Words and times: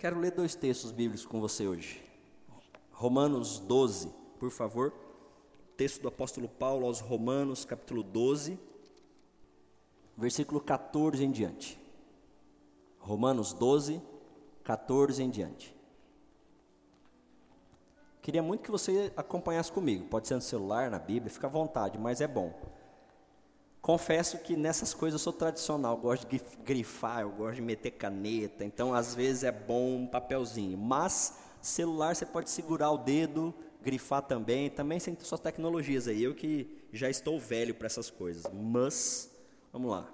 Quero 0.00 0.18
ler 0.18 0.30
dois 0.30 0.54
textos 0.54 0.92
bíblicos 0.92 1.26
com 1.26 1.42
você 1.42 1.66
hoje. 1.66 2.02
Romanos 2.90 3.58
12, 3.58 4.08
por 4.38 4.50
favor. 4.50 4.94
Texto 5.76 6.00
do 6.00 6.08
apóstolo 6.08 6.48
Paulo 6.48 6.86
aos 6.86 7.00
Romanos, 7.00 7.66
capítulo 7.66 8.02
12, 8.02 8.58
versículo 10.16 10.58
14 10.58 11.22
em 11.22 11.30
diante. 11.30 11.78
Romanos 12.98 13.52
12, 13.52 14.00
14 14.64 15.22
em 15.22 15.28
diante. 15.28 15.76
Queria 18.22 18.42
muito 18.42 18.62
que 18.62 18.70
você 18.70 19.12
acompanhasse 19.14 19.70
comigo. 19.70 20.06
Pode 20.06 20.28
ser 20.28 20.36
no 20.36 20.40
celular, 20.40 20.90
na 20.90 20.98
Bíblia, 20.98 21.30
fica 21.30 21.46
à 21.46 21.50
vontade, 21.50 21.98
mas 21.98 22.22
é 22.22 22.26
bom. 22.26 22.58
Confesso 23.80 24.38
que 24.38 24.56
nessas 24.56 24.92
coisas 24.92 25.18
eu 25.18 25.24
sou 25.24 25.32
tradicional, 25.32 25.96
eu 25.96 26.02
gosto 26.02 26.28
de 26.28 26.40
grifar, 26.62 27.22
eu 27.22 27.30
gosto 27.30 27.56
de 27.56 27.62
meter 27.62 27.92
caneta, 27.92 28.62
então 28.62 28.92
às 28.92 29.14
vezes 29.14 29.42
é 29.42 29.50
bom 29.50 29.96
um 29.96 30.06
papelzinho. 30.06 30.76
Mas 30.76 31.38
celular 31.62 32.14
você 32.14 32.26
pode 32.26 32.50
segurar 32.50 32.90
o 32.90 32.98
dedo, 32.98 33.54
grifar 33.82 34.22
também, 34.22 34.68
também 34.68 34.98
tem 34.98 35.16
suas 35.20 35.40
tecnologias 35.40 36.06
aí. 36.06 36.22
Eu 36.22 36.34
que 36.34 36.84
já 36.92 37.08
estou 37.08 37.40
velho 37.40 37.74
para 37.74 37.86
essas 37.86 38.10
coisas. 38.10 38.44
Mas, 38.52 39.30
vamos 39.72 39.90
lá. 39.90 40.12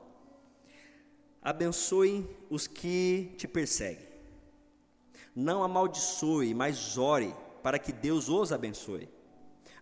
Abençoe 1.43 2.29
os 2.49 2.67
que 2.67 3.35
te 3.37 3.49
perseguem. 3.49 4.07
Não 5.35 5.63
amaldiçoe, 5.63 6.55
mas 6.55 6.97
ore 6.97 7.35
para 7.63 7.79
que 7.79 7.93
Deus 7.93 8.29
os 8.29 8.53
abençoe. 8.53 9.09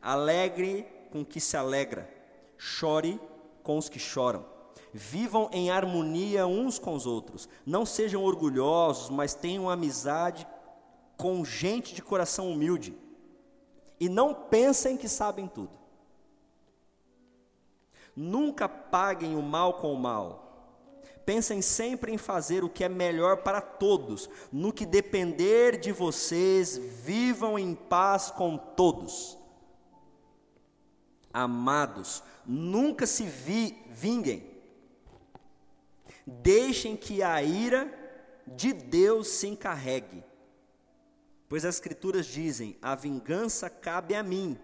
Alegre 0.01 0.87
com 1.11 1.25
que 1.25 1.41
se 1.41 1.56
alegra, 1.56 2.11
chore 2.59 3.20
com 3.65 3.77
os 3.77 3.89
que 3.89 3.99
choram. 3.99 4.47
Vivam 4.93 5.51
em 5.53 5.71
harmonia 5.71 6.47
uns 6.47 6.79
com 6.79 6.95
os 6.95 7.05
outros. 7.05 7.49
Não 7.67 7.85
sejam 7.85 8.23
orgulhosos, 8.23 9.11
mas 9.11 9.35
tenham 9.35 9.69
amizade 9.69 10.47
com 11.17 11.45
gente 11.45 11.93
de 11.93 12.03
coração 12.03 12.49
humilde. 12.53 12.97
E 13.98 14.09
não 14.09 14.33
pensem 14.33 14.97
que 14.97 15.09
sabem 15.09 15.48
tudo. 15.48 15.77
Nunca 18.15 18.69
paguem 18.69 19.34
o 19.34 19.43
mal 19.43 19.75
com 19.75 19.93
o 19.93 19.99
mal. 19.99 20.45
Pensem 21.25 21.62
sempre 21.62 22.12
em 22.12 22.19
fazer 22.19 22.62
o 22.62 22.69
que 22.69 22.84
é 22.84 22.89
melhor 22.89 23.39
para 23.39 23.61
todos. 23.61 24.28
No 24.53 24.73
que 24.73 24.84
depender 24.84 25.78
de 25.78 25.91
vocês, 25.91 26.77
vivam 26.77 27.59
em 27.59 27.75
paz 27.75 28.31
com 28.31 28.56
todos. 28.56 29.39
Amados, 31.33 32.23
nunca 32.47 33.06
se 33.06 33.25
vi, 33.25 33.77
vinguem. 33.91 34.50
Deixem 36.27 36.97
que 36.97 37.23
a 37.23 37.42
ira 37.42 37.92
de 38.47 38.73
Deus 38.73 39.28
se 39.28 39.47
encarregue. 39.47 40.25
Pois 41.48 41.65
as 41.65 41.77
Escrituras 41.77 42.27
dizem: 42.27 42.77
a 42.81 42.95
vingança 42.95 43.69
cabe 43.69 44.15
a 44.15 44.22
mim. 44.22 44.59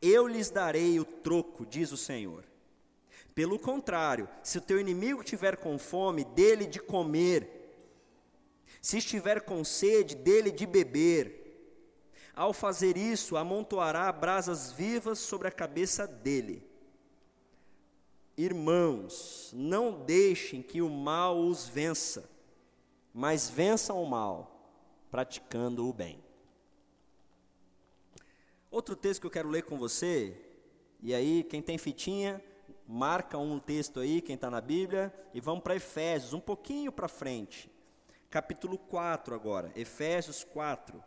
Eu 0.00 0.28
lhes 0.28 0.50
darei 0.50 1.00
o 1.00 1.04
troco, 1.04 1.66
diz 1.66 1.90
o 1.90 1.96
Senhor. 1.96 2.44
Pelo 3.34 3.58
contrário, 3.58 4.28
se 4.42 4.58
o 4.58 4.60
teu 4.60 4.80
inimigo 4.80 5.24
tiver 5.24 5.56
com 5.56 5.78
fome, 5.78 6.24
dele 6.24 6.66
de 6.66 6.80
comer. 6.80 7.54
Se 8.80 8.98
estiver 8.98 9.40
com 9.40 9.64
sede, 9.64 10.14
dele 10.14 10.50
de 10.50 10.66
beber. 10.66 11.38
Ao 12.34 12.52
fazer 12.52 12.96
isso, 12.96 13.36
amontoará 13.36 14.10
brasas 14.12 14.70
vivas 14.70 15.18
sobre 15.18 15.48
a 15.48 15.52
cabeça 15.52 16.06
dele. 16.06 16.67
Irmãos, 18.38 19.50
não 19.52 20.04
deixem 20.04 20.62
que 20.62 20.80
o 20.80 20.88
mal 20.88 21.36
os 21.40 21.66
vença, 21.66 22.30
mas 23.12 23.50
vençam 23.50 24.00
o 24.00 24.08
mal, 24.08 24.70
praticando 25.10 25.88
o 25.88 25.92
bem. 25.92 26.22
Outro 28.70 28.94
texto 28.94 29.22
que 29.22 29.26
eu 29.26 29.30
quero 29.32 29.48
ler 29.48 29.64
com 29.64 29.76
você, 29.76 30.40
e 31.02 31.12
aí, 31.12 31.42
quem 31.42 31.60
tem 31.60 31.76
fitinha, 31.76 32.40
marca 32.86 33.36
um 33.36 33.58
texto 33.58 33.98
aí, 33.98 34.20
quem 34.20 34.36
está 34.36 34.48
na 34.48 34.60
Bíblia, 34.60 35.12
e 35.34 35.40
vamos 35.40 35.64
para 35.64 35.74
Efésios, 35.74 36.32
um 36.32 36.38
pouquinho 36.38 36.92
para 36.92 37.08
frente. 37.08 37.68
Capítulo 38.30 38.78
4 38.78 39.34
agora, 39.34 39.72
Efésios 39.74 40.44
4. 40.44 41.02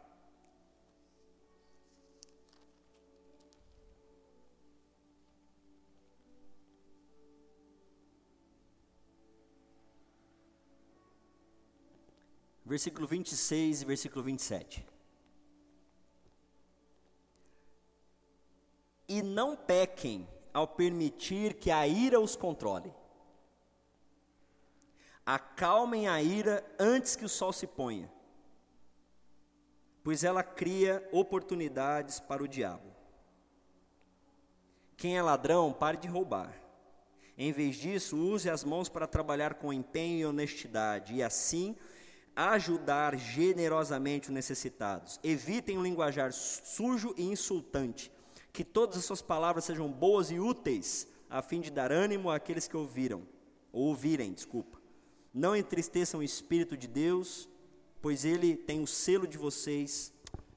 Versículo 12.72 13.06
26 13.06 13.82
e 13.82 13.86
versículo 13.86 14.24
27. 14.24 14.88
E 19.09 19.22
não 19.22 19.58
pequem 19.58 20.26
ao 20.54 20.66
permitir 20.66 21.56
que 21.56 21.70
a 21.70 21.86
ira 21.86 22.18
os 22.18 22.38
controle. 22.38 22.94
Acalmem 25.26 26.08
a 26.08 26.24
ira 26.24 26.66
antes 26.80 27.14
que 27.18 27.26
o 27.26 27.30
sol 27.30 27.52
se 27.52 27.68
ponha, 27.68 28.10
pois 30.02 30.24
ela 30.24 30.42
cria 30.42 31.06
oportunidades 31.12 32.22
para 32.22 32.42
o 32.42 32.48
diabo. 32.48 32.90
Quem 34.96 35.18
é 35.18 35.22
ladrão, 35.22 35.74
pare 35.74 35.98
de 35.98 36.08
roubar. 36.08 36.58
Em 37.38 37.52
vez 37.52 37.76
disso, 37.76 38.16
use 38.16 38.50
as 38.50 38.64
mãos 38.64 38.88
para 38.88 39.08
trabalhar 39.08 39.56
com 39.56 39.74
empenho 39.74 40.20
e 40.20 40.26
honestidade, 40.26 41.16
e 41.16 41.22
assim 41.22 41.76
ajudar 42.36 43.18
generosamente 43.18 44.30
os 44.30 44.34
necessitados. 44.34 45.19
Evitem 45.24 45.78
o 45.78 45.84
linguajar 45.84 46.31
sujo 46.31 47.14
e 47.18 47.24
insultante. 47.24 48.12
Que 48.53 48.64
todas 48.64 48.97
as 48.97 49.06
suas 49.06 49.22
palavras 49.22 49.66
sejam 49.66 49.90
boas 49.90 50.30
e 50.30 50.40
úteis, 50.40 51.08
a 51.30 51.42
fim 51.42 51.62
de 51.62 51.72
dar 51.72 51.92
ânimo 51.92 52.30
àqueles 52.30 52.68
que 52.68 52.75
ouviram, 52.75 53.25
ou 53.72 53.88
ouvirem, 53.88 54.34
desculpa. 54.34 54.81
Não 55.34 55.56
entristeçam 55.56 56.19
o 56.19 56.24
Espírito 56.24 56.75
de 56.75 56.88
Deus, 56.88 57.47
pois 58.02 58.25
ele 58.25 58.58
tem 58.58 58.81
o 58.81 58.88
selo 58.88 59.25
de 59.25 59.38
vocês, 59.38 60.13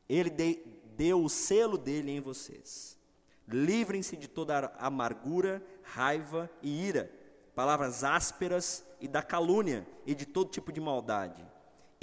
ele 0.08 0.30
de, 0.30 0.58
deu 0.96 1.22
o 1.22 1.28
selo 1.28 1.78
dele 1.78 2.10
em 2.10 2.20
vocês. 2.20 2.98
Livrem-se 3.46 4.16
de 4.16 4.26
toda 4.26 4.74
amargura, 4.78 5.64
raiva 5.82 6.50
e 6.60 6.86
ira, 6.86 7.12
palavras 7.54 8.02
ásperas 8.02 8.84
e 9.00 9.06
da 9.06 9.22
calúnia 9.22 9.86
e 10.04 10.14
de 10.14 10.26
todo 10.26 10.50
tipo 10.50 10.72
de 10.72 10.80
maldade 10.80 11.53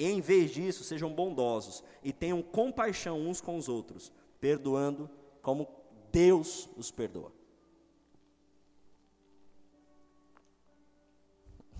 em 0.06 0.22
vez 0.22 0.52
disso, 0.52 0.84
sejam 0.84 1.14
bondosos 1.14 1.84
e 2.04 2.12
tenham 2.14 2.42
compaixão 2.42 3.20
uns 3.20 3.42
com 3.42 3.58
os 3.58 3.68
outros, 3.68 4.12
perdoando 4.40 5.10
como 5.42 5.68
Deus 6.12 6.70
os 6.76 6.92
perdoa. 6.92 7.32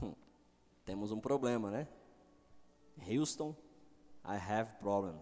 Hum, 0.02 0.14
temos 0.86 1.12
um 1.12 1.20
problema, 1.20 1.70
né? 1.70 1.88
Houston, 3.08 3.56
I 4.24 4.38
have 4.38 4.74
problem. 4.80 5.16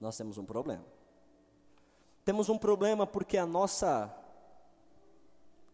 Nós 0.00 0.16
temos 0.16 0.38
um 0.38 0.44
problema. 0.44 0.84
Temos 2.24 2.48
um 2.48 2.58
problema 2.58 3.06
porque 3.06 3.36
a 3.36 3.46
nossa 3.46 4.14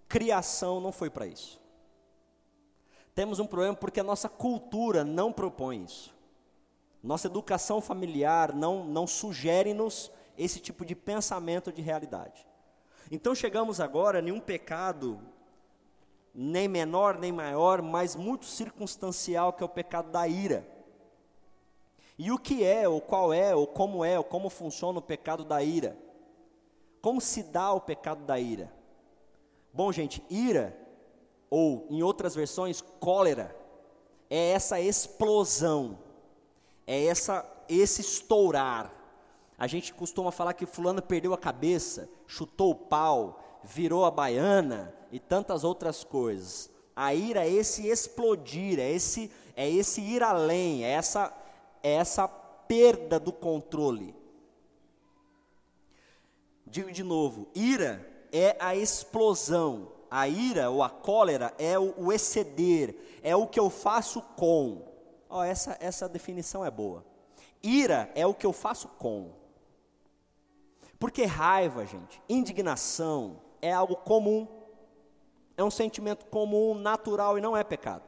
criação 0.08 0.80
não 0.80 0.92
foi 0.92 1.10
para 1.10 1.26
isso. 1.26 1.60
Temos 3.14 3.38
um 3.38 3.46
problema 3.46 3.74
porque 3.74 4.00
a 4.00 4.04
nossa 4.04 4.28
cultura 4.28 5.04
não 5.04 5.32
propõe 5.32 5.84
isso. 5.84 6.15
Nossa 7.06 7.28
educação 7.28 7.80
familiar 7.80 8.52
não, 8.52 8.84
não 8.84 9.06
sugere-nos 9.06 10.10
esse 10.36 10.58
tipo 10.58 10.84
de 10.84 10.96
pensamento 10.96 11.72
de 11.72 11.80
realidade. 11.80 12.44
Então 13.12 13.32
chegamos 13.32 13.78
agora 13.78 14.18
em 14.18 14.32
um 14.32 14.40
pecado, 14.40 15.20
nem 16.34 16.66
menor 16.66 17.16
nem 17.16 17.30
maior, 17.30 17.80
mas 17.80 18.16
muito 18.16 18.44
circunstancial, 18.44 19.52
que 19.52 19.62
é 19.62 19.66
o 19.66 19.68
pecado 19.68 20.10
da 20.10 20.26
ira. 20.26 20.66
E 22.18 22.32
o 22.32 22.38
que 22.40 22.64
é, 22.64 22.88
ou 22.88 23.00
qual 23.00 23.32
é, 23.32 23.54
ou 23.54 23.68
como 23.68 24.04
é, 24.04 24.18
ou 24.18 24.24
como 24.24 24.50
funciona 24.50 24.98
o 24.98 25.02
pecado 25.02 25.44
da 25.44 25.62
ira? 25.62 25.96
Como 27.00 27.20
se 27.20 27.44
dá 27.44 27.72
o 27.72 27.80
pecado 27.80 28.24
da 28.24 28.40
ira? 28.40 28.72
Bom, 29.72 29.92
gente, 29.92 30.24
ira, 30.28 30.76
ou 31.48 31.86
em 31.88 32.02
outras 32.02 32.34
versões, 32.34 32.80
cólera, 32.80 33.56
é 34.28 34.50
essa 34.50 34.80
explosão 34.80 36.04
é 36.86 37.06
essa 37.06 37.44
esse 37.68 38.00
estourar. 38.00 38.92
A 39.58 39.66
gente 39.66 39.92
costuma 39.92 40.30
falar 40.30 40.52
que 40.52 40.66
fulano 40.66 41.02
perdeu 41.02 41.32
a 41.32 41.38
cabeça, 41.38 42.08
chutou 42.26 42.70
o 42.70 42.74
pau, 42.74 43.60
virou 43.64 44.04
a 44.04 44.10
baiana 44.10 44.94
e 45.10 45.18
tantas 45.18 45.64
outras 45.64 46.04
coisas. 46.04 46.70
A 46.94 47.14
ira 47.14 47.44
é 47.44 47.50
esse 47.50 47.88
explodir, 47.88 48.78
é 48.78 48.90
esse 48.90 49.30
é 49.56 49.68
esse 49.68 50.00
ir 50.00 50.22
além, 50.22 50.84
é 50.84 50.90
essa 50.90 51.32
é 51.82 51.94
essa 51.94 52.28
perda 52.28 53.18
do 53.18 53.32
controle. 53.32 54.14
Digo 56.66 56.92
de 56.92 57.02
novo, 57.02 57.48
ira 57.54 58.06
é 58.32 58.56
a 58.60 58.74
explosão. 58.74 59.92
A 60.10 60.28
ira 60.28 60.70
ou 60.70 60.82
a 60.82 60.88
cólera 60.88 61.52
é 61.58 61.78
o, 61.78 61.92
o 61.96 62.12
exceder, 62.12 62.94
é 63.22 63.34
o 63.34 63.46
que 63.46 63.58
eu 63.58 63.68
faço 63.68 64.22
com. 64.36 64.95
Oh, 65.36 65.42
essa, 65.42 65.76
essa 65.80 66.08
definição 66.08 66.64
é 66.64 66.70
boa. 66.70 67.04
Ira 67.62 68.10
é 68.14 68.26
o 68.26 68.32
que 68.32 68.46
eu 68.46 68.54
faço 68.54 68.88
com. 68.88 69.32
Porque 70.98 71.26
raiva, 71.26 71.84
gente, 71.84 72.22
indignação 72.26 73.42
é 73.60 73.70
algo 73.70 73.96
comum. 73.96 74.48
É 75.54 75.62
um 75.62 75.70
sentimento 75.70 76.24
comum, 76.24 76.74
natural 76.74 77.36
e 77.36 77.42
não 77.42 77.54
é 77.54 77.62
pecado. 77.62 78.04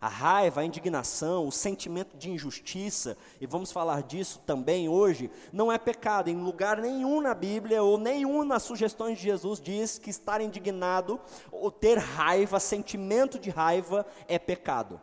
A 0.00 0.08
raiva, 0.08 0.62
a 0.62 0.64
indignação, 0.64 1.46
o 1.46 1.52
sentimento 1.52 2.16
de 2.16 2.30
injustiça, 2.30 3.14
e 3.38 3.46
vamos 3.46 3.70
falar 3.70 4.02
disso 4.02 4.40
também 4.46 4.88
hoje, 4.88 5.30
não 5.52 5.70
é 5.70 5.76
pecado. 5.76 6.30
Em 6.30 6.36
lugar 6.36 6.78
nenhum 6.78 7.20
na 7.20 7.34
Bíblia 7.34 7.82
ou 7.82 7.98
nenhum 7.98 8.42
nas 8.42 8.62
sugestões 8.62 9.18
de 9.18 9.24
Jesus 9.24 9.60
diz 9.60 9.98
que 9.98 10.08
estar 10.08 10.40
indignado 10.40 11.20
ou 11.50 11.70
ter 11.70 11.98
raiva, 11.98 12.58
sentimento 12.58 13.38
de 13.38 13.50
raiva 13.50 14.06
é 14.26 14.38
pecado. 14.38 14.98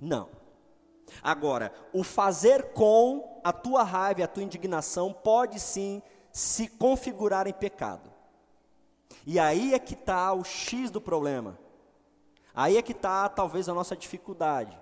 Não. 0.00 0.28
Agora, 1.22 1.72
o 1.92 2.02
fazer 2.02 2.72
com 2.72 3.40
a 3.44 3.52
tua 3.52 3.82
raiva 3.82 4.20
e 4.20 4.24
a 4.24 4.28
tua 4.28 4.42
indignação 4.42 5.12
pode 5.12 5.60
sim 5.60 6.02
se 6.32 6.68
configurar 6.68 7.46
em 7.46 7.52
pecado. 7.52 8.10
E 9.26 9.38
aí 9.38 9.72
é 9.74 9.78
que 9.78 9.94
está 9.94 10.32
o 10.32 10.44
X 10.44 10.90
do 10.90 11.00
problema. 11.00 11.58
Aí 12.54 12.76
é 12.76 12.82
que 12.82 12.92
está 12.92 13.28
talvez 13.28 13.68
a 13.68 13.74
nossa 13.74 13.96
dificuldade. 13.96 14.78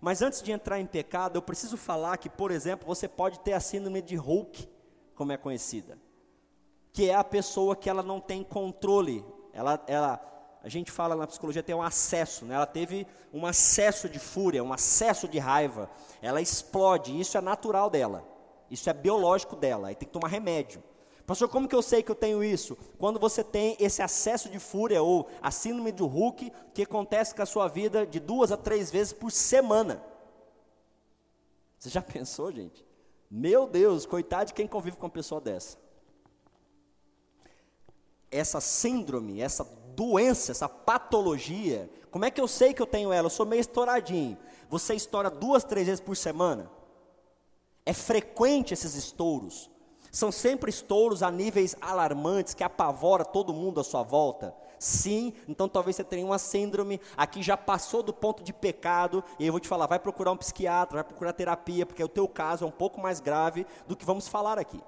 Mas 0.00 0.22
antes 0.22 0.42
de 0.42 0.52
entrar 0.52 0.80
em 0.80 0.86
pecado, 0.86 1.36
eu 1.36 1.42
preciso 1.42 1.76
falar 1.76 2.16
que, 2.16 2.28
por 2.28 2.50
exemplo, 2.50 2.86
você 2.86 3.08
pode 3.08 3.40
ter 3.40 3.52
a 3.52 3.60
síndrome 3.60 4.02
de 4.02 4.16
Hulk, 4.16 4.68
como 5.14 5.32
é 5.32 5.36
conhecida, 5.36 5.98
que 6.92 7.08
é 7.08 7.14
a 7.14 7.24
pessoa 7.24 7.76
que 7.76 7.88
ela 7.88 8.02
não 8.02 8.20
tem 8.20 8.42
controle. 8.42 9.24
Ela, 9.52 9.82
ela, 9.86 10.20
a 10.66 10.68
gente 10.68 10.90
fala 10.90 11.14
na 11.14 11.28
psicologia 11.28 11.62
tem 11.62 11.76
um 11.76 11.82
acesso, 11.82 12.44
né? 12.44 12.56
Ela 12.56 12.66
teve 12.66 13.06
um 13.32 13.46
acesso 13.46 14.08
de 14.08 14.18
fúria, 14.18 14.64
um 14.64 14.72
acesso 14.72 15.28
de 15.28 15.38
raiva. 15.38 15.88
Ela 16.20 16.40
explode. 16.40 17.16
Isso 17.20 17.38
é 17.38 17.40
natural 17.40 17.88
dela. 17.88 18.26
Isso 18.68 18.90
é 18.90 18.92
biológico 18.92 19.54
dela. 19.54 19.86
Aí 19.86 19.94
tem 19.94 20.08
que 20.08 20.12
tomar 20.12 20.26
remédio. 20.26 20.82
Pastor, 21.24 21.48
como 21.48 21.68
que 21.68 21.74
eu 21.76 21.82
sei 21.82 22.02
que 22.02 22.10
eu 22.10 22.16
tenho 22.16 22.42
isso? 22.42 22.76
Quando 22.98 23.20
você 23.20 23.44
tem 23.44 23.76
esse 23.78 24.02
acesso 24.02 24.48
de 24.48 24.58
fúria 24.58 25.00
ou 25.00 25.28
a 25.40 25.52
síndrome 25.52 25.92
do 25.92 26.04
Hulk, 26.04 26.50
que 26.74 26.82
acontece 26.82 27.32
com 27.32 27.42
a 27.42 27.46
sua 27.46 27.68
vida 27.68 28.04
de 28.04 28.18
duas 28.18 28.50
a 28.50 28.56
três 28.56 28.90
vezes 28.90 29.12
por 29.12 29.30
semana. 29.30 30.02
Você 31.78 31.90
já 31.90 32.02
pensou, 32.02 32.50
gente? 32.50 32.84
Meu 33.30 33.68
Deus, 33.68 34.04
coitado 34.04 34.46
de 34.46 34.54
quem 34.54 34.66
convive 34.66 34.96
com 34.96 35.06
uma 35.06 35.12
pessoa 35.12 35.40
dessa. 35.40 35.78
Essa 38.28 38.60
síndrome, 38.60 39.40
essa 39.40 39.64
doença, 39.96 40.52
essa 40.52 40.68
patologia, 40.68 41.90
como 42.10 42.24
é 42.24 42.30
que 42.30 42.40
eu 42.40 42.46
sei 42.46 42.72
que 42.72 42.80
eu 42.80 42.86
tenho 42.86 43.12
ela? 43.12 43.26
Eu 43.26 43.30
sou 43.30 43.46
meio 43.46 43.60
estouradinho. 43.60 44.38
Você 44.68 44.94
estoura 44.94 45.30
duas, 45.30 45.64
três 45.64 45.86
vezes 45.86 46.00
por 46.00 46.16
semana? 46.16 46.70
É 47.84 47.92
frequente 47.92 48.74
esses 48.74 48.94
estouros. 48.94 49.70
São 50.10 50.32
sempre 50.32 50.70
estouros 50.70 51.22
a 51.22 51.30
níveis 51.30 51.76
alarmantes 51.80 52.54
que 52.54 52.64
apavora 52.64 53.24
todo 53.24 53.52
mundo 53.52 53.80
à 53.80 53.84
sua 53.84 54.02
volta. 54.02 54.54
Sim, 54.78 55.32
então 55.48 55.68
talvez 55.68 55.96
você 55.96 56.04
tenha 56.04 56.24
uma 56.24 56.38
síndrome, 56.38 57.00
aqui 57.16 57.42
já 57.42 57.56
passou 57.56 58.02
do 58.02 58.12
ponto 58.12 58.42
de 58.42 58.52
pecado, 58.52 59.24
e 59.38 59.46
eu 59.46 59.52
vou 59.52 59.60
te 59.60 59.68
falar, 59.68 59.86
vai 59.86 59.98
procurar 59.98 60.32
um 60.32 60.36
psiquiatra, 60.36 60.96
vai 60.96 61.04
procurar 61.04 61.32
terapia, 61.32 61.86
porque 61.86 62.04
o 62.04 62.08
teu 62.08 62.28
caso 62.28 62.64
é 62.64 62.68
um 62.68 62.70
pouco 62.70 63.00
mais 63.00 63.20
grave 63.20 63.66
do 63.86 63.96
que 63.96 64.04
vamos 64.04 64.28
falar 64.28 64.58
aqui. 64.58 64.80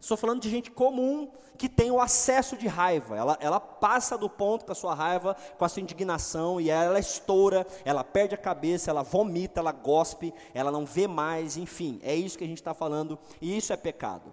Estou 0.00 0.16
falando 0.16 0.40
de 0.40 0.50
gente 0.50 0.70
comum 0.70 1.30
que 1.56 1.68
tem 1.68 1.90
o 1.90 2.00
acesso 2.00 2.56
de 2.56 2.66
raiva. 2.66 3.16
Ela, 3.16 3.38
ela 3.40 3.58
passa 3.58 4.16
do 4.16 4.28
ponto 4.28 4.64
com 4.64 4.72
a 4.72 4.74
sua 4.74 4.94
raiva, 4.94 5.36
com 5.58 5.64
a 5.64 5.68
sua 5.68 5.82
indignação, 5.82 6.60
e 6.60 6.70
ela 6.70 6.98
estoura, 6.98 7.66
ela 7.84 8.04
perde 8.04 8.34
a 8.34 8.38
cabeça, 8.38 8.90
ela 8.90 9.02
vomita, 9.02 9.60
ela 9.60 9.72
gospe, 9.72 10.34
ela 10.52 10.70
não 10.70 10.84
vê 10.84 11.06
mais, 11.06 11.56
enfim, 11.56 11.98
é 12.02 12.14
isso 12.14 12.36
que 12.36 12.44
a 12.44 12.46
gente 12.46 12.58
está 12.58 12.74
falando, 12.74 13.18
e 13.40 13.56
isso 13.56 13.72
é 13.72 13.76
pecado. 13.76 14.32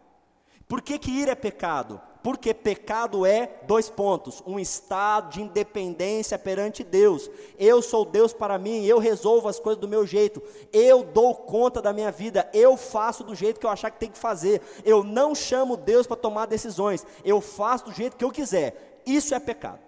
Por 0.68 0.82
que, 0.82 0.98
que 0.98 1.12
ira 1.12 1.32
é 1.32 1.36
pecado? 1.36 2.02
Porque 2.24 2.54
pecado 2.54 3.26
é, 3.26 3.60
dois 3.68 3.90
pontos, 3.90 4.42
um 4.48 4.58
estado 4.58 5.32
de 5.32 5.42
independência 5.42 6.40
perante 6.40 6.82
Deus. 6.82 7.30
Eu 7.60 7.82
sou 7.82 8.06
Deus 8.06 8.32
para 8.32 8.58
mim, 8.58 8.86
eu 8.86 8.98
resolvo 8.98 9.50
as 9.50 9.60
coisas 9.60 9.82
do 9.82 9.90
meu 9.90 10.08
jeito, 10.08 10.42
eu 10.72 11.04
dou 11.04 11.36
conta 11.36 11.82
da 11.82 11.92
minha 11.92 12.12
vida, 12.12 12.50
eu 12.54 12.78
faço 12.78 13.26
do 13.26 13.36
jeito 13.36 13.60
que 13.60 13.66
eu 13.66 13.70
achar 13.70 13.92
que 13.92 14.00
tem 14.00 14.10
que 14.10 14.18
fazer. 14.18 14.62
Eu 14.86 15.04
não 15.04 15.36
chamo 15.36 15.76
Deus 15.76 16.08
para 16.08 16.16
tomar 16.16 16.46
decisões, 16.46 17.06
eu 17.26 17.42
faço 17.42 17.86
do 17.86 17.92
jeito 17.92 18.16
que 18.16 18.24
eu 18.24 18.32
quiser. 18.32 19.02
Isso 19.06 19.36
é 19.36 19.40
pecado. 19.40 19.82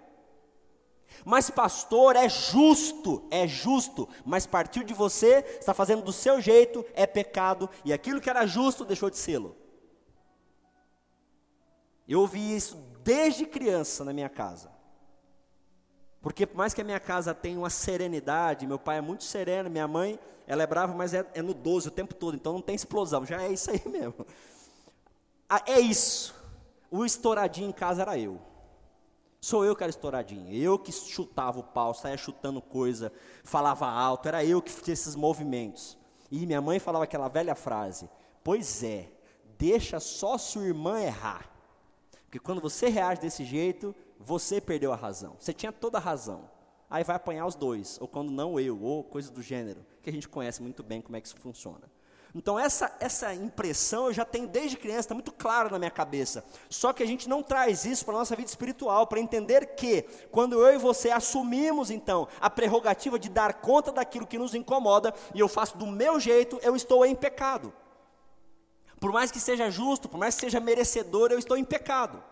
Mas 1.24 1.48
pastor, 1.48 2.16
é 2.16 2.28
justo, 2.28 3.24
é 3.30 3.48
justo, 3.48 4.06
mas 4.26 4.46
partiu 4.46 4.84
de 4.84 4.92
você, 4.92 5.42
está 5.58 5.72
fazendo 5.72 6.02
do 6.02 6.12
seu 6.12 6.38
jeito, 6.38 6.84
é 6.94 7.06
pecado, 7.06 7.68
e 7.82 7.94
aquilo 7.94 8.20
que 8.20 8.28
era 8.28 8.46
justo 8.46 8.84
deixou 8.84 9.08
de 9.08 9.16
sê-lo. 9.16 9.56
Eu 12.08 12.20
ouvi 12.20 12.54
isso 12.54 12.76
desde 13.02 13.46
criança 13.46 14.04
na 14.04 14.12
minha 14.12 14.28
casa. 14.28 14.70
Porque 16.20 16.46
por 16.46 16.56
mais 16.56 16.74
que 16.74 16.80
a 16.80 16.84
minha 16.84 16.98
casa 16.98 17.32
tenha 17.32 17.58
uma 17.58 17.70
serenidade, 17.70 18.66
meu 18.66 18.78
pai 18.78 18.98
é 18.98 19.00
muito 19.00 19.24
sereno, 19.24 19.70
minha 19.70 19.86
mãe, 19.86 20.18
ela 20.46 20.62
é 20.62 20.66
brava, 20.66 20.92
mas 20.92 21.14
é, 21.14 21.24
é 21.34 21.42
no 21.42 21.54
12 21.54 21.88
o 21.88 21.90
tempo 21.90 22.14
todo, 22.14 22.34
então 22.34 22.52
não 22.52 22.60
tem 22.60 22.74
explosão, 22.74 23.24
já 23.24 23.42
é 23.42 23.52
isso 23.52 23.70
aí 23.70 23.82
mesmo. 23.86 24.26
Ah, 25.48 25.62
é 25.66 25.78
isso. 25.78 26.34
O 26.90 27.04
estouradinho 27.04 27.68
em 27.68 27.72
casa 27.72 28.02
era 28.02 28.18
eu. 28.18 28.40
Sou 29.40 29.64
eu 29.64 29.76
que 29.76 29.84
era 29.84 29.90
estouradinho. 29.90 30.52
Eu 30.52 30.78
que 30.78 30.90
chutava 30.90 31.60
o 31.60 31.62
pau, 31.62 31.94
saía 31.94 32.16
chutando 32.16 32.60
coisa, 32.60 33.12
falava 33.44 33.86
alto, 33.86 34.26
era 34.26 34.44
eu 34.44 34.60
que 34.60 34.72
fazia 34.72 34.94
esses 34.94 35.14
movimentos. 35.14 35.96
E 36.30 36.44
minha 36.44 36.60
mãe 36.60 36.80
falava 36.80 37.04
aquela 37.04 37.28
velha 37.28 37.54
frase: 37.54 38.10
Pois 38.42 38.82
é, 38.82 39.08
deixa 39.56 40.00
só 40.00 40.36
sua 40.36 40.64
irmã 40.64 41.00
errar. 41.00 41.55
Porque 42.36 42.44
quando 42.44 42.60
você 42.60 42.90
reage 42.90 43.22
desse 43.22 43.46
jeito, 43.46 43.94
você 44.20 44.60
perdeu 44.60 44.92
a 44.92 44.96
razão. 44.96 45.36
Você 45.38 45.54
tinha 45.54 45.72
toda 45.72 45.96
a 45.96 46.00
razão. 46.00 46.50
Aí 46.90 47.02
vai 47.02 47.16
apanhar 47.16 47.46
os 47.46 47.54
dois, 47.54 47.98
ou 47.98 48.06
quando 48.06 48.30
não 48.30 48.60
eu, 48.60 48.78
ou 48.82 49.02
coisa 49.02 49.30
do 49.32 49.40
gênero, 49.40 49.84
que 50.02 50.10
a 50.10 50.12
gente 50.12 50.28
conhece 50.28 50.60
muito 50.60 50.82
bem 50.82 51.00
como 51.00 51.16
é 51.16 51.20
que 51.20 51.28
isso 51.28 51.36
funciona. 51.38 51.90
Então 52.34 52.58
essa, 52.58 52.94
essa 53.00 53.32
impressão 53.34 54.08
eu 54.08 54.12
já 54.12 54.24
tenho 54.26 54.46
desde 54.46 54.76
criança, 54.76 55.00
está 55.00 55.14
muito 55.14 55.32
claro 55.32 55.70
na 55.70 55.78
minha 55.78 55.90
cabeça. 55.90 56.44
Só 56.68 56.92
que 56.92 57.02
a 57.02 57.06
gente 57.06 57.26
não 57.26 57.42
traz 57.42 57.86
isso 57.86 58.04
para 58.04 58.14
a 58.14 58.18
nossa 58.18 58.36
vida 58.36 58.50
espiritual, 58.50 59.06
para 59.06 59.18
entender 59.18 59.74
que 59.74 60.02
quando 60.30 60.60
eu 60.62 60.74
e 60.74 60.78
você 60.78 61.10
assumimos 61.10 61.90
então 61.90 62.28
a 62.38 62.50
prerrogativa 62.50 63.18
de 63.18 63.30
dar 63.30 63.54
conta 63.54 63.90
daquilo 63.90 64.26
que 64.26 64.38
nos 64.38 64.54
incomoda, 64.54 65.14
e 65.34 65.40
eu 65.40 65.48
faço 65.48 65.78
do 65.78 65.86
meu 65.86 66.20
jeito, 66.20 66.58
eu 66.62 66.76
estou 66.76 67.06
em 67.06 67.14
pecado. 67.14 67.72
Por 69.00 69.12
mais 69.12 69.30
que 69.30 69.38
seja 69.38 69.70
justo, 69.70 70.08
por 70.08 70.18
mais 70.18 70.34
que 70.34 70.42
seja 70.42 70.60
merecedor, 70.60 71.30
eu 71.30 71.38
estou 71.38 71.56
em 71.56 71.64
pecado. 71.64 72.22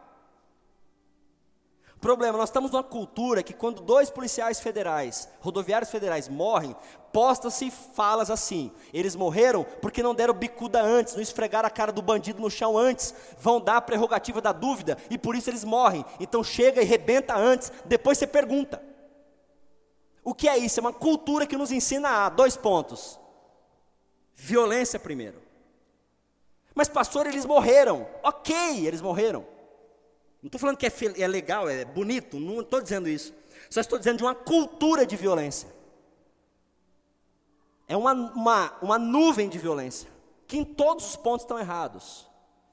Problema, 2.04 2.36
nós 2.36 2.50
estamos 2.50 2.70
numa 2.70 2.82
cultura 2.82 3.42
que 3.42 3.54
quando 3.54 3.80
dois 3.80 4.10
policiais 4.10 4.60
federais, 4.60 5.26
rodoviários 5.40 5.90
federais 5.90 6.28
morrem, 6.28 6.76
posta-se 7.10 7.70
falas 7.70 8.30
assim: 8.30 8.70
eles 8.92 9.16
morreram 9.16 9.64
porque 9.80 10.02
não 10.02 10.14
deram 10.14 10.34
bicuda 10.34 10.82
antes, 10.82 11.14
não 11.14 11.22
esfregaram 11.22 11.66
a 11.66 11.70
cara 11.70 11.90
do 11.90 12.02
bandido 12.02 12.42
no 12.42 12.50
chão 12.50 12.76
antes, 12.76 13.14
vão 13.38 13.58
dar 13.58 13.78
a 13.78 13.80
prerrogativa 13.80 14.42
da 14.42 14.52
dúvida 14.52 14.98
e 15.08 15.16
por 15.16 15.34
isso 15.34 15.48
eles 15.48 15.64
morrem. 15.64 16.04
Então 16.20 16.44
chega 16.44 16.82
e 16.82 16.84
rebenta 16.84 17.34
antes, 17.34 17.72
depois 17.86 18.18
você 18.18 18.26
pergunta. 18.26 18.82
O 20.22 20.34
que 20.34 20.46
é 20.46 20.58
isso? 20.58 20.80
É 20.80 20.82
uma 20.82 20.92
cultura 20.92 21.46
que 21.46 21.56
nos 21.56 21.72
ensina 21.72 22.26
a 22.26 22.28
dois 22.28 22.54
pontos: 22.54 23.18
violência 24.34 24.98
primeiro. 24.98 25.43
Mas, 26.74 26.88
pastor, 26.88 27.26
eles 27.26 27.46
morreram. 27.46 28.06
Ok, 28.22 28.86
eles 28.86 29.00
morreram. 29.00 29.46
Não 30.42 30.48
estou 30.48 30.60
falando 30.60 30.76
que 30.76 30.86
é, 30.86 30.92
é 31.22 31.26
legal, 31.26 31.70
é 31.70 31.86
bonito, 31.86 32.38
não 32.38 32.60
estou 32.60 32.82
dizendo 32.82 33.08
isso. 33.08 33.32
Só 33.70 33.80
estou 33.80 33.98
dizendo 33.98 34.18
de 34.18 34.24
uma 34.24 34.34
cultura 34.34 35.06
de 35.06 35.16
violência. 35.16 35.72
É 37.88 37.96
uma, 37.96 38.12
uma, 38.12 38.72
uma 38.82 38.98
nuvem 38.98 39.48
de 39.48 39.58
violência, 39.58 40.08
que 40.46 40.58
em 40.58 40.64
todos 40.64 41.06
os 41.06 41.16
pontos 41.16 41.44
estão 41.44 41.58
errados. 41.58 42.26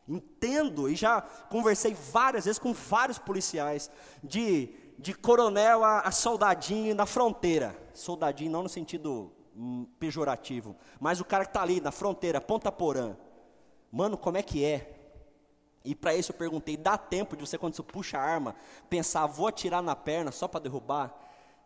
Entendo, 0.08 0.90
e 0.90 0.96
já 0.96 1.22
conversei 1.22 1.94
várias 1.94 2.44
vezes 2.44 2.60
com 2.60 2.74
vários 2.74 3.18
policiais, 3.18 3.90
de, 4.22 4.70
de 5.00 5.14
coronel 5.14 5.84
a, 5.84 6.02
a 6.02 6.12
soldadinho 6.12 6.94
na 6.94 7.06
fronteira. 7.06 7.74
Soldadinho 7.94 8.52
não 8.52 8.64
no 8.64 8.70
sentido 8.70 9.32
hum, 9.56 9.86
pejorativo, 9.98 10.76
mas 11.00 11.22
o 11.22 11.26
cara 11.26 11.46
que 11.46 11.52
está 11.52 11.62
ali 11.62 11.80
na 11.80 11.92
fronteira, 11.92 12.42
Ponta 12.42 12.70
Porã. 12.70 13.16
Mano, 13.92 14.18
como 14.18 14.38
é 14.38 14.44
que 14.44 14.64
é? 14.64 14.98
E 15.84 15.94
para 15.94 16.16
isso 16.16 16.32
eu 16.32 16.36
perguntei: 16.36 16.78
dá 16.78 16.98
tempo 16.98 17.36
de 17.36 17.46
você, 17.46 17.58
quando 17.58 17.76
você 17.76 17.84
puxa 17.84 18.18
a 18.18 18.22
arma, 18.22 18.56
pensar, 18.90 19.26
vou 19.26 19.48
atirar 19.48 19.82
na 19.82 19.96
perna 19.96 20.32
só 20.32 20.48
para 20.48 20.62
derrubar? 20.62 21.14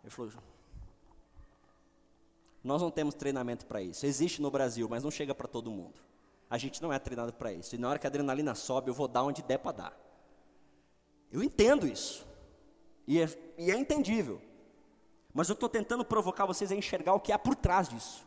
Ele 0.04 0.10
falou: 0.10 0.32
nós 2.64 2.82
não 2.82 2.90
temos 2.90 3.14
treinamento 3.14 3.66
para 3.68 3.80
isso. 3.80 4.06
Existe 4.08 4.42
no 4.42 4.50
Brasil, 4.50 4.88
mas 4.90 5.04
não 5.04 5.12
chega 5.12 5.36
para 5.36 5.48
todo 5.48 5.70
mundo. 5.70 6.02
A 6.50 6.58
gente 6.58 6.82
não 6.82 6.92
é 6.92 6.98
treinado 6.98 7.32
para 7.32 7.54
isso. 7.54 7.76
E 7.76 7.78
na 7.78 7.90
hora 7.90 8.00
que 8.00 8.08
a 8.08 8.10
adrenalina 8.10 8.56
sobe, 8.56 8.90
eu 8.90 8.94
vou 8.94 9.08
dar 9.08 9.24
onde 9.24 9.44
der 9.44 9.60
para 9.60 9.72
dar. 9.72 10.00
Eu 11.32 11.44
entendo 11.44 11.86
isso. 11.86 12.26
E 13.08 13.22
é, 13.22 13.54
e 13.58 13.70
é 13.70 13.78
entendível. 13.78 14.42
Mas 15.32 15.50
eu 15.50 15.54
estou 15.54 15.70
tentando 15.70 16.04
provocar 16.04 16.46
vocês 16.46 16.72
a 16.72 16.76
enxergar 16.76 17.14
o 17.14 17.20
que 17.20 17.32
há 17.32 17.38
por 17.38 17.56
trás 17.56 17.90
disso. 17.90 18.26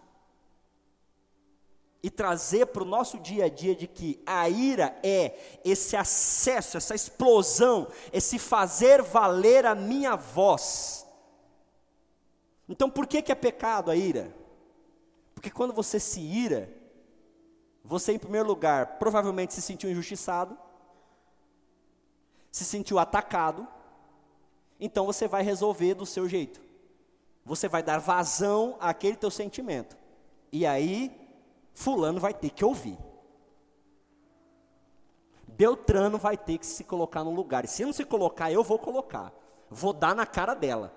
E 2.02 2.11
trazer 2.11 2.67
para 2.67 2.83
o 2.83 2.87
nosso 2.87 3.19
dia 3.19 3.47
a 3.47 3.49
dia 3.49 3.75
de 3.75 3.87
que 3.88 4.23
a 4.25 4.49
ira 4.49 4.97
é 5.02 5.61
esse 5.64 5.97
acesso, 5.97 6.76
essa 6.76 6.95
explosão, 6.95 7.88
esse 8.12 8.38
fazer 8.38 9.02
valer 9.02 9.67
a 9.67 9.75
minha 9.75 10.14
voz. 10.14 11.07
Então 12.69 12.88
por 12.88 13.07
que, 13.07 13.21
que 13.21 13.33
é 13.33 13.35
pecado 13.35 13.90
a 13.90 13.97
ira? 13.97 14.33
Porque 15.35 15.50
quando 15.50 15.73
você 15.73 15.99
se 15.99 16.21
ira, 16.21 16.73
você 17.83 18.12
em 18.12 18.19
primeiro 18.19 18.47
lugar 18.47 18.99
provavelmente 18.99 19.55
se 19.55 19.62
sentiu 19.62 19.90
injustiçado, 19.90 20.57
se 22.50 22.64
sentiu 22.64 22.99
atacado, 22.99 23.67
então 24.78 25.05
você 25.05 25.26
vai 25.26 25.43
resolver 25.43 25.95
do 25.95 26.07
seu 26.07 26.28
jeito. 26.28 26.61
Você 27.45 27.67
vai 27.67 27.83
dar 27.83 27.99
vazão 27.99 28.76
àquele 28.78 29.17
teu 29.17 29.31
sentimento. 29.31 29.97
E 30.52 30.67
aí 30.67 31.27
Fulano 31.78 32.18
vai 32.18 32.35
ter 32.35 32.50
que 32.50 32.64
ouvir. 32.64 32.99
Beltrano 35.47 36.18
vai 36.18 36.37
ter 36.37 36.58
que 36.58 36.66
se 36.66 36.82
colocar 36.82 37.23
no 37.23 37.32
lugar. 37.32 37.64
E 37.64 37.68
se 37.68 37.85
não 37.85 37.92
se 37.92 38.04
colocar, 38.04 38.50
eu 38.50 38.64
vou 38.64 38.80
colocar. 38.80 39.32
Vou 39.70 39.92
dar 39.92 40.12
na 40.12 40.26
cara 40.26 40.54
dela. 40.54 40.92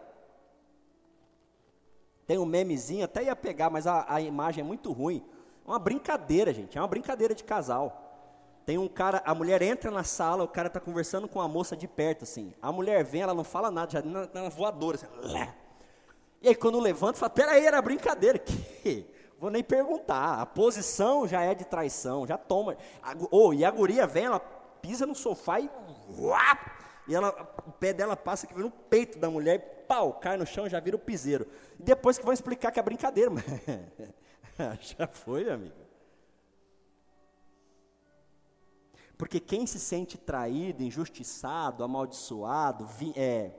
Tem 2.25 2.39
um 2.39 2.45
memezinho, 2.45 3.05
até 3.05 3.23
ia 3.25 3.35
pegar, 3.35 3.69
mas 3.69 3.85
a, 3.85 4.11
a 4.11 4.19
imagem 4.21 4.63
é 4.63 4.65
muito 4.65 4.91
ruim. 4.91 5.23
Uma 5.63 5.77
brincadeira, 5.77 6.51
gente. 6.51 6.79
É 6.79 6.81
uma 6.81 6.87
brincadeira 6.87 7.35
de 7.35 7.43
casal. 7.43 8.01
Tem 8.65 8.79
um 8.79 8.87
cara, 8.87 9.21
a 9.23 9.35
mulher 9.35 9.61
entra 9.61 9.91
na 9.91 10.03
sala, 10.03 10.43
o 10.43 10.47
cara 10.47 10.65
está 10.65 10.79
conversando 10.79 11.27
com 11.27 11.39
a 11.39 11.47
moça 11.47 11.77
de 11.77 11.87
perto, 11.87 12.23
assim. 12.23 12.55
A 12.59 12.71
mulher 12.71 13.03
vem, 13.03 13.21
ela 13.21 13.35
não 13.35 13.43
fala 13.43 13.69
nada, 13.69 13.91
já 13.91 14.01
na, 14.01 14.27
na 14.33 14.49
voadora. 14.49 14.97
Assim, 14.97 15.05
e 16.41 16.47
aí 16.47 16.55
quando 16.55 16.79
levanta, 16.79 17.19
fala, 17.19 17.29
peraí, 17.29 17.67
era 17.67 17.79
brincadeira. 17.83 18.39
Que? 18.81 19.20
Vou 19.41 19.49
nem 19.49 19.63
perguntar. 19.63 20.39
A 20.39 20.45
posição 20.45 21.27
já 21.27 21.41
é 21.41 21.55
de 21.55 21.65
traição, 21.65 22.27
já 22.27 22.37
toma. 22.37 22.77
Oh, 23.31 23.51
e 23.51 23.65
a 23.65 23.71
guria 23.71 24.05
vem, 24.05 24.25
ela 24.25 24.39
pisa 24.39 25.07
no 25.07 25.15
sofá 25.15 25.59
e. 25.59 25.67
E 27.07 27.15
ela, 27.15 27.29
o 27.65 27.71
pé 27.71 27.91
dela 27.91 28.15
passa 28.15 28.45
aqui 28.45 28.55
no 28.59 28.69
peito 28.69 29.17
da 29.17 29.31
mulher 29.31 29.55
e 29.55 29.87
pau, 29.87 30.13
cai 30.13 30.37
no 30.37 30.45
chão, 30.45 30.69
já 30.69 30.79
vira 30.79 30.95
o 30.95 30.99
piseiro. 30.99 31.47
E 31.79 31.81
depois 31.81 32.19
que 32.19 32.23
vão 32.23 32.31
explicar 32.31 32.71
que 32.71 32.79
é 32.79 32.83
brincadeira, 32.83 33.31
mas 33.31 33.43
já 34.95 35.07
foi, 35.07 35.49
amigo. 35.49 35.73
Porque 39.17 39.39
quem 39.39 39.65
se 39.65 39.79
sente 39.79 40.19
traído, 40.19 40.83
injustiçado, 40.83 41.83
amaldiçoado, 41.83 42.87
é, 43.15 43.51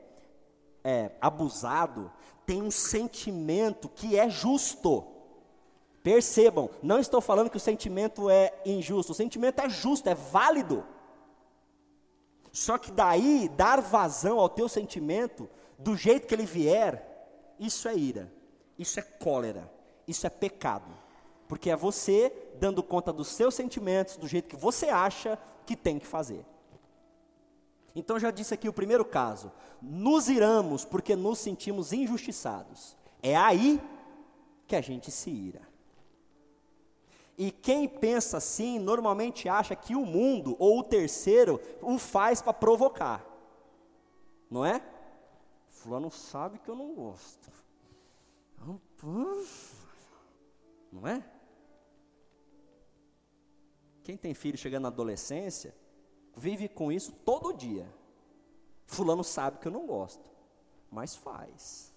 é, 0.84 1.10
abusado, 1.20 2.12
tem 2.46 2.62
um 2.62 2.70
sentimento 2.70 3.88
que 3.88 4.16
é 4.16 4.30
justo. 4.30 5.21
Percebam, 6.02 6.68
não 6.82 6.98
estou 6.98 7.20
falando 7.20 7.48
que 7.48 7.56
o 7.56 7.60
sentimento 7.60 8.28
é 8.28 8.52
injusto, 8.66 9.12
o 9.12 9.14
sentimento 9.14 9.60
é 9.60 9.68
justo, 9.68 10.08
é 10.08 10.14
válido. 10.14 10.84
Só 12.50 12.76
que 12.76 12.90
daí, 12.90 13.48
dar 13.48 13.80
vazão 13.80 14.38
ao 14.38 14.48
teu 14.48 14.68
sentimento, 14.68 15.48
do 15.78 15.96
jeito 15.96 16.26
que 16.26 16.34
ele 16.34 16.44
vier, 16.44 17.54
isso 17.58 17.88
é 17.88 17.96
ira, 17.96 18.32
isso 18.78 18.98
é 18.98 19.02
cólera, 19.02 19.72
isso 20.06 20.26
é 20.26 20.30
pecado. 20.30 20.92
Porque 21.46 21.70
é 21.70 21.76
você 21.76 22.32
dando 22.58 22.82
conta 22.82 23.12
dos 23.12 23.28
seus 23.28 23.54
sentimentos, 23.54 24.16
do 24.16 24.26
jeito 24.26 24.48
que 24.48 24.56
você 24.56 24.88
acha 24.88 25.38
que 25.64 25.76
tem 25.76 25.98
que 25.98 26.06
fazer. 26.06 26.44
Então 27.94 28.18
já 28.18 28.30
disse 28.30 28.54
aqui 28.54 28.68
o 28.68 28.72
primeiro 28.72 29.04
caso, 29.04 29.52
nos 29.80 30.28
iramos 30.28 30.84
porque 30.84 31.14
nos 31.14 31.38
sentimos 31.38 31.92
injustiçados. 31.92 32.96
É 33.22 33.36
aí 33.36 33.80
que 34.66 34.74
a 34.74 34.80
gente 34.80 35.10
se 35.10 35.30
ira. 35.30 35.71
E 37.36 37.50
quem 37.50 37.88
pensa 37.88 38.36
assim, 38.36 38.78
normalmente 38.78 39.48
acha 39.48 39.74
que 39.74 39.96
o 39.96 40.04
mundo 40.04 40.54
ou 40.58 40.80
o 40.80 40.84
terceiro 40.84 41.60
o 41.80 41.98
faz 41.98 42.42
para 42.42 42.52
provocar. 42.52 43.24
Não 44.50 44.64
é? 44.64 44.84
Fulano 45.68 46.10
sabe 46.10 46.58
que 46.58 46.68
eu 46.68 46.74
não 46.74 46.94
gosto. 46.94 47.50
Não 50.92 51.08
é? 51.08 51.24
Quem 54.04 54.16
tem 54.16 54.34
filho 54.34 54.58
chegando 54.58 54.82
na 54.82 54.88
adolescência, 54.88 55.74
vive 56.36 56.68
com 56.68 56.92
isso 56.92 57.12
todo 57.24 57.52
dia. 57.52 57.92
Fulano 58.84 59.24
sabe 59.24 59.58
que 59.58 59.68
eu 59.68 59.72
não 59.72 59.86
gosto, 59.86 60.30
mas 60.90 61.16
faz. 61.16 61.92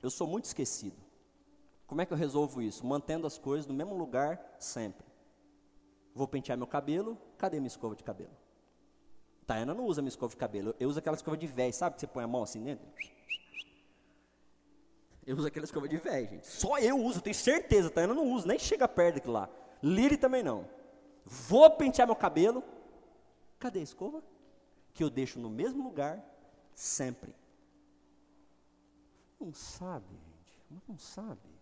Eu 0.00 0.10
sou 0.10 0.26
muito 0.26 0.44
esquecido. 0.44 1.07
Como 1.88 2.02
é 2.02 2.06
que 2.06 2.12
eu 2.12 2.16
resolvo 2.18 2.60
isso? 2.60 2.86
Mantendo 2.86 3.26
as 3.26 3.38
coisas 3.38 3.66
no 3.66 3.72
mesmo 3.72 3.96
lugar 3.96 4.38
sempre. 4.60 5.06
Vou 6.14 6.28
pentear 6.28 6.56
meu 6.56 6.66
cabelo, 6.66 7.16
cadê 7.38 7.56
minha 7.58 7.66
escova 7.66 7.96
de 7.96 8.04
cabelo? 8.04 8.36
Tayana 9.46 9.72
não 9.72 9.86
usa 9.86 10.02
minha 10.02 10.10
escova 10.10 10.30
de 10.30 10.36
cabelo, 10.36 10.76
eu 10.78 10.86
uso 10.86 10.98
aquela 10.98 11.16
escova 11.16 11.34
de 11.34 11.46
véi, 11.46 11.72
sabe 11.72 11.94
que 11.94 12.00
você 12.02 12.06
põe 12.06 12.22
a 12.22 12.28
mão 12.28 12.42
assim 12.42 12.62
dentro? 12.62 12.86
Eu 15.26 15.34
uso 15.36 15.46
aquela 15.46 15.64
escova 15.64 15.88
de 15.88 15.96
véi, 15.96 16.26
gente. 16.26 16.46
Só 16.46 16.78
eu 16.78 16.98
uso, 17.02 17.22
tenho 17.22 17.34
certeza, 17.34 17.88
Tayana 17.88 18.12
não 18.12 18.30
usa, 18.32 18.46
nem 18.46 18.58
chega 18.58 18.86
perto 18.86 19.14
daquilo 19.14 19.32
lá. 19.32 19.48
Liri 19.82 20.18
também 20.18 20.42
não. 20.42 20.68
Vou 21.24 21.70
pentear 21.70 22.06
meu 22.06 22.16
cabelo, 22.16 22.62
cadê 23.58 23.80
a 23.80 23.82
escova? 23.82 24.22
Que 24.92 25.02
eu 25.02 25.08
deixo 25.08 25.38
no 25.38 25.48
mesmo 25.48 25.82
lugar, 25.82 26.22
sempre. 26.74 27.34
Não 29.40 29.54
sabe, 29.54 30.06
gente, 30.10 30.82
não 30.86 30.98
sabe. 30.98 31.57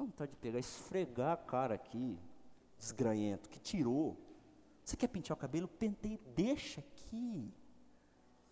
Dá 0.00 0.04
vontade 0.04 0.30
de 0.30 0.38
pegar, 0.38 0.58
esfregar 0.58 1.32
a 1.32 1.36
cara 1.36 1.74
aqui, 1.74 2.18
desgranhento, 2.78 3.50
que 3.50 3.60
tirou. 3.60 4.16
Você 4.82 4.96
quer 4.96 5.08
pentear 5.08 5.36
o 5.36 5.40
cabelo? 5.40 5.68
Pentei, 5.68 6.18
deixa 6.34 6.80
aqui. 6.80 7.52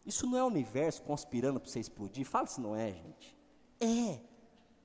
Isso 0.04 0.26
não 0.26 0.36
é 0.36 0.44
o 0.44 0.48
universo 0.48 1.02
conspirando 1.02 1.58
para 1.58 1.70
você 1.70 1.80
explodir? 1.80 2.26
Fala 2.26 2.46
se 2.46 2.60
não 2.60 2.76
é, 2.76 2.92
gente. 2.92 3.34
É. 3.80 4.20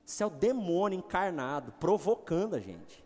Isso 0.06 0.22
é 0.22 0.26
o 0.26 0.30
demônio 0.30 0.98
encarnado, 0.98 1.70
provocando 1.72 2.54
a 2.54 2.60
gente. 2.60 3.04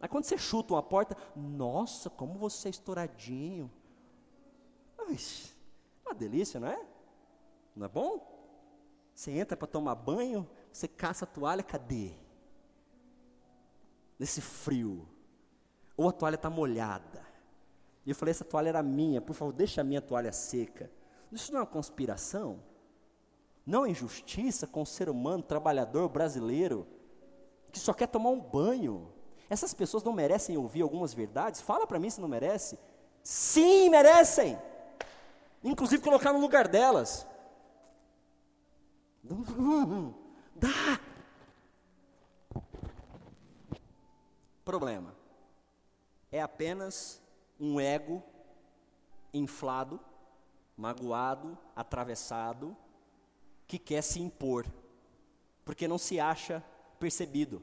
Aí 0.00 0.08
quando 0.08 0.24
você 0.24 0.38
chuta 0.38 0.72
uma 0.72 0.82
porta, 0.82 1.14
nossa, 1.36 2.08
como 2.08 2.38
você 2.38 2.68
é 2.68 2.70
estouradinho. 2.70 3.70
Ai, 4.98 5.18
uma 6.06 6.14
delícia, 6.14 6.58
não 6.58 6.68
é? 6.68 6.86
Não 7.76 7.84
é 7.84 7.88
bom? 7.88 8.26
Você 9.14 9.30
entra 9.30 9.58
para 9.58 9.68
tomar 9.68 9.94
banho, 9.94 10.48
você 10.72 10.88
caça 10.88 11.26
a 11.26 11.28
toalha, 11.28 11.62
cadê? 11.62 12.14
Nesse 14.20 14.42
frio. 14.42 15.08
Ou 15.96 16.06
a 16.06 16.12
toalha 16.12 16.34
está 16.34 16.50
molhada. 16.50 17.26
E 18.04 18.10
eu 18.10 18.14
falei, 18.14 18.32
essa 18.32 18.44
toalha 18.44 18.68
era 18.68 18.82
minha, 18.82 19.18
por 19.18 19.32
favor, 19.32 19.50
deixa 19.50 19.80
a 19.80 19.84
minha 19.84 20.02
toalha 20.02 20.30
seca. 20.30 20.90
Isso 21.32 21.50
não 21.50 21.60
é 21.60 21.62
uma 21.62 21.66
conspiração? 21.66 22.62
Não 23.64 23.86
é 23.86 23.90
injustiça 23.90 24.66
com 24.66 24.82
o 24.82 24.86
ser 24.86 25.08
humano, 25.08 25.42
trabalhador 25.42 26.06
brasileiro, 26.10 26.86
que 27.72 27.78
só 27.78 27.94
quer 27.94 28.08
tomar 28.08 28.28
um 28.28 28.40
banho. 28.40 29.10
Essas 29.48 29.72
pessoas 29.72 30.04
não 30.04 30.12
merecem 30.12 30.58
ouvir 30.58 30.82
algumas 30.82 31.14
verdades? 31.14 31.62
Fala 31.62 31.86
para 31.86 31.98
mim 31.98 32.10
se 32.10 32.20
não 32.20 32.28
merece. 32.28 32.78
Sim, 33.22 33.88
merecem. 33.88 34.58
Inclusive 35.64 36.02
colocar 36.02 36.34
no 36.34 36.40
lugar 36.40 36.68
delas. 36.68 37.26
Dá! 40.54 41.00
Problema. 44.70 45.12
É 46.30 46.40
apenas 46.40 47.20
um 47.58 47.80
ego 47.80 48.22
inflado, 49.34 49.98
magoado, 50.76 51.58
atravessado, 51.74 52.76
que 53.66 53.80
quer 53.80 54.00
se 54.00 54.20
impor, 54.20 54.64
porque 55.64 55.88
não 55.88 55.98
se 55.98 56.20
acha 56.20 56.62
percebido. 57.00 57.60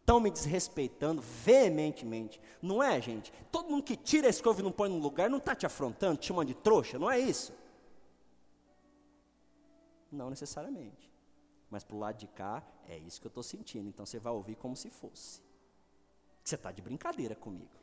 Estão 0.00 0.18
me 0.18 0.30
desrespeitando 0.30 1.20
veementemente. 1.20 2.40
Não 2.62 2.82
é, 2.82 2.98
gente? 2.98 3.30
Todo 3.52 3.68
mundo 3.68 3.82
que 3.82 3.94
tira 3.94 4.26
a 4.26 4.30
escova 4.30 4.60
e 4.60 4.64
não 4.64 4.72
põe 4.72 4.88
no 4.88 4.96
lugar 4.96 5.28
não 5.28 5.36
está 5.36 5.54
te 5.54 5.66
afrontando, 5.66 6.16
te 6.16 6.28
chamando 6.28 6.48
de 6.48 6.54
trouxa, 6.54 6.98
não 6.98 7.10
é 7.10 7.18
isso? 7.18 7.52
Não 10.10 10.30
necessariamente. 10.30 11.12
Mas 11.70 11.84
para 11.84 11.94
o 11.94 11.98
lado 11.98 12.16
de 12.16 12.26
cá, 12.26 12.66
é 12.88 12.96
isso 12.96 13.20
que 13.20 13.26
eu 13.26 13.28
estou 13.30 13.42
sentindo. 13.42 13.86
Então 13.86 14.06
você 14.06 14.18
vai 14.18 14.32
ouvir 14.32 14.54
como 14.54 14.74
se 14.74 14.88
fosse. 14.88 15.46
Você 16.48 16.54
está 16.54 16.72
de 16.72 16.80
brincadeira 16.80 17.34
comigo. 17.34 17.76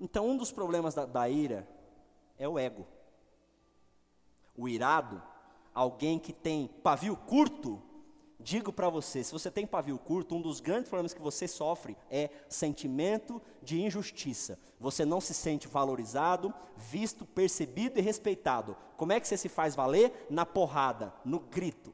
Então, 0.00 0.26
um 0.30 0.34
dos 0.34 0.50
problemas 0.50 0.94
da, 0.94 1.04
da 1.04 1.28
ira 1.28 1.68
é 2.38 2.48
o 2.48 2.58
ego. 2.58 2.86
O 4.56 4.66
irado, 4.66 5.22
alguém 5.74 6.18
que 6.18 6.32
tem 6.32 6.68
pavio 6.82 7.14
curto, 7.14 7.82
digo 8.40 8.72
para 8.72 8.88
você: 8.88 9.22
se 9.22 9.30
você 9.30 9.50
tem 9.50 9.66
pavio 9.66 9.98
curto, 9.98 10.34
um 10.34 10.40
dos 10.40 10.58
grandes 10.58 10.88
problemas 10.88 11.12
que 11.12 11.20
você 11.20 11.46
sofre 11.46 11.98
é 12.10 12.30
sentimento 12.48 13.42
de 13.62 13.78
injustiça. 13.82 14.58
Você 14.80 15.04
não 15.04 15.20
se 15.20 15.34
sente 15.34 15.68
valorizado, 15.68 16.52
visto, 16.78 17.26
percebido 17.26 17.98
e 17.98 18.02
respeitado. 18.02 18.74
Como 18.96 19.12
é 19.12 19.20
que 19.20 19.28
você 19.28 19.36
se 19.36 19.50
faz 19.50 19.74
valer? 19.74 20.28
Na 20.30 20.46
porrada, 20.46 21.12
no 21.26 21.40
grito. 21.40 21.92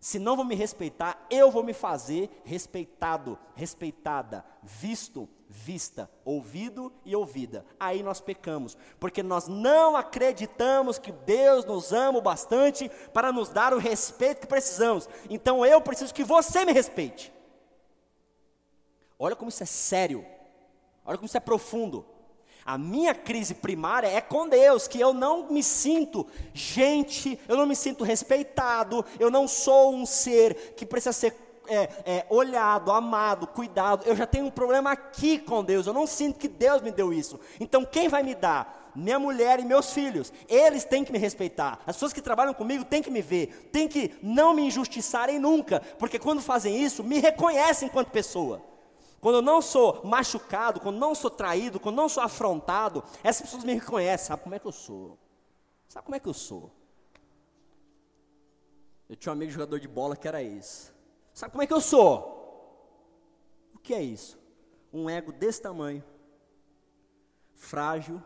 Se 0.00 0.18
não 0.18 0.34
vão 0.34 0.46
me 0.46 0.54
respeitar, 0.54 1.26
eu 1.28 1.50
vou 1.50 1.62
me 1.62 1.74
fazer 1.74 2.40
respeitado, 2.42 3.38
respeitada, 3.54 4.42
visto, 4.62 5.28
vista, 5.46 6.10
ouvido 6.24 6.90
e 7.04 7.14
ouvida. 7.14 7.66
Aí 7.78 8.02
nós 8.02 8.18
pecamos, 8.18 8.78
porque 8.98 9.22
nós 9.22 9.46
não 9.46 9.94
acreditamos 9.94 10.98
que 10.98 11.12
Deus 11.12 11.66
nos 11.66 11.92
ama 11.92 12.18
o 12.18 12.22
bastante 12.22 12.90
para 13.12 13.30
nos 13.30 13.50
dar 13.50 13.74
o 13.74 13.78
respeito 13.78 14.40
que 14.40 14.46
precisamos. 14.46 15.06
Então 15.28 15.66
eu 15.66 15.82
preciso 15.82 16.14
que 16.14 16.24
você 16.24 16.64
me 16.64 16.72
respeite. 16.72 17.30
Olha 19.18 19.36
como 19.36 19.50
isso 19.50 19.62
é 19.62 19.66
sério. 19.66 20.24
Olha 21.04 21.18
como 21.18 21.26
isso 21.26 21.36
é 21.36 21.40
profundo. 21.40 22.06
A 22.64 22.76
minha 22.76 23.14
crise 23.14 23.54
primária 23.54 24.08
é 24.08 24.20
com 24.20 24.48
Deus, 24.48 24.86
que 24.86 25.00
eu 25.00 25.12
não 25.12 25.50
me 25.50 25.62
sinto 25.62 26.26
gente, 26.52 27.38
eu 27.48 27.56
não 27.56 27.66
me 27.66 27.74
sinto 27.74 28.04
respeitado, 28.04 29.04
eu 29.18 29.30
não 29.30 29.48
sou 29.48 29.94
um 29.94 30.04
ser 30.04 30.74
que 30.76 30.84
precisa 30.84 31.12
ser 31.12 31.34
é, 31.68 31.88
é, 32.04 32.26
olhado, 32.28 32.90
amado, 32.90 33.46
cuidado. 33.46 34.04
Eu 34.04 34.16
já 34.16 34.26
tenho 34.26 34.46
um 34.46 34.50
problema 34.50 34.90
aqui 34.90 35.38
com 35.38 35.64
Deus, 35.64 35.86
eu 35.86 35.92
não 35.92 36.06
sinto 36.06 36.38
que 36.38 36.48
Deus 36.48 36.82
me 36.82 36.90
deu 36.90 37.12
isso. 37.12 37.38
Então 37.58 37.84
quem 37.84 38.08
vai 38.08 38.22
me 38.22 38.34
dar? 38.34 38.90
Minha 38.94 39.20
mulher 39.20 39.60
e 39.60 39.64
meus 39.64 39.92
filhos, 39.92 40.32
eles 40.48 40.84
têm 40.84 41.04
que 41.04 41.12
me 41.12 41.18
respeitar. 41.18 41.78
As 41.86 41.94
pessoas 41.94 42.12
que 42.12 42.20
trabalham 42.20 42.52
comigo 42.52 42.84
têm 42.84 43.00
que 43.00 43.10
me 43.10 43.22
ver, 43.22 43.70
têm 43.72 43.86
que 43.86 44.12
não 44.20 44.52
me 44.52 44.62
injustiçarem 44.62 45.38
nunca, 45.38 45.80
porque 45.96 46.18
quando 46.18 46.42
fazem 46.42 46.82
isso, 46.82 47.04
me 47.04 47.20
reconhecem 47.20 47.86
enquanto 47.86 48.10
pessoa. 48.10 48.69
Quando 49.20 49.36
eu 49.36 49.42
não 49.42 49.60
sou 49.60 50.02
machucado, 50.04 50.80
quando 50.80 50.98
não 50.98 51.14
sou 51.14 51.30
traído, 51.30 51.78
quando 51.78 51.96
não 51.96 52.08
sou 52.08 52.22
afrontado, 52.22 53.04
essas 53.22 53.42
pessoas 53.42 53.64
me 53.64 53.74
reconhecem. 53.74 54.28
Sabe 54.28 54.42
como 54.42 54.54
é 54.54 54.58
que 54.58 54.66
eu 54.66 54.72
sou? 54.72 55.18
Sabe 55.88 56.06
como 56.06 56.16
é 56.16 56.20
que 56.20 56.28
eu 56.28 56.34
sou? 56.34 56.70
Eu 59.08 59.16
tinha 59.16 59.32
um 59.32 59.36
amigo 59.36 59.50
jogador 59.50 59.78
de 59.78 59.88
bola 59.88 60.16
que 60.16 60.26
era 60.26 60.42
isso. 60.42 60.94
Sabe 61.34 61.52
como 61.52 61.62
é 61.62 61.66
que 61.66 61.72
eu 61.72 61.80
sou? 61.80 62.40
O 63.74 63.78
que 63.78 63.92
é 63.92 64.02
isso? 64.02 64.38
Um 64.92 65.10
ego 65.10 65.32
desse 65.32 65.60
tamanho, 65.60 66.02
frágil, 67.54 68.22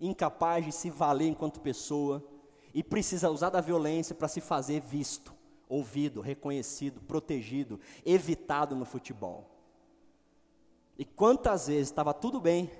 incapaz 0.00 0.64
de 0.64 0.72
se 0.72 0.88
valer 0.88 1.28
enquanto 1.28 1.60
pessoa 1.60 2.24
e 2.72 2.82
precisa 2.82 3.30
usar 3.30 3.50
da 3.50 3.60
violência 3.60 4.14
para 4.14 4.28
se 4.28 4.40
fazer 4.40 4.80
visto, 4.80 5.34
ouvido, 5.68 6.20
reconhecido, 6.20 7.00
protegido, 7.00 7.80
evitado 8.04 8.76
no 8.76 8.84
futebol. 8.84 9.51
E 11.02 11.04
quantas 11.04 11.66
vezes 11.66 11.88
estava 11.88 12.14
tudo 12.14 12.40
bem, 12.40 12.70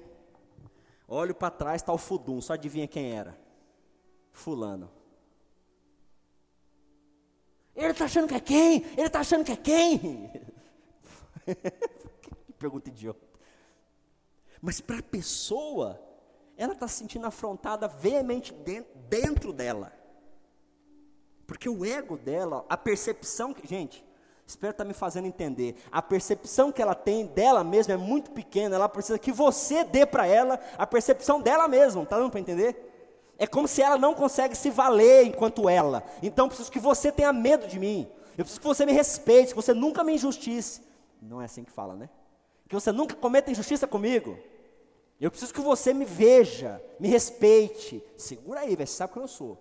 olho 1.09 1.35
para 1.35 1.51
trás, 1.51 1.83
está 1.83 1.93
o 1.93 1.99
Fudum, 1.99 2.41
só 2.41 2.53
adivinha 2.53 2.87
quem 2.87 3.17
era? 3.19 3.37
Fulano. 4.31 4.89
Ele 7.75 7.89
está 7.89 8.05
achando 8.05 8.29
que 8.29 8.35
é 8.37 8.39
quem? 8.39 8.85
Ele 8.93 9.09
está 9.09 9.19
achando 9.19 9.45
que 9.45 9.51
é 9.51 9.57
quem? 9.57 10.31
que 12.47 12.53
pergunta 12.53 12.91
idiota. 12.91 13.27
Mas 14.61 14.81
para 14.81 15.01
a 15.01 15.03
pessoa, 15.03 16.01
ela 16.57 16.75
está 16.75 16.87
se 16.87 16.99
sentindo 16.99 17.27
afrontada 17.27 17.89
veemente 17.89 18.55
dentro, 19.09 19.53
dela. 19.53 19.93
Porque 21.45 21.69
o 21.69 21.85
ego 21.85 22.17
dela, 22.17 22.65
a 22.69 22.77
percepção 22.77 23.53
que. 23.53 23.67
Gente, 23.67 24.05
Espero 24.53 24.73
estar 24.73 24.85
tá 24.85 24.89
me 24.89 24.93
fazendo 24.93 25.27
entender. 25.27 25.77
A 25.91 26.03
percepção 26.03 26.71
que 26.71 26.83
ela 26.83 26.95
tem 26.95 27.25
dela 27.27 27.65
mesma 27.65 27.95
é 27.95 27.97
muito 27.97 28.31
pequena. 28.33 28.77
Ela 28.77 28.89
precisa 28.89 29.19
que 29.19 29.33
você 29.33 29.83
dê 29.83 30.05
para 30.05 30.27
ela 30.27 30.61
a 30.77 30.87
percepção 30.87 31.41
dela 31.41 31.67
mesma. 31.67 32.03
Está 32.03 32.19
dando 32.19 32.31
para 32.31 32.41
entender? 32.41 32.91
É 33.39 33.47
como 33.47 33.67
se 33.67 33.81
ela 33.81 33.97
não 33.97 34.15
consegue 34.15 34.55
se 34.55 34.69
valer 34.69 35.25
enquanto 35.25 35.71
ela. 35.71 36.05
Então 36.23 36.49
preciso 36.49 36.71
que 36.71 36.79
você 36.79 37.11
tenha 37.11 37.33
medo 37.33 37.67
de 37.67 37.79
mim. 37.79 38.07
Eu 38.37 38.45
preciso 38.45 38.61
que 38.61 38.67
você 38.67 38.85
me 38.85 38.93
respeite, 38.93 39.49
que 39.51 39.57
você 39.57 39.73
nunca 39.73 40.05
me 40.05 40.15
injustice. 40.15 40.83
Não 41.21 41.41
é 41.41 41.47
assim 41.47 41.65
que 41.65 41.73
fala, 41.73 41.97
né? 41.97 42.11
Que 42.69 42.75
você 42.75 42.93
nunca 42.93 43.17
cometa 43.17 43.51
injustiça 43.51 43.87
comigo. 43.87 44.39
Eu 45.19 45.31
preciso 45.31 45.55
que 45.55 45.61
você 45.63 45.95
me 45.95 46.05
veja, 46.05 46.83
me 47.01 47.09
respeite. 47.09 48.05
Segura 48.19 48.61
aí, 48.61 48.77
você 48.77 48.87
sabe 48.87 49.15
quem 49.15 49.23
eu 49.23 49.29
sou. 49.29 49.59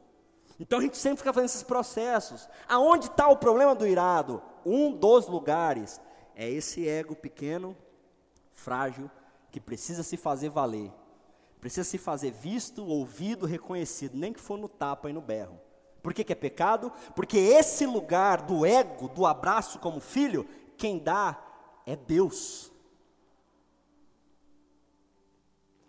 Então 0.60 0.80
a 0.80 0.82
gente 0.82 0.98
sempre 0.98 1.20
fica 1.20 1.32
fazendo 1.32 1.50
esses 1.50 1.64
processos. 1.64 2.50
Aonde 2.68 3.06
está 3.06 3.30
o 3.30 3.38
problema 3.38 3.74
do 3.74 3.88
irado? 3.88 4.42
Um 4.66 4.92
dos 4.92 5.28
lugares 5.28 6.00
é 6.36 6.50
esse 6.50 6.88
ego 6.88 7.16
pequeno, 7.16 7.76
frágil, 8.54 9.10
que 9.52 9.60
precisa 9.60 10.04
se 10.04 10.18
fazer 10.18 10.50
valer. 10.50 10.92
Precisa 11.60 11.84
se 11.84 11.98
fazer 11.98 12.32
visto, 12.32 12.84
ouvido, 12.86 13.46
reconhecido, 13.46 14.18
nem 14.18 14.34
que 14.34 14.40
for 14.40 14.58
no 14.58 14.68
tapa 14.68 15.10
e 15.10 15.14
no 15.14 15.22
berro. 15.22 15.60
Por 16.02 16.14
que, 16.14 16.24
que 16.24 16.34
é 16.34 16.36
pecado? 16.36 16.92
Porque 17.16 17.38
esse 17.38 17.86
lugar 17.86 18.42
do 18.42 18.66
ego, 18.66 19.08
do 19.08 19.26
abraço 19.26 19.78
como 19.78 20.00
filho, 20.00 20.48
quem 20.78 20.98
dá 20.98 21.40
é 21.86 21.96
Deus. 21.96 22.72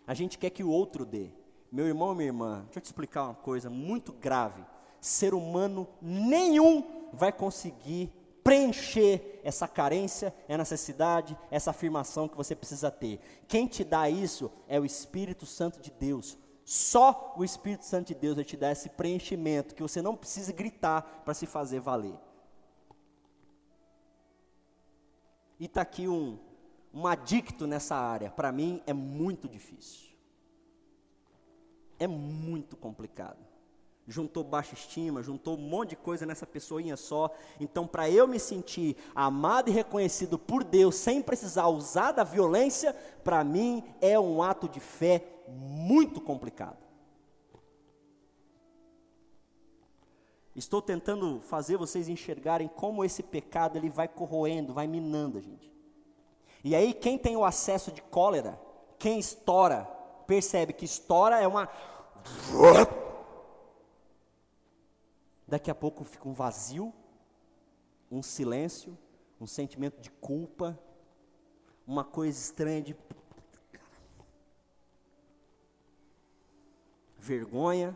A 0.05 0.13
gente 0.13 0.37
quer 0.37 0.49
que 0.51 0.63
o 0.63 0.69
outro 0.69 1.05
dê. 1.05 1.31
Meu 1.71 1.87
irmão 1.87 2.13
minha 2.13 2.27
irmã, 2.27 2.61
deixa 2.65 2.77
eu 2.77 2.83
te 2.83 2.85
explicar 2.85 3.23
uma 3.23 3.33
coisa 3.33 3.69
muito 3.69 4.13
grave. 4.13 4.63
Ser 5.01 5.33
humano 5.33 5.87
nenhum 5.99 7.09
vai 7.11 7.31
conseguir 7.31 8.13
preencher 8.43 9.39
essa 9.43 9.67
carência, 9.67 10.33
essa 10.47 10.57
necessidade, 10.57 11.37
essa 11.49 11.71
afirmação 11.71 12.27
que 12.27 12.35
você 12.35 12.55
precisa 12.55 12.91
ter. 12.91 13.19
Quem 13.47 13.67
te 13.67 13.83
dá 13.83 14.09
isso 14.09 14.51
é 14.67 14.79
o 14.79 14.85
Espírito 14.85 15.45
Santo 15.45 15.79
de 15.79 15.91
Deus. 15.91 16.37
Só 16.65 17.33
o 17.37 17.43
Espírito 17.43 17.85
Santo 17.85 18.07
de 18.07 18.15
Deus 18.15 18.35
vai 18.35 18.45
te 18.45 18.57
dar 18.57 18.71
esse 18.71 18.89
preenchimento 18.89 19.75
que 19.75 19.81
você 19.81 20.01
não 20.01 20.15
precisa 20.15 20.51
gritar 20.51 21.21
para 21.23 21.33
se 21.33 21.45
fazer 21.45 21.79
valer. 21.79 22.15
E 25.59 25.65
está 25.65 25.81
aqui 25.81 26.07
um, 26.07 26.37
um 26.93 27.07
adicto 27.07 27.65
nessa 27.67 27.95
área. 27.95 28.29
Para 28.29 28.51
mim 28.51 28.81
é 28.85 28.93
muito 28.93 29.47
difícil 29.47 30.13
é 32.03 32.07
muito 32.07 32.75
complicado. 32.75 33.39
Juntou 34.07 34.43
baixa 34.43 34.73
estima, 34.73 35.23
juntou 35.23 35.55
um 35.55 35.61
monte 35.61 35.91
de 35.91 35.95
coisa 35.95 36.25
nessa 36.25 36.45
pessoinha 36.45 36.97
só. 36.97 37.31
Então, 37.59 37.87
para 37.87 38.09
eu 38.09 38.27
me 38.27 38.39
sentir 38.39 38.97
amado 39.15 39.69
e 39.69 39.73
reconhecido 39.73 40.37
por 40.37 40.63
Deus, 40.63 40.95
sem 40.95 41.21
precisar 41.21 41.67
usar 41.67 42.11
da 42.11 42.23
violência, 42.23 42.93
para 43.23 43.43
mim 43.43 43.83
é 44.01 44.19
um 44.19 44.43
ato 44.43 44.67
de 44.67 44.81
fé 44.81 45.23
muito 45.47 46.19
complicado. 46.19 46.83
Estou 50.55 50.81
tentando 50.81 51.41
fazer 51.41 51.77
vocês 51.77 52.07
enxergarem 52.07 52.67
como 52.67 53.03
esse 53.03 53.23
pecado 53.23 53.77
ele 53.77 53.89
vai 53.89 54.07
corroendo, 54.07 54.73
vai 54.73 54.85
minando 54.85 55.37
a 55.37 55.41
gente. 55.41 55.71
E 56.63 56.75
aí, 56.75 56.93
quem 56.93 57.17
tem 57.17 57.35
o 57.35 57.43
acesso 57.43 57.91
de 57.91 58.01
cólera, 58.01 58.59
quem 58.99 59.17
estoura, 59.17 59.85
percebe 60.27 60.73
que 60.73 60.85
estoura 60.85 61.39
é 61.39 61.47
uma 61.47 61.67
Daqui 65.53 65.69
a 65.69 65.75
pouco 65.75 66.03
fica 66.03 66.27
um 66.27 66.33
vazio, 66.33 66.91
um 68.09 68.23
silêncio, 68.23 68.97
um 69.39 69.45
sentimento 69.45 70.01
de 70.01 70.09
culpa, 70.09 70.79
uma 71.85 72.03
coisa 72.03 72.39
estranha 72.39 72.81
de 72.81 72.95
vergonha. 77.19 77.95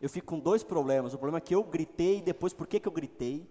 Eu 0.00 0.08
fico 0.08 0.26
com 0.26 0.40
dois 0.40 0.64
problemas. 0.64 1.14
O 1.14 1.18
problema 1.18 1.38
é 1.38 1.40
que 1.40 1.54
eu 1.54 1.62
gritei, 1.62 2.20
depois 2.20 2.52
por 2.52 2.66
que, 2.66 2.80
que 2.80 2.88
eu 2.88 2.92
gritei? 2.92 3.48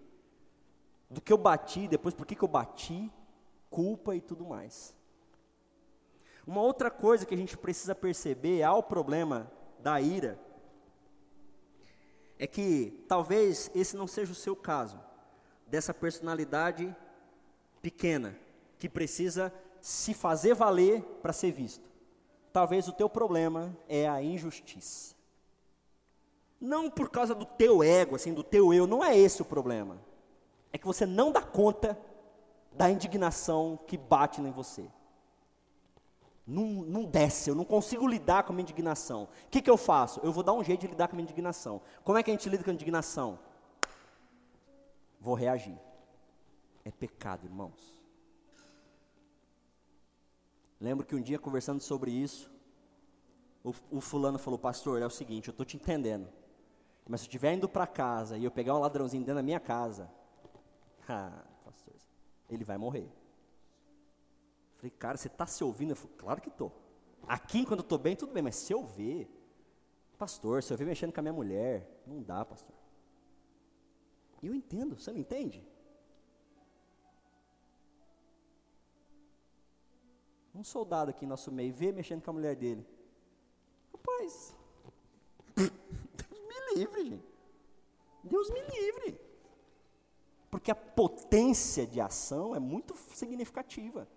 Do 1.08 1.22
que 1.22 1.32
eu 1.32 1.38
bati, 1.38 1.88
depois 1.88 2.12
por 2.12 2.26
que, 2.26 2.36
que 2.36 2.44
eu 2.44 2.48
bati? 2.48 3.10
Culpa 3.70 4.14
e 4.14 4.20
tudo 4.20 4.44
mais. 4.44 4.94
Uma 6.46 6.60
outra 6.60 6.90
coisa 6.90 7.24
que 7.24 7.32
a 7.32 7.38
gente 7.38 7.56
precisa 7.56 7.94
perceber 7.94 8.62
ao 8.62 8.82
problema 8.82 9.50
da 9.78 10.02
ira, 10.02 10.38
é 12.38 12.46
que 12.46 13.04
talvez 13.08 13.70
esse 13.74 13.96
não 13.96 14.06
seja 14.06 14.32
o 14.32 14.34
seu 14.34 14.54
caso, 14.54 15.00
dessa 15.66 15.92
personalidade 15.92 16.94
pequena, 17.80 18.38
que 18.78 18.88
precisa 18.88 19.52
se 19.80 20.12
fazer 20.12 20.54
valer 20.54 21.02
para 21.22 21.32
ser 21.32 21.52
visto. 21.52 21.88
Talvez 22.52 22.88
o 22.88 22.92
teu 22.92 23.08
problema 23.08 23.76
é 23.88 24.08
a 24.08 24.22
injustiça. 24.22 25.14
Não 26.60 26.90
por 26.90 27.10
causa 27.10 27.34
do 27.34 27.44
teu 27.44 27.82
ego, 27.82 28.16
assim, 28.16 28.32
do 28.32 28.42
teu 28.42 28.72
eu, 28.72 28.86
não 28.86 29.04
é 29.04 29.16
esse 29.16 29.42
o 29.42 29.44
problema. 29.44 29.98
É 30.72 30.78
que 30.78 30.86
você 30.86 31.04
não 31.04 31.30
dá 31.30 31.42
conta 31.42 31.98
da 32.72 32.90
indignação 32.90 33.78
que 33.86 33.96
bate 33.96 34.40
em 34.40 34.50
você 34.50 34.90
não, 36.46 36.64
não 36.84 37.04
desce, 37.04 37.50
eu 37.50 37.54
não 37.54 37.64
consigo 37.64 38.06
lidar 38.06 38.44
com 38.44 38.52
a 38.52 38.54
minha 38.54 38.62
indignação. 38.62 39.24
O 39.24 39.50
que, 39.50 39.60
que 39.60 39.70
eu 39.70 39.76
faço? 39.76 40.20
Eu 40.22 40.32
vou 40.32 40.42
dar 40.42 40.52
um 40.52 40.62
jeito 40.62 40.82
de 40.82 40.86
lidar 40.86 41.08
com 41.08 41.14
a 41.14 41.16
minha 41.16 41.24
indignação. 41.24 41.80
Como 42.04 42.16
é 42.16 42.22
que 42.22 42.30
a 42.30 42.34
gente 42.34 42.48
lida 42.48 42.62
com 42.62 42.70
a 42.70 42.74
indignação? 42.74 43.38
Vou 45.20 45.34
reagir. 45.34 45.76
É 46.84 46.90
pecado, 46.90 47.44
irmãos. 47.44 48.00
Lembro 50.80 51.04
que 51.04 51.16
um 51.16 51.20
dia 51.20 51.38
conversando 51.38 51.80
sobre 51.80 52.12
isso, 52.12 52.50
o, 53.64 53.74
o 53.90 54.00
fulano 54.00 54.38
falou, 54.38 54.58
pastor, 54.58 55.02
é 55.02 55.06
o 55.06 55.10
seguinte, 55.10 55.48
eu 55.48 55.52
estou 55.52 55.66
te 55.66 55.76
entendendo. 55.76 56.28
Mas 57.08 57.20
se 57.20 57.26
eu 57.26 57.28
estiver 57.28 57.54
indo 57.54 57.68
para 57.68 57.86
casa 57.86 58.36
e 58.36 58.44
eu 58.44 58.50
pegar 58.50 58.74
um 58.76 58.80
ladrãozinho 58.80 59.22
dentro 59.22 59.36
da 59.36 59.42
minha 59.42 59.58
casa, 59.58 60.08
Ah, 61.08 61.44
pastor, 61.64 61.94
ele 62.50 62.64
vai 62.64 62.76
morrer. 62.76 63.08
Falei, 64.76 64.90
cara, 64.90 65.16
você 65.16 65.28
está 65.28 65.46
se 65.46 65.64
ouvindo? 65.64 65.90
Eu 65.90 65.96
falei, 65.96 66.16
claro 66.16 66.40
que 66.40 66.48
estou. 66.48 66.72
Aqui, 67.26 67.64
quando 67.64 67.80
estou 67.80 67.98
bem, 67.98 68.14
tudo 68.14 68.32
bem, 68.32 68.42
mas 68.42 68.56
se 68.56 68.72
eu 68.72 68.84
ver, 68.84 69.28
pastor, 70.18 70.62
se 70.62 70.72
eu 70.72 70.76
ver 70.76 70.84
mexendo 70.84 71.12
com 71.12 71.20
a 71.20 71.22
minha 71.22 71.32
mulher, 71.32 72.02
não 72.06 72.22
dá, 72.22 72.44
pastor. 72.44 72.74
Eu 74.42 74.54
entendo, 74.54 74.96
você 74.96 75.10
não 75.10 75.18
entende? 75.18 75.66
Um 80.54 80.64
soldado 80.64 81.10
aqui 81.10 81.26
no 81.26 81.30
nosso 81.30 81.50
meio 81.50 81.74
vê 81.74 81.92
mexendo 81.92 82.22
com 82.22 82.30
a 82.30 82.34
mulher 82.34 82.54
dele. 82.54 82.86
Rapaz, 83.92 84.56
Deus 85.56 86.40
me 86.48 86.74
livre, 86.74 87.04
gente. 87.04 87.26
Deus 88.22 88.50
me 88.50 88.60
livre. 88.60 89.20
Porque 90.50 90.70
a 90.70 90.74
potência 90.74 91.86
de 91.86 92.00
ação 92.00 92.54
é 92.54 92.58
muito 92.58 92.96
significativa. 92.96 94.08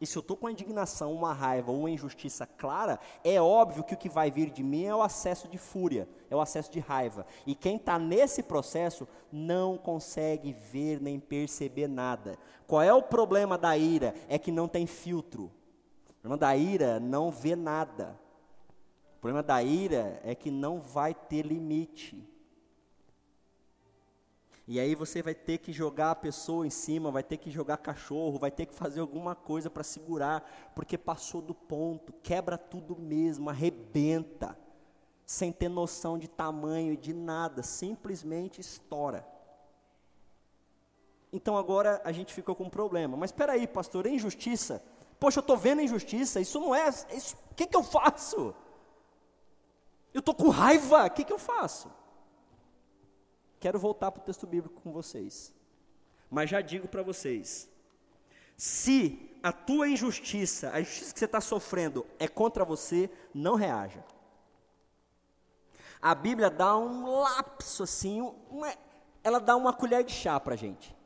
E 0.00 0.06
se 0.06 0.16
eu 0.16 0.20
estou 0.20 0.36
com 0.36 0.46
a 0.46 0.52
indignação, 0.52 1.12
uma 1.12 1.32
raiva 1.32 1.72
ou 1.72 1.80
uma 1.80 1.90
injustiça 1.90 2.46
clara, 2.46 3.00
é 3.24 3.40
óbvio 3.40 3.82
que 3.82 3.94
o 3.94 3.96
que 3.96 4.08
vai 4.08 4.30
vir 4.30 4.50
de 4.50 4.62
mim 4.62 4.84
é 4.84 4.94
o 4.94 5.02
acesso 5.02 5.48
de 5.48 5.58
fúria, 5.58 6.08
é 6.30 6.36
o 6.36 6.40
acesso 6.40 6.70
de 6.70 6.78
raiva. 6.78 7.26
E 7.44 7.54
quem 7.54 7.76
está 7.76 7.98
nesse 7.98 8.42
processo 8.42 9.08
não 9.32 9.76
consegue 9.76 10.52
ver 10.52 11.00
nem 11.00 11.18
perceber 11.18 11.88
nada. 11.88 12.38
Qual 12.66 12.80
é 12.80 12.92
o 12.92 13.02
problema 13.02 13.58
da 13.58 13.76
ira? 13.76 14.14
É 14.28 14.38
que 14.38 14.52
não 14.52 14.68
tem 14.68 14.86
filtro. 14.86 15.50
O 16.08 16.12
problema 16.20 16.36
da 16.36 16.56
ira 16.56 17.00
não 17.00 17.30
vê 17.30 17.56
nada. 17.56 18.18
O 19.16 19.20
problema 19.20 19.42
da 19.42 19.60
ira 19.60 20.20
é 20.22 20.32
que 20.32 20.50
não 20.50 20.80
vai 20.80 21.12
ter 21.12 21.44
limite. 21.44 22.24
E 24.70 24.78
aí 24.78 24.94
você 24.94 25.22
vai 25.22 25.34
ter 25.34 25.56
que 25.56 25.72
jogar 25.72 26.10
a 26.10 26.14
pessoa 26.14 26.66
em 26.66 26.70
cima, 26.70 27.10
vai 27.10 27.22
ter 27.22 27.38
que 27.38 27.50
jogar 27.50 27.78
cachorro, 27.78 28.38
vai 28.38 28.50
ter 28.50 28.66
que 28.66 28.74
fazer 28.74 29.00
alguma 29.00 29.34
coisa 29.34 29.70
para 29.70 29.82
segurar, 29.82 30.46
porque 30.74 30.98
passou 30.98 31.40
do 31.40 31.54
ponto, 31.54 32.12
quebra 32.22 32.58
tudo 32.58 32.94
mesmo, 32.94 33.48
arrebenta, 33.48 34.58
sem 35.24 35.50
ter 35.50 35.70
noção 35.70 36.18
de 36.18 36.28
tamanho 36.28 36.92
e 36.92 36.98
de 36.98 37.14
nada, 37.14 37.62
simplesmente 37.62 38.60
estoura. 38.60 39.26
Então 41.32 41.56
agora 41.56 42.02
a 42.04 42.12
gente 42.12 42.34
ficou 42.34 42.54
com 42.54 42.64
um 42.64 42.70
problema. 42.70 43.16
Mas 43.16 43.30
espera 43.30 43.52
aí, 43.52 43.66
pastor, 43.66 44.04
é 44.04 44.10
injustiça? 44.10 44.84
Poxa, 45.18 45.38
eu 45.38 45.40
estou 45.40 45.56
vendo 45.56 45.80
injustiça, 45.80 46.42
isso 46.42 46.60
não 46.60 46.74
é. 46.74 46.90
O 46.90 47.54
que, 47.54 47.66
que 47.66 47.76
eu 47.76 47.82
faço? 47.82 48.54
Eu 50.12 50.18
estou 50.18 50.34
com 50.34 50.50
raiva, 50.50 51.06
o 51.06 51.10
que, 51.10 51.24
que 51.24 51.32
eu 51.32 51.38
faço? 51.38 51.90
Quero 53.60 53.78
voltar 53.78 54.10
para 54.10 54.22
o 54.22 54.24
texto 54.24 54.46
bíblico 54.46 54.80
com 54.80 54.92
vocês. 54.92 55.54
Mas 56.30 56.50
já 56.50 56.60
digo 56.60 56.88
para 56.88 57.02
vocês: 57.02 57.68
se 58.56 59.38
a 59.42 59.52
tua 59.52 59.88
injustiça, 59.88 60.70
a 60.72 60.80
injustiça 60.80 61.12
que 61.12 61.18
você 61.18 61.24
está 61.24 61.40
sofrendo 61.40 62.06
é 62.18 62.28
contra 62.28 62.64
você, 62.64 63.10
não 63.34 63.54
reaja. 63.54 64.04
A 66.00 66.14
Bíblia 66.14 66.48
dá 66.48 66.76
um 66.76 67.20
lapso 67.20 67.82
assim, 67.82 68.20
uma, 68.50 68.72
ela 69.24 69.40
dá 69.40 69.56
uma 69.56 69.72
colher 69.72 70.04
de 70.04 70.12
chá 70.12 70.38
para 70.38 70.54
a 70.54 70.56
gente. 70.56 70.96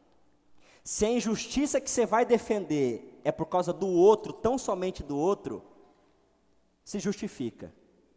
Se 0.84 1.04
a 1.06 1.10
injustiça 1.10 1.80
que 1.80 1.90
você 1.90 2.04
vai 2.04 2.26
defender 2.26 3.20
é 3.24 3.30
por 3.32 3.46
causa 3.46 3.72
do 3.72 3.86
outro, 3.86 4.32
tão 4.32 4.58
somente 4.58 5.02
do 5.02 5.16
outro, 5.16 5.62
se 6.84 6.98
justifica. 6.98 7.72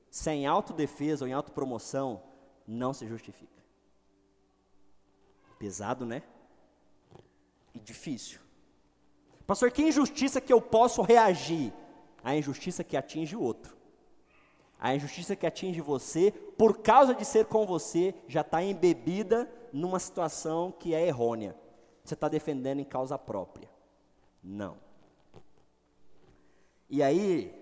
Sem 0.09 0.47
autodefesa 0.47 1.25
ou 1.25 1.29
em 1.29 1.33
autopromoção, 1.33 2.23
não 2.67 2.93
se 2.93 3.07
justifica. 3.07 3.54
Pesado, 5.65 6.05
né? 6.05 6.21
E 7.73 7.79
difícil. 7.79 8.39
Pastor, 9.47 9.71
que 9.71 9.81
injustiça 9.81 10.39
que 10.39 10.53
eu 10.53 10.61
posso 10.61 11.01
reagir? 11.01 11.73
A 12.23 12.35
injustiça 12.35 12.83
que 12.83 12.95
atinge 12.95 13.35
o 13.35 13.41
outro. 13.41 13.75
A 14.79 14.93
injustiça 14.93 15.35
que 15.35 15.47
atinge 15.47 15.81
você, 15.81 16.29
por 16.55 16.83
causa 16.83 17.15
de 17.15 17.25
ser 17.25 17.45
com 17.45 17.65
você, 17.65 18.13
já 18.27 18.41
está 18.41 18.61
embebida 18.61 19.51
numa 19.73 19.97
situação 19.97 20.71
que 20.71 20.93
é 20.93 21.07
errônea. 21.07 21.55
Você 22.03 22.13
está 22.13 22.29
defendendo 22.29 22.79
em 22.79 22.85
causa 22.85 23.17
própria. 23.17 23.67
Não. 24.43 24.77
E 26.87 27.01
aí, 27.01 27.59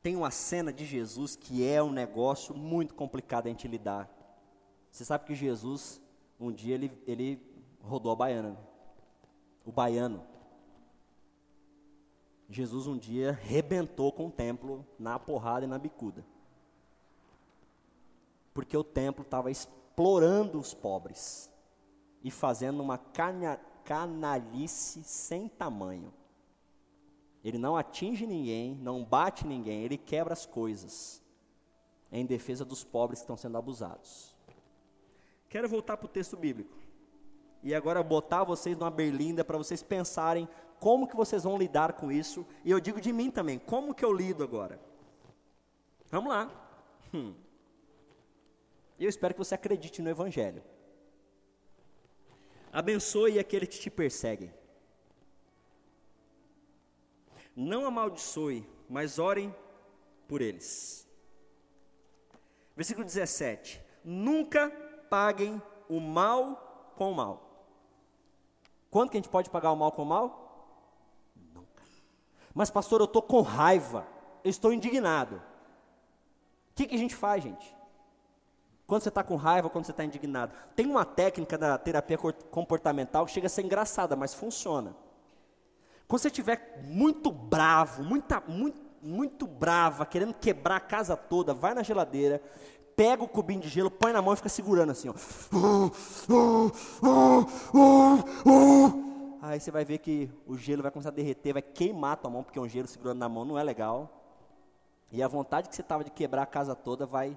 tem 0.00 0.14
uma 0.14 0.30
cena 0.30 0.72
de 0.72 0.86
Jesus 0.86 1.34
que 1.34 1.66
é 1.66 1.82
um 1.82 1.90
negócio 1.90 2.54
muito 2.54 2.94
complicado 2.94 3.46
a 3.46 3.48
gente 3.48 3.66
lidar. 3.66 4.08
Você 4.88 5.04
sabe 5.04 5.24
que 5.24 5.34
Jesus 5.34 6.00
um 6.38 6.52
dia 6.52 6.74
ele, 6.74 6.92
ele 7.06 7.40
rodou 7.80 8.12
a 8.12 8.16
baiana. 8.16 8.58
O 9.64 9.72
baiano. 9.72 10.22
Jesus 12.48 12.86
um 12.86 12.98
dia 12.98 13.32
rebentou 13.32 14.12
com 14.12 14.26
o 14.26 14.30
templo 14.30 14.86
na 14.98 15.18
porrada 15.18 15.64
e 15.64 15.68
na 15.68 15.78
bicuda. 15.78 16.24
Porque 18.52 18.76
o 18.76 18.84
templo 18.84 19.22
estava 19.22 19.50
explorando 19.50 20.58
os 20.58 20.74
pobres 20.74 21.50
e 22.22 22.30
fazendo 22.30 22.82
uma 22.82 22.98
cana 22.98 23.58
canalice 23.84 25.02
sem 25.04 25.48
tamanho. 25.48 26.12
Ele 27.44 27.58
não 27.58 27.76
atinge 27.76 28.26
ninguém, 28.26 28.74
não 28.76 29.04
bate 29.04 29.46
ninguém, 29.46 29.82
ele 29.82 29.98
quebra 29.98 30.32
as 30.32 30.46
coisas 30.46 31.22
em 32.10 32.24
defesa 32.24 32.64
dos 32.64 32.82
pobres 32.82 33.20
que 33.20 33.24
estão 33.24 33.36
sendo 33.36 33.58
abusados. 33.58 34.33
Quero 35.54 35.68
voltar 35.68 35.96
para 35.96 36.06
o 36.06 36.08
texto 36.08 36.36
bíblico. 36.36 36.76
E 37.62 37.72
agora 37.76 38.02
botar 38.02 38.42
vocês 38.42 38.76
numa 38.76 38.90
berlinda 38.90 39.44
para 39.44 39.56
vocês 39.56 39.84
pensarem 39.84 40.48
como 40.80 41.06
que 41.06 41.14
vocês 41.14 41.44
vão 41.44 41.56
lidar 41.56 41.92
com 41.92 42.10
isso. 42.10 42.44
E 42.64 42.72
eu 42.72 42.80
digo 42.80 43.00
de 43.00 43.12
mim 43.12 43.30
também, 43.30 43.60
como 43.60 43.94
que 43.94 44.04
eu 44.04 44.12
lido 44.12 44.42
agora? 44.42 44.80
Vamos 46.10 46.30
lá. 46.30 46.50
Hum. 47.14 47.36
Eu 48.98 49.08
espero 49.08 49.32
que 49.32 49.38
você 49.38 49.54
acredite 49.54 50.02
no 50.02 50.10
Evangelho. 50.10 50.60
Abençoe 52.72 53.38
aqueles 53.38 53.68
que 53.68 53.78
te 53.78 53.90
perseguem. 53.90 54.52
Não 57.54 57.86
amaldiçoe, 57.86 58.66
mas 58.90 59.20
orem 59.20 59.54
por 60.26 60.42
eles. 60.42 61.08
Versículo 62.74 63.06
17: 63.06 63.80
Nunca 64.02 64.83
paguem 65.14 65.62
o 65.88 66.00
mal 66.00 66.92
com 66.96 67.12
o 67.12 67.14
mal. 67.14 67.40
Quando 68.90 69.10
que 69.10 69.16
a 69.16 69.20
gente 69.20 69.30
pode 69.30 69.48
pagar 69.48 69.70
o 69.70 69.76
mal 69.76 69.92
com 69.92 70.02
o 70.02 70.06
mal? 70.06 70.82
Nunca. 71.54 71.84
Mas, 72.52 72.68
pastor, 72.68 73.00
eu 73.00 73.04
estou 73.04 73.22
com 73.22 73.40
raiva, 73.40 74.04
eu 74.42 74.50
estou 74.50 74.72
indignado. 74.72 75.36
O 75.36 76.74
que, 76.74 76.88
que 76.88 76.96
a 76.96 76.98
gente 76.98 77.14
faz, 77.14 77.44
gente? 77.44 77.76
Quando 78.88 79.02
você 79.02 79.08
está 79.08 79.22
com 79.22 79.36
raiva, 79.36 79.70
quando 79.70 79.84
você 79.84 79.92
está 79.92 80.04
indignado. 80.04 80.52
Tem 80.74 80.84
uma 80.84 81.04
técnica 81.04 81.56
da 81.56 81.78
terapia 81.78 82.18
comportamental 82.50 83.24
que 83.24 83.30
chega 83.30 83.46
a 83.46 83.50
ser 83.50 83.64
engraçada, 83.64 84.16
mas 84.16 84.34
funciona. 84.34 84.96
Quando 86.08 86.22
você 86.22 86.28
estiver 86.28 86.82
muito 86.82 87.30
bravo, 87.30 88.02
muita, 88.02 88.42
muito, 88.48 88.82
muito 89.00 89.46
brava, 89.46 90.04
querendo 90.04 90.34
quebrar 90.34 90.76
a 90.76 90.80
casa 90.80 91.16
toda, 91.16 91.54
vai 91.54 91.72
na 91.72 91.84
geladeira, 91.84 92.42
pega 92.96 93.22
o 93.22 93.28
cubinho 93.28 93.60
de 93.60 93.68
gelo, 93.68 93.90
põe 93.90 94.12
na 94.12 94.22
mão 94.22 94.32
e 94.32 94.36
fica 94.36 94.48
segurando 94.48 94.90
assim, 94.90 95.08
ó. 95.08 95.14
Aí 99.42 99.60
você 99.60 99.70
vai 99.70 99.84
ver 99.84 99.98
que 99.98 100.30
o 100.46 100.56
gelo 100.56 100.82
vai 100.82 100.90
começar 100.90 101.10
a 101.10 101.12
derreter, 101.12 101.52
vai 101.52 101.62
queimar 101.62 102.12
a 102.12 102.16
tua 102.16 102.30
mão, 102.30 102.42
porque 102.42 102.58
um 102.58 102.68
gelo 102.68 102.88
segurando 102.88 103.18
na 103.18 103.28
mão 103.28 103.44
não 103.44 103.58
é 103.58 103.62
legal. 103.62 104.10
E 105.12 105.22
a 105.22 105.28
vontade 105.28 105.68
que 105.68 105.74
você 105.76 105.82
estava 105.82 106.02
de 106.02 106.10
quebrar 106.10 106.42
a 106.42 106.46
casa 106.46 106.74
toda 106.74 107.06
vai. 107.06 107.36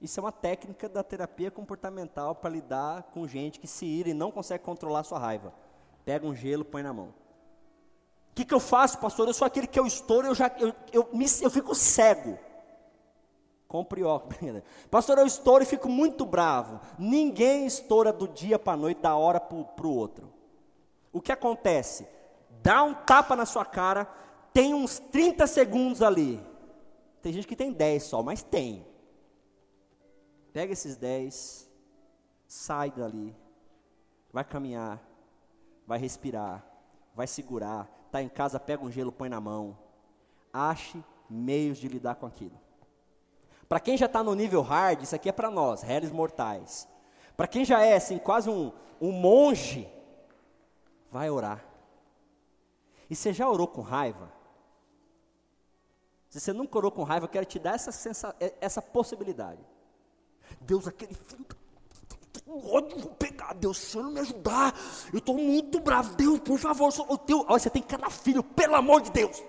Isso 0.00 0.18
é 0.18 0.22
uma 0.22 0.32
técnica 0.32 0.88
da 0.88 1.02
terapia 1.02 1.50
comportamental 1.50 2.34
para 2.34 2.50
lidar 2.50 3.04
com 3.04 3.26
gente 3.26 3.58
que 3.58 3.66
se 3.66 3.86
ira 3.86 4.10
e 4.10 4.14
não 4.14 4.30
consegue 4.30 4.64
controlar 4.64 5.04
sua 5.04 5.18
raiva. 5.18 5.54
Pega 6.04 6.26
um 6.26 6.34
gelo, 6.34 6.64
põe 6.64 6.82
na 6.82 6.92
mão. 6.92 7.21
Que, 8.42 8.46
que 8.46 8.54
eu 8.54 8.60
faço, 8.60 8.98
pastor? 8.98 9.28
Eu 9.28 9.34
sou 9.34 9.46
aquele 9.46 9.68
que 9.68 9.78
eu 9.78 9.86
estouro, 9.86 10.26
eu 10.26 10.34
já 10.34 10.50
eu, 10.58 10.74
eu, 10.92 11.08
me, 11.12 11.26
eu 11.40 11.48
fico 11.48 11.76
cego. 11.76 12.36
Compre 13.68 14.02
óculos. 14.02 14.62
Pastor, 14.90 15.18
eu 15.18 15.26
estouro 15.26 15.62
e 15.62 15.66
fico 15.66 15.88
muito 15.88 16.26
bravo. 16.26 16.80
Ninguém 16.98 17.64
estoura 17.64 18.12
do 18.12 18.26
dia 18.26 18.58
para 18.58 18.72
a 18.72 18.76
noite, 18.76 19.00
da 19.00 19.14
hora 19.14 19.38
para 19.38 19.86
o 19.86 19.96
outro. 19.96 20.32
O 21.12 21.20
que 21.20 21.30
acontece? 21.30 22.06
Dá 22.62 22.82
um 22.82 22.92
tapa 22.92 23.36
na 23.36 23.46
sua 23.46 23.64
cara, 23.64 24.06
tem 24.52 24.74
uns 24.74 24.98
30 24.98 25.46
segundos 25.46 26.02
ali. 26.02 26.44
Tem 27.22 27.32
gente 27.32 27.46
que 27.46 27.56
tem 27.56 27.72
10 27.72 28.02
só, 28.02 28.22
mas 28.24 28.42
tem. 28.42 28.84
Pega 30.52 30.72
esses 30.72 30.96
10, 30.96 31.70
sai 32.46 32.90
dali, 32.90 33.34
vai 34.32 34.44
caminhar, 34.44 35.00
vai 35.86 35.98
respirar, 35.98 36.66
vai 37.14 37.26
segurar, 37.26 38.01
está 38.12 38.22
em 38.22 38.28
casa, 38.28 38.60
pega 38.60 38.84
um 38.84 38.90
gelo, 38.90 39.10
põe 39.10 39.30
na 39.30 39.40
mão. 39.40 39.76
Ache 40.52 41.02
meios 41.30 41.78
de 41.78 41.88
lidar 41.88 42.16
com 42.16 42.26
aquilo. 42.26 42.60
Para 43.66 43.80
quem 43.80 43.96
já 43.96 44.04
está 44.04 44.22
no 44.22 44.34
nível 44.34 44.60
hard, 44.60 45.02
isso 45.02 45.16
aqui 45.16 45.30
é 45.30 45.32
para 45.32 45.50
nós, 45.50 45.80
réis 45.80 46.12
mortais. 46.12 46.86
Para 47.34 47.48
quem 47.48 47.64
já 47.64 47.80
é 47.82 47.96
assim, 47.96 48.18
quase 48.18 48.50
um, 48.50 48.70
um 49.00 49.10
monge, 49.10 49.88
vai 51.10 51.30
orar. 51.30 51.64
E 53.08 53.16
você 53.16 53.32
já 53.32 53.48
orou 53.48 53.66
com 53.66 53.80
raiva? 53.80 54.30
Se 56.28 56.38
você 56.38 56.52
nunca 56.52 56.76
orou 56.76 56.90
com 56.90 57.02
raiva, 57.04 57.24
eu 57.24 57.30
quero 57.30 57.46
te 57.46 57.58
dar 57.58 57.74
essa, 57.76 57.92
sensa, 57.92 58.36
essa 58.60 58.82
possibilidade. 58.82 59.64
Deus, 60.60 60.86
aquele 60.86 61.14
filho 61.14 61.46
ódio, 62.46 62.98
vou 62.98 63.14
pegar, 63.14 63.54
Deus, 63.54 63.78
se 63.78 63.96
eu 63.96 64.02
não 64.02 64.12
me 64.12 64.20
ajudar, 64.20 64.74
eu 65.12 65.18
estou 65.18 65.36
muito 65.36 65.80
bravo, 65.80 66.14
Deus, 66.16 66.40
por 66.40 66.58
favor, 66.58 66.90
sou 66.92 67.10
o 67.10 67.18
teu, 67.18 67.44
olha, 67.48 67.58
você 67.58 67.70
tem 67.70 67.82
cada 67.82 68.10
filho, 68.10 68.42
pelo 68.42 68.74
amor 68.74 69.02
de 69.02 69.10
Deus. 69.10 69.42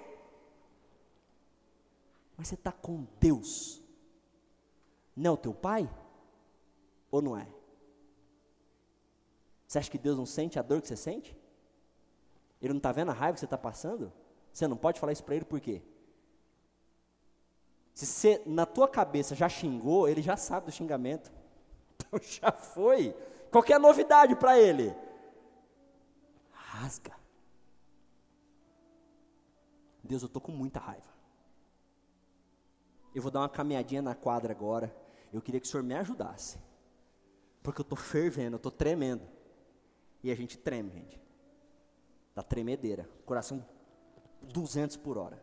Mas 2.37 2.47
você 2.47 2.55
está 2.55 2.71
com 2.71 3.05
Deus, 3.19 3.81
não 5.15 5.31
é 5.31 5.33
o 5.33 5.37
teu 5.37 5.53
pai? 5.53 5.89
Ou 7.11 7.21
não 7.21 7.37
é? 7.37 7.47
Você 9.67 9.79
acha 9.79 9.89
que 9.89 9.97
Deus 9.97 10.17
não 10.17 10.25
sente 10.25 10.59
a 10.59 10.61
dor 10.61 10.81
que 10.81 10.87
você 10.87 10.95
sente? 10.95 11.35
Ele 12.61 12.73
não 12.73 12.77
está 12.77 12.91
vendo 12.91 13.09
a 13.09 13.13
raiva 13.13 13.33
que 13.33 13.39
você 13.39 13.45
está 13.45 13.57
passando? 13.57 14.11
Você 14.51 14.67
não 14.67 14.77
pode 14.77 14.99
falar 14.99 15.11
isso 15.11 15.23
para 15.23 15.35
ele 15.35 15.45
por 15.45 15.59
quê? 15.59 15.81
Se 17.93 18.05
você, 18.05 18.41
na 18.45 18.65
tua 18.65 18.87
cabeça, 18.87 19.35
já 19.35 19.47
xingou, 19.47 20.07
ele 20.07 20.21
já 20.21 20.35
sabe 20.37 20.67
do 20.67 20.71
xingamento. 20.71 21.31
Já 22.21 22.51
foi. 22.51 23.15
Qualquer 23.51 23.79
novidade 23.79 24.35
para 24.35 24.59
ele. 24.59 24.93
Rasga. 26.51 27.13
Deus, 30.03 30.21
eu 30.21 30.27
estou 30.27 30.41
com 30.41 30.51
muita 30.51 30.79
raiva. 30.79 31.13
Eu 33.15 33.21
vou 33.21 33.31
dar 33.31 33.41
uma 33.41 33.49
caminhadinha 33.49 34.01
na 34.01 34.15
quadra 34.15 34.51
agora. 34.51 34.93
Eu 35.31 35.41
queria 35.41 35.59
que 35.59 35.67
o 35.67 35.69
senhor 35.69 35.83
me 35.83 35.93
ajudasse. 35.93 36.57
Porque 37.61 37.79
eu 37.79 37.83
estou 37.83 37.97
fervendo, 37.97 38.55
eu 38.55 38.57
estou 38.57 38.71
tremendo. 38.71 39.23
E 40.23 40.31
a 40.31 40.35
gente 40.35 40.57
treme, 40.57 40.91
gente. 40.91 41.21
Da 42.35 42.41
tremedeira. 42.41 43.09
Coração 43.25 43.63
200 44.41 44.97
por 44.97 45.17
hora. 45.17 45.41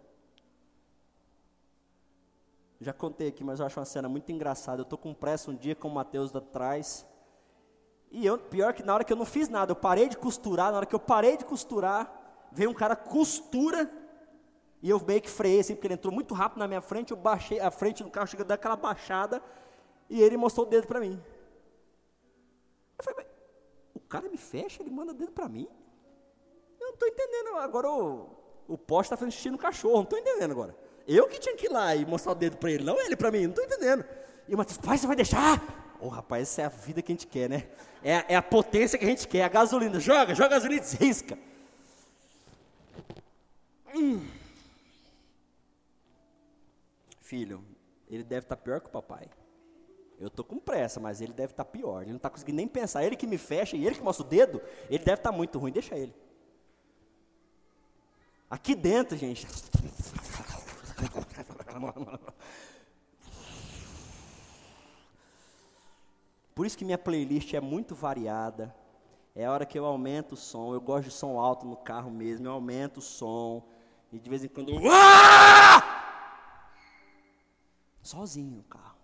Já 2.80 2.94
contei 2.94 3.28
aqui, 3.28 3.44
mas 3.44 3.60
eu 3.60 3.66
acho 3.66 3.78
uma 3.78 3.84
cena 3.84 4.08
muito 4.08 4.32
engraçada. 4.32 4.80
Eu 4.80 4.84
estou 4.84 4.98
com 4.98 5.12
pressa 5.12 5.50
um 5.50 5.54
dia 5.54 5.74
com 5.74 5.86
o 5.86 5.90
Mateus 5.90 6.34
atrás. 6.34 7.06
E 8.10 8.24
eu, 8.24 8.38
pior 8.38 8.72
que 8.72 8.82
na 8.82 8.94
hora 8.94 9.04
que 9.04 9.12
eu 9.12 9.16
não 9.16 9.26
fiz 9.26 9.50
nada, 9.50 9.72
eu 9.72 9.76
parei 9.76 10.08
de 10.08 10.16
costurar. 10.16 10.70
Na 10.70 10.78
hora 10.78 10.86
que 10.86 10.94
eu 10.94 11.00
parei 11.00 11.36
de 11.36 11.44
costurar, 11.44 12.48
veio 12.50 12.70
um 12.70 12.74
cara 12.74 12.96
costura. 12.96 13.90
E 14.82 14.88
eu 14.88 14.98
meio 15.06 15.20
que 15.20 15.28
freiei 15.28 15.60
assim, 15.60 15.74
porque 15.74 15.88
ele 15.88 15.94
entrou 15.94 16.12
muito 16.12 16.32
rápido 16.32 16.58
na 16.58 16.66
minha 16.66 16.80
frente. 16.80 17.10
Eu 17.10 17.18
baixei 17.18 17.60
a 17.60 17.70
frente 17.70 18.02
do 18.02 18.10
carro, 18.10 18.26
chegou 18.26 18.46
daquela 18.46 18.76
baixada. 18.76 19.42
E 20.08 20.22
ele 20.22 20.38
mostrou 20.38 20.66
o 20.66 20.70
dedo 20.70 20.86
para 20.86 21.00
mim. 21.00 21.22
Eu 22.98 23.04
falei, 23.04 23.26
o 23.94 24.00
cara 24.00 24.26
me 24.26 24.38
fecha, 24.38 24.82
ele 24.82 24.90
manda 24.90 25.12
dedo 25.12 25.32
para 25.32 25.50
mim? 25.50 25.68
Eu 26.80 26.86
não 26.86 26.94
estou 26.94 27.06
entendendo. 27.06 27.56
Agora 27.58 27.90
o, 27.90 28.30
o 28.66 28.78
poste 28.78 29.12
está 29.12 29.26
assistindo 29.26 29.56
o 29.56 29.58
cachorro, 29.58 29.96
não 29.96 30.02
estou 30.04 30.18
entendendo 30.18 30.52
agora. 30.52 30.74
Eu 31.12 31.26
que 31.26 31.40
tinha 31.40 31.56
que 31.56 31.66
ir 31.66 31.70
lá 31.70 31.92
e 31.96 32.06
mostrar 32.06 32.30
o 32.30 32.34
dedo 32.36 32.56
para 32.56 32.70
ele, 32.70 32.84
não 32.84 33.00
ele 33.00 33.16
para 33.16 33.32
mim, 33.32 33.42
não 33.42 33.50
estou 33.50 33.64
entendendo. 33.64 34.04
E 34.46 34.54
o 34.54 34.56
Matheus, 34.56 34.78
pai, 34.78 34.96
você 34.96 35.08
vai 35.08 35.16
deixar? 35.16 35.60
Ô 36.00 36.06
oh, 36.06 36.08
rapaz, 36.08 36.42
essa 36.42 36.62
é 36.62 36.64
a 36.66 36.68
vida 36.68 37.02
que 37.02 37.10
a 37.10 37.14
gente 37.14 37.26
quer, 37.26 37.50
né? 37.50 37.66
É, 38.00 38.34
é 38.34 38.36
a 38.36 38.42
potência 38.42 38.96
que 38.96 39.04
a 39.04 39.08
gente 39.08 39.26
quer, 39.26 39.42
a 39.42 39.48
gasolina. 39.48 39.98
Joga, 39.98 40.36
joga 40.36 40.46
a 40.46 40.58
gasolina 40.58 40.84
e 40.84 41.04
risca. 41.04 41.36
Hum. 43.92 44.24
Filho, 47.20 47.64
ele 48.08 48.22
deve 48.22 48.44
estar 48.44 48.54
tá 48.54 48.62
pior 48.62 48.80
que 48.80 48.86
o 48.86 48.90
papai. 48.90 49.28
Eu 50.20 50.28
estou 50.28 50.44
com 50.44 50.60
pressa, 50.60 51.00
mas 51.00 51.20
ele 51.20 51.32
deve 51.32 51.54
estar 51.54 51.64
tá 51.64 51.70
pior. 51.72 52.02
Ele 52.02 52.10
não 52.10 52.18
está 52.18 52.30
conseguindo 52.30 52.58
nem 52.58 52.68
pensar. 52.68 53.02
Ele 53.02 53.16
que 53.16 53.26
me 53.26 53.36
fecha 53.36 53.76
e 53.76 53.84
ele 53.84 53.96
que 53.96 54.02
mostra 54.02 54.24
o 54.24 54.28
dedo, 54.28 54.62
ele 54.88 55.04
deve 55.04 55.18
estar 55.18 55.32
tá 55.32 55.36
muito 55.36 55.58
ruim. 55.58 55.72
Deixa 55.72 55.96
ele. 55.96 56.14
Aqui 58.48 58.76
dentro, 58.76 59.16
gente. 59.16 59.48
Por 66.54 66.66
isso 66.66 66.76
que 66.76 66.84
minha 66.84 66.98
playlist 66.98 67.54
é 67.54 67.60
muito 67.60 67.94
variada. 67.94 68.74
É 69.34 69.46
a 69.46 69.52
hora 69.52 69.64
que 69.64 69.78
eu 69.78 69.86
aumento 69.86 70.32
o 70.32 70.36
som. 70.36 70.74
Eu 70.74 70.80
gosto 70.80 71.04
de 71.06 71.12
som 71.12 71.38
alto 71.38 71.64
no 71.66 71.76
carro 71.76 72.10
mesmo. 72.10 72.46
Eu 72.46 72.52
aumento 72.52 72.98
o 72.98 73.02
som. 73.02 73.66
E 74.12 74.18
de 74.18 74.28
vez 74.28 74.44
em 74.44 74.48
quando. 74.48 74.72
Sozinho 78.02 78.56
no 78.56 78.62
carro. 78.64 78.98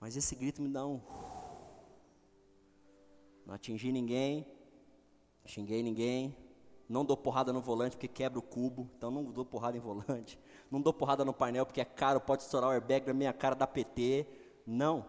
Mas 0.00 0.16
esse 0.16 0.34
grito 0.34 0.62
me 0.62 0.68
dá 0.68 0.86
um. 0.86 1.00
Não 3.46 3.54
atingi 3.54 3.92
ninguém. 3.92 4.46
Xinguei 5.44 5.82
ninguém. 5.82 6.34
Não 6.88 7.04
dou 7.04 7.16
porrada 7.16 7.52
no 7.52 7.60
volante 7.60 7.96
porque 7.96 8.08
quebra 8.08 8.38
o 8.38 8.42
cubo. 8.42 8.90
Então 8.96 9.10
não 9.10 9.24
dou 9.24 9.44
porrada 9.44 9.76
em 9.76 9.80
volante. 9.80 10.38
Não 10.70 10.80
dou 10.80 10.92
porrada 10.92 11.24
no 11.24 11.32
painel 11.32 11.64
porque 11.64 11.80
é 11.80 11.84
caro, 11.84 12.20
pode 12.20 12.42
estourar 12.42 12.70
o 12.70 12.72
airbag 12.72 13.06
na 13.06 13.14
minha 13.14 13.32
cara 13.32 13.54
da 13.54 13.66
PT. 13.66 14.26
Não. 14.66 15.06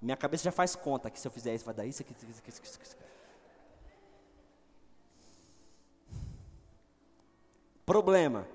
Minha 0.00 0.16
cabeça 0.16 0.44
já 0.44 0.52
faz 0.52 0.74
conta 0.74 1.10
que 1.10 1.20
se 1.20 1.28
eu 1.28 1.30
fizer 1.30 1.54
isso 1.54 1.64
vai 1.64 1.74
dar 1.74 1.84
isso, 1.84 2.00
aqui, 2.02 2.12
isso, 2.12 2.38
aqui, 2.38 2.50
isso, 2.50 2.62
isso. 2.82 2.96
Problema. 7.84 8.46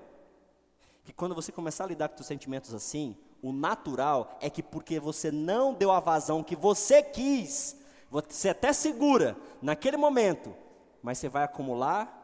Que 1.04 1.12
quando 1.12 1.34
você 1.34 1.52
começar 1.52 1.84
a 1.84 1.86
lidar 1.86 2.08
com 2.08 2.20
os 2.20 2.26
sentimentos 2.26 2.74
assim, 2.74 3.16
o 3.40 3.52
natural 3.52 4.36
é 4.40 4.50
que 4.50 4.62
porque 4.62 4.98
você 4.98 5.30
não 5.30 5.72
deu 5.72 5.92
a 5.92 6.00
vazão 6.00 6.42
que 6.42 6.56
você 6.56 7.02
quis, 7.02 7.76
você 8.10 8.48
até 8.48 8.72
segura 8.72 9.36
naquele 9.62 9.96
momento, 9.96 10.54
mas 11.02 11.18
você 11.18 11.28
vai 11.28 11.44
acumular 11.44 12.17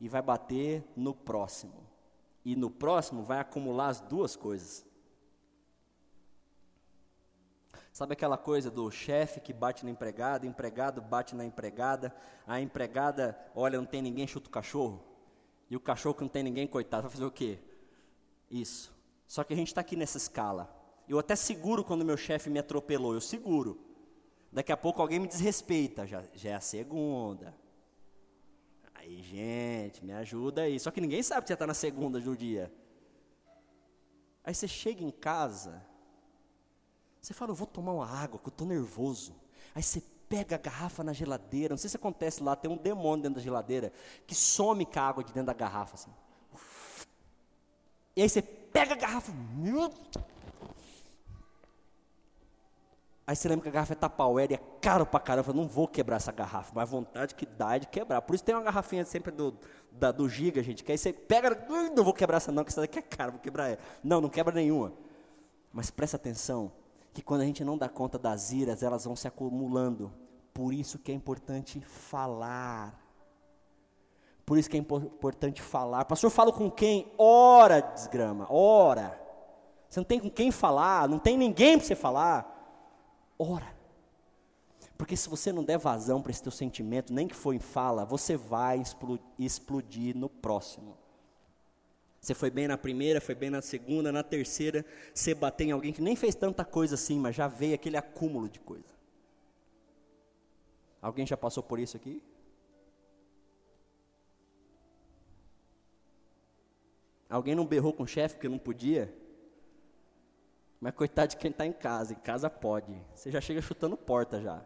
e 0.00 0.08
vai 0.08 0.22
bater 0.22 0.84
no 0.96 1.14
próximo 1.14 1.88
e 2.48 2.56
no 2.56 2.70
próximo 2.70 3.22
vai 3.22 3.40
acumular 3.40 3.88
as 3.88 4.00
duas 4.00 4.34
coisas. 4.34 4.82
Sabe 7.92 8.14
aquela 8.14 8.38
coisa 8.38 8.70
do 8.70 8.90
chefe 8.90 9.38
que 9.38 9.52
bate 9.52 9.84
na 9.84 9.90
empregada, 9.90 10.46
empregado 10.46 11.02
bate 11.02 11.36
na 11.36 11.44
empregada, 11.44 12.14
a 12.46 12.58
empregada, 12.58 13.38
olha, 13.54 13.76
não 13.76 13.84
tem 13.84 14.00
ninguém, 14.00 14.26
chuta 14.26 14.48
o 14.48 14.50
cachorro, 14.50 15.04
e 15.68 15.76
o 15.76 15.80
cachorro 15.80 16.14
que 16.14 16.22
não 16.22 16.28
tem 16.30 16.42
ninguém, 16.42 16.66
coitado, 16.66 17.02
vai 17.02 17.10
fazer 17.10 17.26
o 17.26 17.30
quê? 17.30 17.58
Isso. 18.50 18.96
Só 19.26 19.44
que 19.44 19.52
a 19.52 19.56
gente 19.56 19.68
está 19.68 19.82
aqui 19.82 19.94
nessa 19.94 20.16
escala. 20.16 20.74
Eu 21.06 21.18
até 21.18 21.36
seguro 21.36 21.84
quando 21.84 22.02
meu 22.02 22.16
chefe 22.16 22.48
me 22.48 22.58
atropelou, 22.58 23.12
eu 23.12 23.20
seguro. 23.20 23.78
Daqui 24.50 24.72
a 24.72 24.76
pouco 24.76 25.02
alguém 25.02 25.18
me 25.18 25.28
desrespeita, 25.28 26.06
já, 26.06 26.24
já 26.32 26.48
é 26.48 26.54
a 26.54 26.60
segunda. 26.62 27.54
Aí, 29.08 29.22
gente, 29.22 30.04
me 30.04 30.12
ajuda 30.12 30.60
aí. 30.62 30.78
Só 30.78 30.90
que 30.90 31.00
ninguém 31.00 31.22
sabe 31.22 31.40
que 31.40 31.48
você 31.48 31.54
está 31.54 31.66
na 31.66 31.72
segunda 31.72 32.20
do 32.20 32.36
dia. 32.36 32.70
Aí 34.44 34.54
você 34.54 34.68
chega 34.68 35.02
em 35.02 35.10
casa, 35.10 35.82
você 37.18 37.32
fala, 37.32 37.52
eu 37.52 37.54
vou 37.54 37.66
tomar 37.66 37.92
uma 37.92 38.06
água, 38.06 38.38
que 38.38 38.46
eu 38.46 38.50
estou 38.50 38.66
nervoso. 38.66 39.34
Aí 39.74 39.82
você 39.82 40.02
pega 40.28 40.56
a 40.56 40.58
garrafa 40.58 41.02
na 41.02 41.14
geladeira, 41.14 41.72
não 41.72 41.78
sei 41.78 41.88
se 41.88 41.96
acontece 41.96 42.42
lá, 42.42 42.54
tem 42.54 42.70
um 42.70 42.76
demônio 42.76 43.22
dentro 43.22 43.36
da 43.36 43.42
geladeira, 43.42 43.90
que 44.26 44.34
some 44.34 44.84
com 44.84 45.00
a 45.00 45.02
água 45.02 45.24
de 45.24 45.32
dentro 45.32 45.46
da 45.46 45.54
garrafa. 45.54 45.94
Assim. 45.94 46.10
E 48.14 48.20
aí 48.20 48.28
você 48.28 48.42
pega 48.42 48.92
a 48.92 48.96
garrafa, 48.96 49.32
Aí 53.28 53.36
você 53.36 53.46
lembra 53.46 53.64
que 53.64 53.68
a 53.68 53.72
garrafa 53.72 53.92
é 53.92 53.94
Tupperware 53.94 54.52
e 54.52 54.54
é 54.54 54.60
caro 54.80 55.04
pra 55.04 55.20
caramba. 55.20 55.50
Eu 55.50 55.54
não 55.54 55.68
vou 55.68 55.86
quebrar 55.86 56.16
essa 56.16 56.32
garrafa, 56.32 56.72
mas 56.74 56.88
vontade 56.88 57.34
que 57.34 57.44
dá 57.44 57.76
é 57.76 57.78
de 57.78 57.86
quebrar. 57.86 58.22
Por 58.22 58.34
isso 58.34 58.42
tem 58.42 58.54
uma 58.54 58.64
garrafinha 58.64 59.04
sempre 59.04 59.30
do, 59.30 59.54
da, 59.92 60.10
do 60.10 60.26
Giga, 60.26 60.62
gente, 60.62 60.82
que 60.82 60.90
aí 60.90 60.96
você 60.96 61.12
pega, 61.12 61.54
não 61.94 62.02
vou 62.02 62.14
quebrar 62.14 62.38
essa 62.38 62.50
não, 62.50 62.64
que 62.64 62.70
essa 62.70 62.80
daqui 62.80 62.98
é 62.98 63.02
cara, 63.02 63.30
vou 63.30 63.38
quebrar 63.38 63.68
ela. 63.68 63.78
Não, 64.02 64.22
não 64.22 64.30
quebra 64.30 64.54
nenhuma. 64.54 64.94
Mas 65.70 65.90
presta 65.90 66.16
atenção, 66.16 66.72
que 67.12 67.20
quando 67.20 67.42
a 67.42 67.44
gente 67.44 67.62
não 67.62 67.76
dá 67.76 67.86
conta 67.86 68.18
das 68.18 68.50
iras, 68.50 68.82
elas 68.82 69.04
vão 69.04 69.14
se 69.14 69.28
acumulando. 69.28 70.10
Por 70.54 70.72
isso 70.72 70.98
que 70.98 71.12
é 71.12 71.14
importante 71.14 71.82
falar. 71.82 72.98
Por 74.46 74.56
isso 74.56 74.70
que 74.70 74.76
é 74.78 74.80
importante 74.80 75.60
falar. 75.60 76.06
Pastor, 76.06 76.30
falo 76.30 76.50
com 76.50 76.70
quem? 76.70 77.12
Ora, 77.18 77.80
desgrama, 77.82 78.46
ora. 78.48 79.20
Você 79.86 80.00
não 80.00 80.04
tem 80.04 80.18
com 80.18 80.30
quem 80.30 80.50
falar, 80.50 81.06
não 81.06 81.18
tem 81.18 81.36
ninguém 81.36 81.76
para 81.76 81.86
você 81.86 81.94
falar. 81.94 82.57
Ora. 83.38 83.76
Porque 84.96 85.16
se 85.16 85.28
você 85.28 85.52
não 85.52 85.62
der 85.62 85.78
vazão 85.78 86.20
para 86.20 86.32
esse 86.32 86.42
teu 86.42 86.50
sentimento, 86.50 87.12
nem 87.12 87.28
que 87.28 87.36
for 87.36 87.54
em 87.54 87.60
fala, 87.60 88.04
você 88.04 88.36
vai 88.36 88.82
explodir 89.38 90.16
no 90.16 90.28
próximo. 90.28 90.98
Você 92.20 92.34
foi 92.34 92.50
bem 92.50 92.66
na 92.66 92.76
primeira, 92.76 93.20
foi 93.20 93.36
bem 93.36 93.48
na 93.48 93.62
segunda, 93.62 94.10
na 94.10 94.24
terceira, 94.24 94.84
você 95.14 95.34
bateu 95.34 95.68
em 95.68 95.70
alguém 95.70 95.92
que 95.92 96.02
nem 96.02 96.16
fez 96.16 96.34
tanta 96.34 96.64
coisa 96.64 96.96
assim, 96.96 97.16
mas 97.16 97.36
já 97.36 97.46
veio 97.46 97.76
aquele 97.76 97.96
acúmulo 97.96 98.48
de 98.48 98.58
coisa. 98.58 98.98
Alguém 101.00 101.24
já 101.24 101.36
passou 101.36 101.62
por 101.62 101.78
isso 101.78 101.96
aqui? 101.96 102.20
Alguém 107.30 107.54
não 107.54 107.66
berrou 107.66 107.92
com 107.92 108.02
o 108.02 108.06
chefe 108.06 108.34
porque 108.34 108.48
não 108.48 108.58
podia? 108.58 109.14
Mas 110.80 110.94
coitado 110.94 111.28
de 111.28 111.36
quem 111.36 111.50
está 111.50 111.66
em 111.66 111.72
casa, 111.72 112.12
em 112.12 112.16
casa 112.16 112.48
pode. 112.48 112.92
Você 113.14 113.30
já 113.30 113.40
chega 113.40 113.60
chutando 113.60 113.96
porta 113.96 114.40
já. 114.40 114.64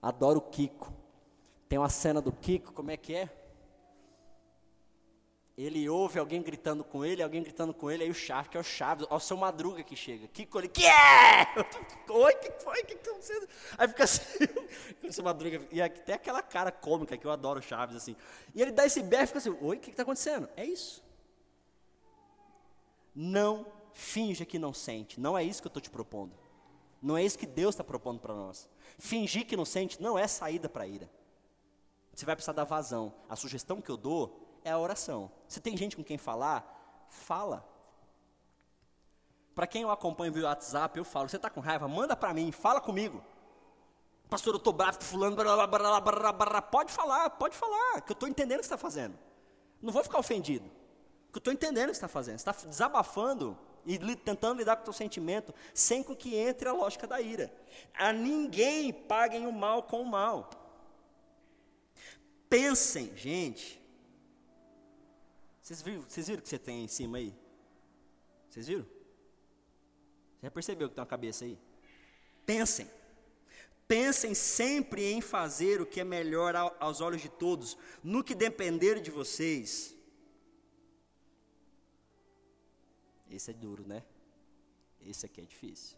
Adoro 0.00 0.38
o 0.38 0.42
Kiko. 0.42 0.92
Tem 1.68 1.78
uma 1.78 1.88
cena 1.88 2.20
do 2.20 2.32
Kiko, 2.32 2.72
como 2.72 2.90
é 2.90 2.96
que 2.96 3.14
é? 3.14 3.30
Ele 5.56 5.88
ouve 5.88 6.18
alguém 6.18 6.42
gritando 6.42 6.82
com 6.82 7.04
ele, 7.04 7.22
alguém 7.22 7.42
gritando 7.42 7.72
com 7.72 7.90
ele, 7.90 8.04
aí 8.04 8.10
o 8.10 8.14
Chaves, 8.14 8.50
que 8.50 8.56
é 8.56 8.60
o 8.60 8.64
Chaves, 8.64 9.06
ó, 9.08 9.16
o 9.16 9.20
seu 9.20 9.36
Madruga 9.36 9.82
que 9.82 9.94
chega. 9.94 10.26
Kiko, 10.28 10.58
ele, 10.58 10.68
que 10.68 10.84
é? 10.84 11.46
Oi, 12.08 12.34
que 12.36 12.50
foi? 12.62 12.82
Que 12.84 12.96
tá 12.96 13.10
acontecendo? 13.10 13.48
Aí 13.78 13.88
fica 13.88 14.04
assim, 14.04 14.44
o 15.04 15.12
seu 15.12 15.24
Madruga, 15.24 15.66
e 15.70 15.80
até 15.80 16.14
aquela 16.14 16.42
cara 16.42 16.72
cômica 16.72 17.16
que 17.16 17.26
eu 17.26 17.30
adoro 17.30 17.60
o 17.60 17.62
Chaves, 17.62 17.96
assim. 17.96 18.16
E 18.54 18.60
ele 18.60 18.72
dá 18.72 18.84
esse 18.86 19.02
berro 19.02 19.24
e 19.24 19.26
fica 19.26 19.38
assim, 19.38 19.56
oi, 19.60 19.76
o 19.76 19.80
que 19.80 19.90
está 19.90 20.02
acontecendo? 20.02 20.48
É 20.56 20.64
isso. 20.64 21.02
Não 23.14 23.66
finja 23.92 24.44
que 24.44 24.58
não 24.58 24.72
sente, 24.72 25.20
não 25.20 25.36
é 25.36 25.44
isso 25.44 25.60
que 25.60 25.66
eu 25.66 25.70
estou 25.70 25.82
te 25.82 25.90
propondo. 25.90 26.34
Não 27.02 27.16
é 27.16 27.24
isso 27.24 27.36
que 27.36 27.46
Deus 27.46 27.74
está 27.74 27.82
propondo 27.82 28.20
para 28.20 28.32
nós. 28.32 28.68
Fingir 28.96 29.44
que 29.44 29.56
não 29.56 29.64
sente 29.64 30.00
não 30.00 30.16
é 30.16 30.28
saída 30.28 30.68
para 30.68 30.84
a 30.84 30.86
ira. 30.86 31.10
Você 32.14 32.24
vai 32.24 32.36
precisar 32.36 32.52
dar 32.52 32.64
vazão. 32.64 33.12
A 33.28 33.34
sugestão 33.34 33.80
que 33.80 33.90
eu 33.90 33.96
dou 33.96 34.60
é 34.64 34.70
a 34.70 34.78
oração. 34.78 35.30
Se 35.48 35.60
tem 35.60 35.76
gente 35.76 35.96
com 35.96 36.04
quem 36.04 36.16
falar, 36.16 37.06
fala. 37.08 37.66
Para 39.52 39.66
quem 39.66 39.82
eu 39.82 39.90
acompanho 39.90 40.32
via 40.32 40.44
WhatsApp, 40.44 40.96
eu 40.96 41.04
falo: 41.04 41.28
você 41.28 41.36
está 41.36 41.50
com 41.50 41.60
raiva? 41.60 41.88
Manda 41.88 42.14
para 42.14 42.32
mim, 42.32 42.52
fala 42.52 42.80
comigo. 42.80 43.22
Pastor, 44.30 44.54
eu 44.54 44.58
estou 44.58 44.72
bravo 44.72 44.98
com 44.98 45.04
fulano, 45.04 45.36
blá, 45.36 45.66
blá, 45.66 46.00
blá, 46.00 46.32
blá, 46.32 46.62
pode 46.62 46.90
falar, 46.90 47.28
pode 47.30 47.54
falar, 47.54 48.00
que 48.00 48.12
eu 48.12 48.14
estou 48.14 48.26
entendendo 48.26 48.58
o 48.58 48.60
que 48.60 48.66
você 48.66 48.74
está 48.74 48.78
fazendo. 48.78 49.18
Não 49.80 49.92
vou 49.92 50.02
ficar 50.02 50.18
ofendido, 50.18 50.70
que 51.30 51.36
eu 51.36 51.40
estou 51.40 51.52
entendendo 51.52 51.88
o 51.88 51.92
que 51.92 51.98
você 51.98 52.04
está 52.04 52.08
fazendo. 52.08 52.38
Você 52.38 52.48
está 52.48 52.66
desabafando 52.66 53.58
e 53.84 53.98
tentando 54.16 54.58
lidar 54.58 54.76
com 54.76 54.82
o 54.82 54.84
teu 54.84 54.92
sentimento, 54.92 55.54
sem 55.74 56.02
que 56.02 56.36
entre 56.36 56.68
a 56.68 56.72
lógica 56.72 57.06
da 57.06 57.20
ira. 57.20 57.52
A 57.94 58.12
ninguém 58.12 58.92
paguem 58.92 59.46
o 59.46 59.52
mal 59.52 59.82
com 59.82 60.02
o 60.02 60.06
mal. 60.06 60.50
Pensem, 62.48 63.16
gente, 63.16 63.80
vocês 65.62 65.80
viram, 65.80 66.02
vocês 66.02 66.26
viram 66.26 66.40
o 66.40 66.42
que 66.42 66.48
você 66.48 66.58
tem 66.58 66.84
em 66.84 66.88
cima 66.88 67.18
aí? 67.18 67.34
Vocês 68.50 68.66
viram? 68.66 68.84
Você 68.84 70.46
já 70.46 70.50
percebeu 70.50 70.88
que 70.88 70.94
tem 70.94 71.02
uma 71.02 71.06
cabeça 71.06 71.44
aí? 71.44 71.58
Pensem. 72.44 72.90
Pensem 73.88 74.34
sempre 74.34 75.12
em 75.12 75.20
fazer 75.20 75.80
o 75.80 75.86
que 75.86 76.00
é 76.00 76.04
melhor 76.04 76.54
aos 76.78 77.00
olhos 77.00 77.20
de 77.20 77.28
todos, 77.28 77.76
no 78.02 78.22
que 78.22 78.34
depender 78.34 79.00
de 79.00 79.10
vocês. 79.10 79.94
Esse 83.34 83.50
é 83.50 83.54
duro, 83.54 83.86
né? 83.86 84.04
Esse 85.00 85.26
aqui 85.26 85.40
é 85.40 85.44
difícil. 85.44 85.96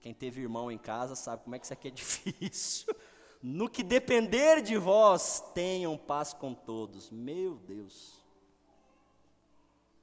Quem 0.00 0.12
teve 0.12 0.40
irmão 0.40 0.70
em 0.70 0.78
casa 0.78 1.14
sabe 1.14 1.44
como 1.44 1.54
é 1.54 1.58
que 1.58 1.64
isso 1.64 1.72
aqui 1.72 1.88
é 1.88 1.90
difícil. 1.92 2.94
No 3.42 3.68
que 3.70 3.82
depender 3.82 4.60
de 4.60 4.76
vós, 4.76 5.42
tenham 5.54 5.96
paz 5.96 6.32
com 6.32 6.52
todos. 6.52 7.10
Meu 7.10 7.56
Deus 7.56 8.20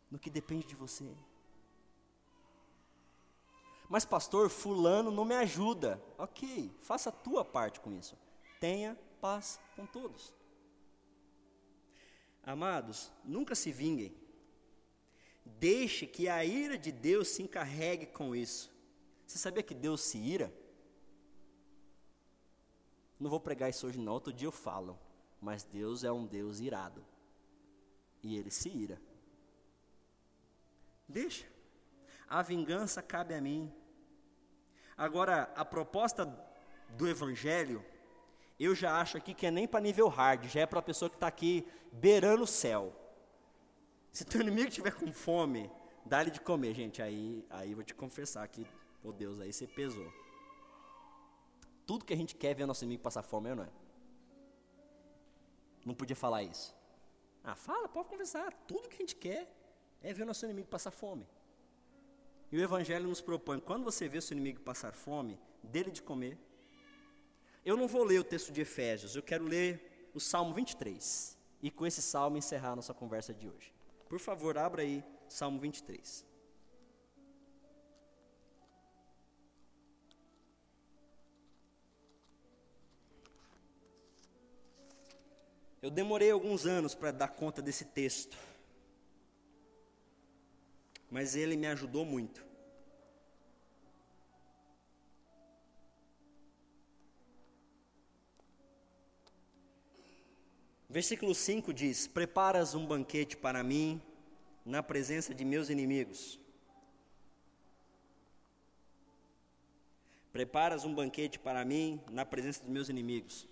no 0.10 0.17
que 0.17 0.29
depende 0.29 0.65
de 0.67 0.75
você. 0.75 1.15
Mas, 3.89 4.05
pastor, 4.05 4.49
Fulano 4.49 5.12
não 5.12 5.23
me 5.23 5.36
ajuda. 5.36 6.01
Ok, 6.17 6.73
faça 6.81 7.10
a 7.10 7.12
tua 7.12 7.43
parte 7.43 7.79
com 7.79 7.91
isso. 7.91 8.17
Tenha 8.60 8.97
paz 9.21 9.60
com 9.75 9.86
todos. 9.86 10.33
Amados, 12.43 13.12
nunca 13.23 13.55
se 13.55 13.71
vinguem. 13.71 14.15
Deixe 15.60 16.05
que 16.05 16.27
a 16.27 16.43
ira 16.43 16.77
de 16.77 16.91
Deus 16.91 17.29
se 17.29 17.41
encarregue 17.41 18.05
com 18.05 18.36
isso. 18.36 18.71
Você 19.25 19.38
sabia 19.38 19.63
que 19.63 19.73
Deus 19.73 20.01
se 20.01 20.17
ira? 20.17 20.53
Não 23.19 23.29
vou 23.29 23.39
pregar 23.39 23.69
isso 23.69 23.88
hoje, 23.88 23.97
não. 23.97 24.13
Outro 24.13 24.31
dia 24.33 24.47
eu 24.47 24.51
falo. 24.51 24.99
Mas 25.41 25.63
Deus 25.63 26.03
é 26.03 26.12
um 26.12 26.25
Deus 26.25 26.60
irado. 26.60 27.05
E 28.23 28.38
ele 28.38 28.51
se 28.51 28.69
ira. 28.69 29.01
Deixa. 31.07 31.45
A 32.27 32.41
vingança 32.41 33.01
cabe 33.01 33.33
a 33.33 33.41
mim. 33.41 33.73
Agora, 34.97 35.51
a 35.55 35.63
proposta 35.63 36.25
do 36.89 37.07
Evangelho, 37.07 37.86
eu 38.60 38.73
já 38.73 38.99
acho 38.99 39.17
aqui 39.17 39.33
que 39.33 39.45
é 39.45 39.51
nem 39.51 39.67
para 39.67 39.79
nível 39.79 40.07
hard, 40.07 40.45
já 40.45 40.62
é 40.62 40.65
para 40.65 40.79
a 40.79 40.83
pessoa 40.83 41.10
que 41.10 41.15
está 41.15 41.27
aqui 41.27 41.65
beirando 41.91 42.43
o 42.43 42.47
céu. 42.47 43.06
Se 44.17 44.25
teu 44.25 44.41
inimigo 44.41 44.69
estiver 44.69 44.95
com 44.95 45.13
fome, 45.13 45.69
dá-lhe 46.03 46.32
de 46.32 46.41
comer, 46.41 46.73
gente. 46.73 47.03
Aí, 47.03 47.45
aí 47.51 47.75
vou 47.75 47.84
te 47.84 47.93
confessar 47.93 48.47
que, 48.47 48.65
oh 49.03 49.12
Deus, 49.12 49.39
aí 49.39 49.53
você 49.53 49.67
pesou. 49.67 50.12
Tudo 51.86 52.03
que 52.03 52.15
a 52.15 52.17
gente 52.17 52.34
quer 52.36 52.56
ver 52.56 52.65
nosso 52.65 52.84
inimigo 52.84 53.03
passar 53.03 53.21
fome, 53.21 53.53
não 53.53 53.63
é? 53.63 53.69
Não 55.86 55.93
podia 55.93 56.15
falar 56.15 56.41
isso. 56.41 56.75
Ah, 57.43 57.53
fala, 57.53 57.88
pode 57.88 58.10
conversar. 58.10 58.51
Tudo 58.67 58.89
que 58.89 58.95
a 58.95 58.99
gente 59.06 59.15
quer 59.15 59.53
é 60.01 60.12
ver 60.12 60.25
nosso 60.25 60.43
inimigo 60.45 60.67
passar 60.67 60.89
fome. 60.89 61.27
E 62.51 62.58
o 62.58 62.63
Evangelho 62.63 63.08
nos 63.08 63.21
propõe, 63.21 63.60
quando 63.60 63.84
você 63.84 64.10
vê 64.10 64.19
seu 64.19 64.36
inimigo 64.36 64.62
passar 64.62 64.93
fome, 64.93 65.39
dele 65.62 65.91
de 65.91 66.01
comer. 66.01 66.39
Eu 67.63 67.77
não 67.77 67.88
vou 67.88 68.03
ler 68.03 68.19
o 68.19 68.23
texto 68.23 68.51
de 68.51 68.62
Efésios, 68.62 69.15
eu 69.15 69.21
quero 69.21 69.43
ler 69.43 70.10
o 70.12 70.19
Salmo 70.19 70.56
23. 70.56 71.38
E 71.62 71.69
com 71.69 71.86
esse 71.86 72.01
salmo 72.01 72.36
encerrar 72.36 72.71
a 72.71 72.77
nossa 72.77 72.95
conversa 72.95 73.32
de 73.32 73.47
hoje. 73.47 73.76
Por 74.07 74.19
favor, 74.19 74.57
abra 74.57 74.81
aí 74.81 75.03
Salmo 75.27 75.59
23. 75.59 76.25
Eu 85.81 85.91
demorei 85.91 86.31
alguns 86.31 86.65
anos 86.65 86.95
para 86.95 87.11
dar 87.11 87.29
conta 87.29 87.61
desse 87.61 87.85
texto 87.85 88.37
mas 91.09 91.35
ele 91.35 91.55
me 91.55 91.67
ajudou 91.67 92.05
muito. 92.05 92.46
Versículo 100.89 101.36
5 101.36 101.73
diz: 101.73 102.08
Preparas 102.08 102.73
um 102.73 102.86
banquete 102.86 103.36
para 103.36 103.62
mim 103.63 104.02
na 104.65 104.82
presença 104.82 105.34
de 105.34 105.43
meus 105.43 105.69
inimigos. 105.69 106.39
Preparas 110.32 110.86
um 110.86 110.93
banquete 110.93 111.39
para 111.39 111.65
mim 111.65 112.02
na 112.10 112.26
presença 112.26 112.62
dos 112.62 112.69
meus 112.69 112.89
inimigos. 112.89 113.47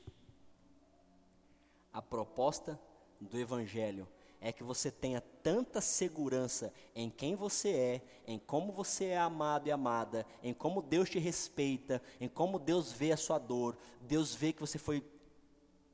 A 1.91 2.01
proposta 2.01 2.79
do 3.19 3.37
Evangelho 3.37 4.07
é 4.39 4.51
que 4.51 4.63
você 4.63 4.91
tenha 4.91 5.19
tanta 5.41 5.81
segurança 5.81 6.71
em 6.93 7.09
quem 7.09 7.35
você 7.35 7.69
é, 7.69 8.01
em 8.27 8.37
como 8.37 8.71
você 8.71 9.05
é 9.05 9.17
amado 9.17 9.67
e 9.67 9.71
amada, 9.71 10.25
em 10.43 10.53
como 10.53 10.81
Deus 10.81 11.09
te 11.09 11.17
respeita, 11.17 12.01
em 12.19 12.29
como 12.29 12.59
Deus 12.59 12.91
vê 12.91 13.11
a 13.11 13.17
sua 13.17 13.39
dor, 13.39 13.77
Deus 14.01 14.35
vê 14.35 14.53
que 14.53 14.61
você 14.61 14.77
foi 14.77 15.03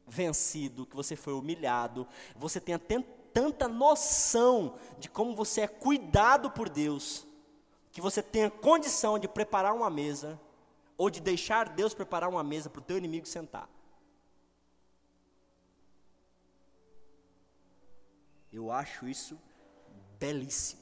vencido, 0.07 0.85
que 0.85 0.95
você 0.95 1.15
foi 1.15 1.33
humilhado, 1.33 2.07
você 2.35 2.59
tenha 2.59 2.79
tanta 3.33 3.67
noção 3.67 4.77
de 4.99 5.09
como 5.09 5.35
você 5.35 5.61
é 5.61 5.67
cuidado 5.67 6.51
por 6.51 6.69
Deus, 6.69 7.25
que 7.91 8.01
você 8.01 8.21
tenha 8.21 8.49
condição 8.49 9.17
de 9.17 9.27
preparar 9.27 9.73
uma 9.73 9.89
mesa, 9.89 10.39
ou 10.97 11.09
de 11.09 11.19
deixar 11.19 11.69
Deus 11.69 11.93
preparar 11.93 12.29
uma 12.29 12.43
mesa 12.43 12.69
para 12.69 12.79
o 12.79 12.83
teu 12.83 12.97
inimigo 12.97 13.25
sentar. 13.25 13.67
Eu 18.51 18.71
acho 18.71 19.07
isso 19.07 19.39
belíssimo. 20.19 20.80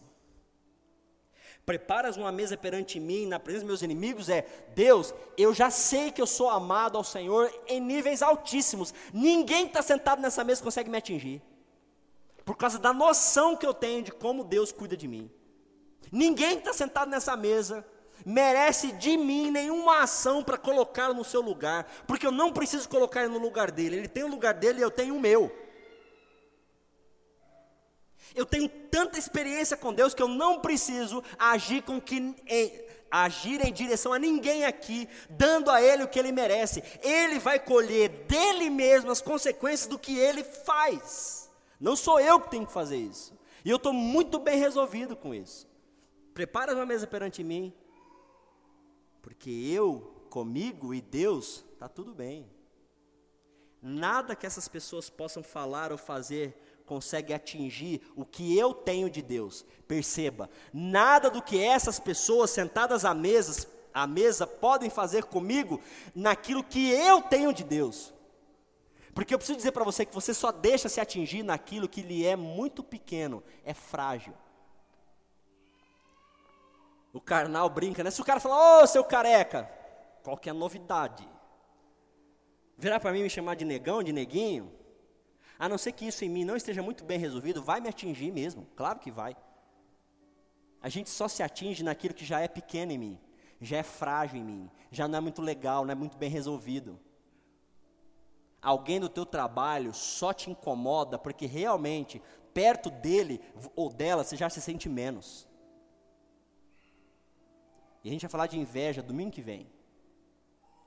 Preparas 1.65 2.17
uma 2.17 2.31
mesa 2.31 2.57
perante 2.57 2.99
mim, 2.99 3.27
na 3.27 3.39
presença 3.39 3.63
dos 3.63 3.69
meus 3.69 3.81
inimigos, 3.83 4.27
é 4.27 4.45
Deus, 4.73 5.13
eu 5.37 5.53
já 5.53 5.69
sei 5.69 6.11
que 6.11 6.21
eu 6.21 6.25
sou 6.25 6.49
amado 6.49 6.97
ao 6.97 7.03
Senhor 7.03 7.51
em 7.67 7.79
níveis 7.79 8.21
altíssimos. 8.21 8.93
Ninguém 9.13 9.63
que 9.63 9.69
está 9.69 9.81
sentado 9.81 10.21
nessa 10.21 10.43
mesa 10.43 10.63
consegue 10.63 10.89
me 10.89 10.97
atingir. 10.97 11.41
Por 12.43 12.57
causa 12.57 12.79
da 12.79 12.91
noção 12.91 13.55
que 13.55 13.65
eu 13.65 13.73
tenho 13.73 14.01
de 14.01 14.11
como 14.11 14.43
Deus 14.43 14.71
cuida 14.71 14.97
de 14.97 15.07
mim. 15.07 15.29
Ninguém 16.11 16.53
que 16.53 16.67
está 16.67 16.73
sentado 16.73 17.09
nessa 17.09 17.35
mesa 17.37 17.85
merece 18.25 18.91
de 18.93 19.15
mim 19.17 19.51
nenhuma 19.51 20.01
ação 20.01 20.43
para 20.43 20.57
colocá-lo 20.57 21.13
no 21.13 21.23
seu 21.23 21.41
lugar, 21.41 21.85
porque 22.07 22.25
eu 22.25 22.31
não 22.31 22.51
preciso 22.51 22.89
colocar 22.89 23.23
ele 23.23 23.33
no 23.33 23.39
lugar 23.39 23.69
dele. 23.69 23.97
Ele 23.97 24.07
tem 24.07 24.23
o 24.23 24.27
lugar 24.27 24.55
dele 24.55 24.79
e 24.79 24.81
eu 24.81 24.91
tenho 24.91 25.15
o 25.15 25.19
meu. 25.19 25.51
Eu 28.35 28.45
tenho 28.45 28.69
tanta 28.69 29.17
experiência 29.17 29.75
com 29.75 29.93
Deus 29.93 30.13
que 30.13 30.21
eu 30.21 30.27
não 30.27 30.59
preciso 30.59 31.23
agir 31.37 31.81
com 31.83 31.99
que 31.99 32.35
em, 32.47 32.85
agir 33.11 33.65
em 33.65 33.73
direção 33.73 34.13
a 34.13 34.19
ninguém 34.19 34.65
aqui, 34.65 35.07
dando 35.29 35.69
a 35.69 35.81
ele 35.81 36.03
o 36.03 36.07
que 36.07 36.19
ele 36.19 36.31
merece. 36.31 36.83
Ele 37.01 37.39
vai 37.39 37.59
colher 37.59 38.09
dele 38.27 38.69
mesmo 38.69 39.11
as 39.11 39.21
consequências 39.21 39.87
do 39.87 39.99
que 39.99 40.17
ele 40.17 40.43
faz. 40.43 41.49
Não 41.79 41.95
sou 41.95 42.19
eu 42.19 42.39
que 42.39 42.51
tenho 42.51 42.65
que 42.65 42.73
fazer 42.73 42.97
isso. 42.97 43.37
E 43.63 43.69
eu 43.69 43.77
estou 43.77 43.93
muito 43.93 44.39
bem 44.39 44.57
resolvido 44.57 45.15
com 45.15 45.33
isso. 45.33 45.67
Prepara 46.33 46.73
uma 46.73 46.85
mesa 46.85 47.05
perante 47.05 47.43
mim, 47.43 47.73
porque 49.21 49.49
eu, 49.49 50.25
comigo 50.29 50.93
e 50.93 51.01
Deus, 51.01 51.65
está 51.73 51.87
tudo 51.87 52.13
bem. 52.13 52.49
Nada 53.81 54.35
que 54.35 54.45
essas 54.45 54.67
pessoas 54.67 55.09
possam 55.09 55.41
falar 55.41 55.91
ou 55.91 55.97
fazer 55.97 56.68
consegue 56.89 57.35
atingir 57.35 58.01
o 58.15 58.25
que 58.25 58.57
eu 58.57 58.73
tenho 58.73 59.11
de 59.11 59.21
Deus. 59.21 59.63
Perceba, 59.87 60.49
nada 60.73 61.29
do 61.29 61.39
que 61.39 61.63
essas 61.63 61.99
pessoas 61.99 62.49
sentadas 62.49 63.05
à 63.05 63.13
mesa, 63.13 63.67
à 63.93 64.07
mesa 64.07 64.47
podem 64.47 64.89
fazer 64.89 65.25
comigo 65.25 65.79
naquilo 66.15 66.63
que 66.63 66.89
eu 66.89 67.21
tenho 67.21 67.53
de 67.53 67.63
Deus. 67.63 68.11
Porque 69.13 69.31
eu 69.31 69.37
preciso 69.37 69.57
dizer 69.57 69.71
para 69.71 69.83
você 69.83 70.03
que 70.03 70.15
você 70.15 70.33
só 70.33 70.51
deixa 70.51 70.89
se 70.89 70.99
atingir 70.99 71.43
naquilo 71.43 71.87
que 71.87 72.01
lhe 72.01 72.25
é 72.25 72.35
muito 72.35 72.83
pequeno, 72.83 73.43
é 73.63 73.73
frágil. 73.73 74.33
O 77.13 77.21
carnal 77.21 77.69
brinca, 77.69 78.03
né? 78.03 78.09
Se 78.09 78.19
o 78.21 78.25
cara 78.25 78.39
falar, 78.39 78.81
ô 78.81 78.87
seu 78.87 79.03
careca, 79.03 79.69
qual 80.23 80.37
que 80.37 80.49
é 80.49 80.51
a 80.51 80.55
novidade? 80.55 81.27
Virar 82.75 82.99
para 82.99 83.11
mim 83.11 83.21
me 83.21 83.29
chamar 83.29 83.55
de 83.55 83.65
negão, 83.65 84.01
de 84.01 84.11
neguinho? 84.11 84.78
A 85.59 85.67
não 85.67 85.77
ser 85.77 85.91
que 85.91 86.07
isso 86.07 86.23
em 86.23 86.29
mim 86.29 86.45
não 86.45 86.55
esteja 86.55 86.81
muito 86.81 87.03
bem 87.03 87.19
resolvido, 87.19 87.61
vai 87.61 87.81
me 87.81 87.89
atingir 87.89 88.31
mesmo, 88.31 88.65
claro 88.77 88.97
que 88.97 89.11
vai. 89.11 89.35
A 90.81 90.87
gente 90.87 91.09
só 91.09 91.27
se 91.27 91.43
atinge 91.43 91.83
naquilo 91.83 92.13
que 92.13 92.23
já 92.23 92.39
é 92.39 92.47
pequeno 92.47 92.93
em 92.93 92.97
mim, 92.97 93.19
já 93.59 93.77
é 93.77 93.83
frágil 93.83 94.39
em 94.39 94.43
mim, 94.43 94.71
já 94.89 95.05
não 95.05 95.17
é 95.17 95.21
muito 95.21 95.41
legal, 95.41 95.83
não 95.83 95.91
é 95.91 95.95
muito 95.95 96.17
bem 96.17 96.29
resolvido. 96.29 96.97
Alguém 98.61 99.01
do 99.01 99.09
teu 99.09 99.25
trabalho 99.25 99.93
só 99.93 100.31
te 100.31 100.49
incomoda 100.49 101.19
porque 101.19 101.45
realmente 101.45 102.21
perto 102.53 102.89
dele 102.89 103.41
ou 103.75 103.89
dela 103.89 104.23
você 104.23 104.37
já 104.37 104.49
se 104.49 104.61
sente 104.61 104.87
menos. 104.87 105.45
E 108.01 108.07
a 108.07 108.11
gente 108.11 108.21
vai 108.21 108.31
falar 108.31 108.47
de 108.47 108.57
inveja 108.57 109.01
domingo 109.01 109.31
que 109.31 109.41
vem. 109.41 109.69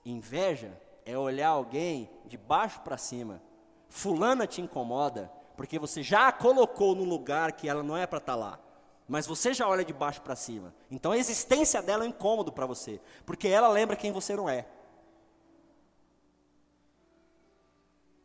Inveja 0.03 0.81
é 1.05 1.17
olhar 1.17 1.49
alguém 1.49 2.11
de 2.27 2.39
baixo 2.39 2.81
para 2.81 2.97
cima. 2.97 3.43
Fulana 3.93 4.47
te 4.47 4.63
incomoda 4.63 5.31
porque 5.55 5.79
você 5.79 6.03
já 6.03 6.29
a 6.29 6.33
colocou 6.33 6.95
num 6.95 7.05
lugar 7.05 7.53
que 7.53 7.69
ela 7.69 7.83
não 7.83 7.95
é 7.95 8.07
para 8.07 8.17
estar 8.17 8.33
tá 8.33 8.39
lá. 8.39 8.61
Mas 9.07 9.27
você 9.27 9.53
já 9.53 9.69
olha 9.69 9.85
de 9.85 9.93
baixo 9.93 10.23
para 10.23 10.35
cima. 10.35 10.75
Então 10.91 11.13
a 11.13 11.19
existência 11.19 11.83
dela 11.83 12.03
é 12.03 12.07
um 12.07 12.11
incômodo 12.11 12.51
para 12.51 12.65
você, 12.65 12.99
porque 13.27 13.49
ela 13.49 13.69
lembra 13.69 13.95
quem 13.95 14.11
você 14.11 14.35
não 14.35 14.49
é. 14.49 14.67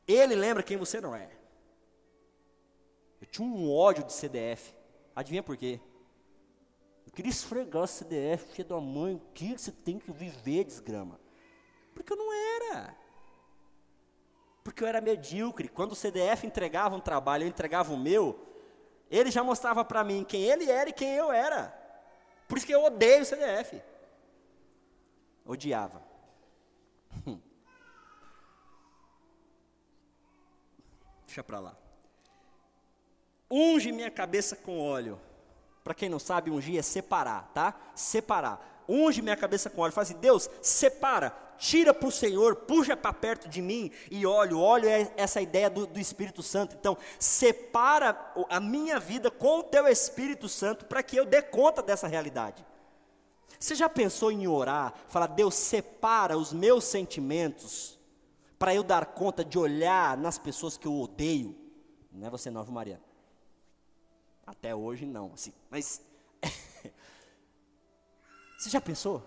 Ele 0.07 0.35
lembra 0.35 0.63
quem 0.63 0.77
você 0.77 1.01
não 1.01 1.13
é. 1.13 1.29
Eu 3.19 3.27
tinha 3.27 3.45
um 3.45 3.69
ódio 3.69 4.05
de 4.05 4.13
CDF. 4.13 4.73
Adivinha 5.13 5.43
por 5.43 5.57
quê? 5.57 5.81
Eu 7.05 7.11
queria 7.11 7.29
esfregar 7.29 7.83
o 7.83 7.87
CDF, 7.87 8.53
filho 8.53 8.69
da 8.69 8.79
mãe, 8.79 9.15
o 9.15 9.21
que 9.33 9.57
você 9.57 9.71
tem 9.71 9.99
que 9.99 10.09
viver, 10.13 10.63
desgrama? 10.63 11.19
Porque 11.93 12.13
eu 12.13 12.17
não 12.17 12.31
era. 12.33 13.06
Porque 14.67 14.83
eu 14.83 14.87
era 14.87 14.99
medíocre. 14.99 15.69
Quando 15.69 15.93
o 15.93 15.95
CDF 15.95 16.45
entregava 16.45 16.93
um 16.93 16.99
trabalho, 16.99 17.45
eu 17.45 17.47
entregava 17.47 17.93
o 17.93 17.97
meu, 17.97 18.37
ele 19.09 19.31
já 19.31 19.41
mostrava 19.41 19.85
para 19.85 20.03
mim 20.03 20.25
quem 20.25 20.43
ele 20.43 20.69
era 20.69 20.89
e 20.89 20.93
quem 20.93 21.15
eu 21.15 21.31
era. 21.31 21.73
Por 22.49 22.57
isso 22.57 22.67
que 22.67 22.75
eu 22.75 22.83
odeio 22.83 23.21
o 23.21 23.25
CDF. 23.25 23.81
Odiava. 25.45 26.03
Deixa 31.25 31.41
para 31.41 31.61
lá. 31.61 31.77
Unge 33.49 33.93
minha 33.93 34.11
cabeça 34.11 34.53
com 34.53 34.81
óleo. 34.81 35.17
Para 35.81 35.93
quem 35.93 36.09
não 36.09 36.19
sabe, 36.19 36.51
ungir 36.51 36.77
é 36.77 36.81
separar, 36.81 37.49
tá? 37.53 37.73
Separar. 37.95 38.83
Unge 38.85 39.21
minha 39.21 39.37
cabeça 39.37 39.69
com 39.69 39.79
óleo. 39.79 39.93
Fala 39.93 40.03
assim, 40.03 40.19
Deus, 40.19 40.49
separa, 40.61 41.46
tira 41.57 41.93
para 41.93 42.07
o 42.07 42.11
Senhor, 42.11 42.55
puxa 42.55 42.95
para 42.95 43.13
perto 43.13 43.49
de 43.49 43.61
mim 43.61 43.91
e 44.09 44.25
óleo. 44.25 44.59
Óleo 44.59 44.87
é 44.87 45.11
essa 45.17 45.41
ideia 45.41 45.69
do, 45.69 45.85
do 45.85 45.99
Espírito 45.99 46.43
Santo. 46.43 46.75
Então, 46.79 46.97
separa 47.19 48.33
a 48.49 48.59
minha 48.59 48.99
vida 48.99 49.29
com 49.29 49.59
o 49.59 49.63
teu 49.63 49.87
Espírito 49.87 50.47
Santo 50.47 50.85
para 50.85 51.03
que 51.03 51.17
eu 51.17 51.25
dê 51.25 51.41
conta 51.41 51.81
dessa 51.81 52.07
realidade. 52.07 52.65
Você 53.59 53.75
já 53.75 53.89
pensou 53.89 54.31
em 54.31 54.47
orar, 54.47 54.93
falar, 55.07 55.27
Deus, 55.27 55.55
separa 55.55 56.37
os 56.37 56.53
meus 56.53 56.83
sentimentos 56.83 57.97
para 58.59 58.73
eu 58.73 58.83
dar 58.83 59.05
conta 59.07 59.43
de 59.43 59.57
olhar 59.57 60.17
nas 60.17 60.37
pessoas 60.37 60.77
que 60.77 60.87
eu 60.87 60.99
odeio. 60.99 61.55
Não 62.11 62.27
é 62.27 62.29
você 62.29 62.49
não, 62.49 62.65
Maria? 62.65 63.01
Até 64.45 64.73
hoje 64.73 65.05
não, 65.05 65.33
assim, 65.33 65.53
mas 65.69 66.01
você 68.57 68.69
já 68.69 68.79
pensou? 68.79 69.23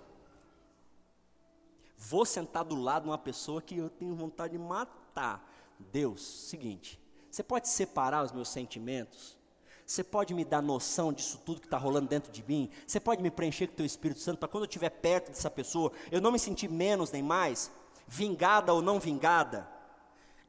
Vou 2.03 2.25
sentar 2.25 2.65
do 2.65 2.75
lado 2.75 3.03
de 3.03 3.11
uma 3.11 3.19
pessoa 3.19 3.61
que 3.61 3.77
eu 3.77 3.91
tenho 3.91 4.15
vontade 4.15 4.57
de 4.57 4.59
matar. 4.59 5.47
Deus, 5.79 6.23
seguinte, 6.23 7.01
você 7.31 7.43
pode 7.43 7.69
separar 7.69 8.25
os 8.25 8.33
meus 8.33 8.49
sentimentos? 8.49 9.39
Você 9.87 10.03
pode 10.03 10.35
me 10.35 10.45
dar 10.45 10.63
noção 10.63 11.13
disso 11.13 11.41
tudo 11.45 11.61
que 11.61 11.67
está 11.67 11.77
rolando 11.77 12.09
dentro 12.09 12.33
de 12.33 12.43
mim? 12.43 12.71
Você 12.87 12.99
pode 12.99 13.23
me 13.23 13.31
preencher 13.31 13.67
com 13.67 13.75
o 13.75 13.77
teu 13.77 13.87
Espírito 13.87 14.21
Santo 14.21 14.39
para 14.39 14.49
quando 14.49 14.65
eu 14.65 14.69
estiver 14.69 14.91
perto 14.91 15.29
dessa 15.29 15.51
pessoa, 15.51 15.93
eu 16.11 16.21
não 16.21 16.33
me 16.33 16.39
sentir 16.39 16.69
menos 16.69 17.13
nem 17.13 17.23
mais? 17.23 17.71
vingada 18.11 18.75
ou 18.75 18.83
não 18.83 18.99
vingada, 18.99 19.69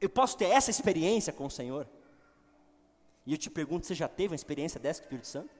eu 0.00 0.10
posso 0.10 0.36
ter 0.36 0.46
essa 0.46 0.68
experiência 0.68 1.32
com 1.32 1.46
o 1.46 1.50
Senhor? 1.50 1.88
E 3.24 3.32
eu 3.32 3.38
te 3.38 3.48
pergunto, 3.48 3.86
você 3.86 3.94
já 3.94 4.08
teve 4.08 4.32
uma 4.32 4.36
experiência 4.36 4.80
dessa 4.80 5.00
com 5.00 5.04
o 5.04 5.06
Espírito 5.06 5.28
Santo? 5.28 5.54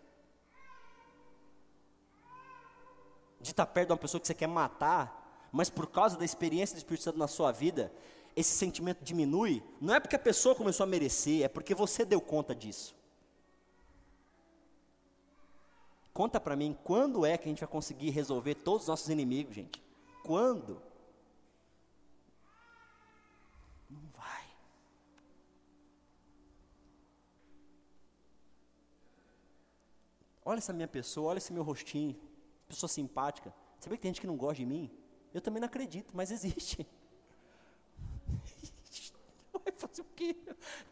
De 3.40 3.52
estar 3.52 3.66
perto 3.66 3.88
de 3.88 3.92
uma 3.92 3.98
pessoa 3.98 4.20
que 4.20 4.26
você 4.26 4.34
quer 4.34 4.48
matar, 4.48 5.21
mas 5.52 5.68
por 5.68 5.86
causa 5.86 6.16
da 6.16 6.24
experiência 6.24 6.74
do 6.74 6.78
Espírito 6.78 7.04
Santo 7.04 7.18
na 7.18 7.28
sua 7.28 7.52
vida, 7.52 7.92
esse 8.34 8.56
sentimento 8.56 9.04
diminui, 9.04 9.62
não 9.78 9.94
é 9.94 10.00
porque 10.00 10.16
a 10.16 10.18
pessoa 10.18 10.54
começou 10.54 10.84
a 10.84 10.86
merecer, 10.86 11.44
é 11.44 11.48
porque 11.48 11.74
você 11.74 12.04
deu 12.04 12.20
conta 12.20 12.54
disso. 12.54 12.96
Conta 16.14 16.40
para 16.40 16.56
mim, 16.56 16.76
quando 16.82 17.24
é 17.26 17.36
que 17.36 17.44
a 17.44 17.48
gente 17.48 17.60
vai 17.60 17.68
conseguir 17.68 18.10
resolver 18.10 18.54
todos 18.54 18.82
os 18.82 18.88
nossos 18.88 19.08
inimigos, 19.08 19.54
gente? 19.54 19.82
Quando? 20.24 20.80
Olha 30.44 30.58
essa 30.58 30.72
minha 30.72 30.88
pessoa, 30.88 31.30
olha 31.30 31.38
esse 31.38 31.52
meu 31.52 31.62
rostinho, 31.62 32.18
pessoa 32.66 32.88
simpática. 32.88 33.54
Sabia 33.78 33.96
que 33.96 34.02
tem 34.02 34.10
gente 34.10 34.20
que 34.20 34.26
não 34.26 34.36
gosta 34.36 34.56
de 34.56 34.66
mim? 34.66 34.90
Eu 35.32 35.40
também 35.40 35.60
não 35.60 35.66
acredito, 35.66 36.14
mas 36.14 36.30
existe. 36.30 36.86
Vai 39.52 39.72
fazer 39.76 40.02
o 40.02 40.06
quê? 40.16 40.36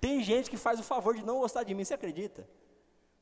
Tem 0.00 0.22
gente 0.22 0.50
que 0.50 0.56
faz 0.56 0.78
o 0.80 0.82
favor 0.82 1.14
de 1.14 1.24
não 1.24 1.40
gostar 1.40 1.62
de 1.62 1.74
mim, 1.74 1.84
você 1.84 1.94
acredita? 1.94 2.48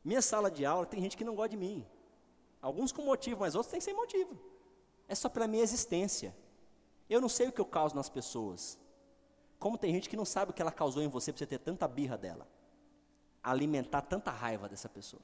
Minha 0.05 0.23
sala 0.23 0.51
de 0.51 0.65
aula 0.65 0.87
tem 0.87 1.01
gente 1.01 1.17
que 1.17 1.25
não 1.25 1.35
gosta 1.35 1.51
de 1.51 1.57
mim. 1.57 1.87
Alguns 2.61 2.93
com 2.93 3.03
motivo, 3.03 3.41
mas 3.41 3.55
outros 3.55 3.71
têm 3.71 3.81
sem 3.81 3.95
motivo. 3.95 4.39
É 5.07 5.15
só 5.15 5.29
pela 5.29 5.47
minha 5.47 5.63
existência. 5.63 6.35
Eu 7.09 7.21
não 7.21 7.29
sei 7.29 7.49
o 7.49 7.53
que 7.53 7.61
eu 7.61 7.67
causo 7.67 7.95
nas 7.95 8.09
pessoas. 8.09 8.79
Como 9.59 9.79
tem 9.79 9.93
gente 9.93 10.09
que 10.09 10.17
não 10.17 10.25
sabe 10.25 10.51
o 10.51 10.55
que 10.55 10.63
ela 10.63 10.71
causou 10.71 11.03
em 11.03 11.09
você 11.09 11.33
para 11.33 11.39
você 11.39 11.47
ter 11.47 11.59
tanta 11.59 11.89
birra 11.89 12.17
dela. 12.17 12.47
Alimentar 13.43 14.03
tanta 14.03 14.31
raiva 14.31 14.69
dessa 14.69 14.89
pessoa. 14.89 15.23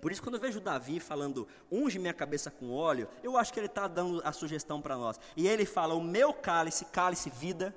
Por 0.00 0.12
isso, 0.12 0.22
quando 0.22 0.36
eu 0.36 0.40
vejo 0.40 0.60
Davi 0.60 1.00
falando, 1.00 1.46
unge 1.70 1.98
minha 1.98 2.14
cabeça 2.14 2.50
com 2.50 2.70
óleo, 2.70 3.08
eu 3.22 3.36
acho 3.36 3.52
que 3.52 3.58
ele 3.58 3.66
está 3.66 3.88
dando 3.88 4.20
a 4.24 4.32
sugestão 4.32 4.80
para 4.80 4.96
nós. 4.96 5.18
E 5.36 5.46
ele 5.48 5.64
fala, 5.64 5.94
o 5.94 6.00
meu 6.00 6.32
cálice, 6.32 6.84
cálice 6.86 7.30
vida. 7.30 7.74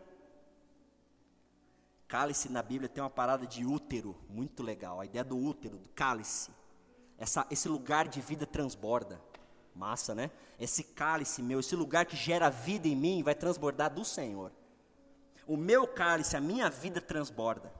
Cálice 2.08 2.50
na 2.50 2.62
Bíblia 2.62 2.90
tem 2.90 3.04
uma 3.04 3.10
parada 3.10 3.48
de 3.48 3.66
útero, 3.66 4.16
muito 4.30 4.62
legal. 4.62 5.00
A 5.00 5.06
ideia 5.06 5.24
do 5.24 5.38
útero, 5.38 5.78
do 5.78 5.90
cálice. 5.90 6.52
Essa, 7.18 7.46
esse 7.50 7.70
lugar 7.70 8.08
de 8.08 8.20
vida 8.20 8.46
transborda. 8.46 9.22
Massa, 9.74 10.14
né? 10.14 10.30
Esse 10.60 10.84
cálice 10.84 11.42
meu, 11.42 11.60
esse 11.60 11.76
lugar 11.76 12.06
que 12.06 12.16
gera 12.16 12.50
vida 12.50 12.88
em 12.88 12.96
mim, 12.96 13.24
vai 13.24 13.34
transbordar 13.34 13.94
do 13.94 14.04
Senhor. 14.04 14.52
O 15.48 15.56
meu 15.56 15.88
cálice, 15.88 16.36
a 16.36 16.42
minha 16.42 16.70
vida 16.70 17.00
transborda. 17.00 17.72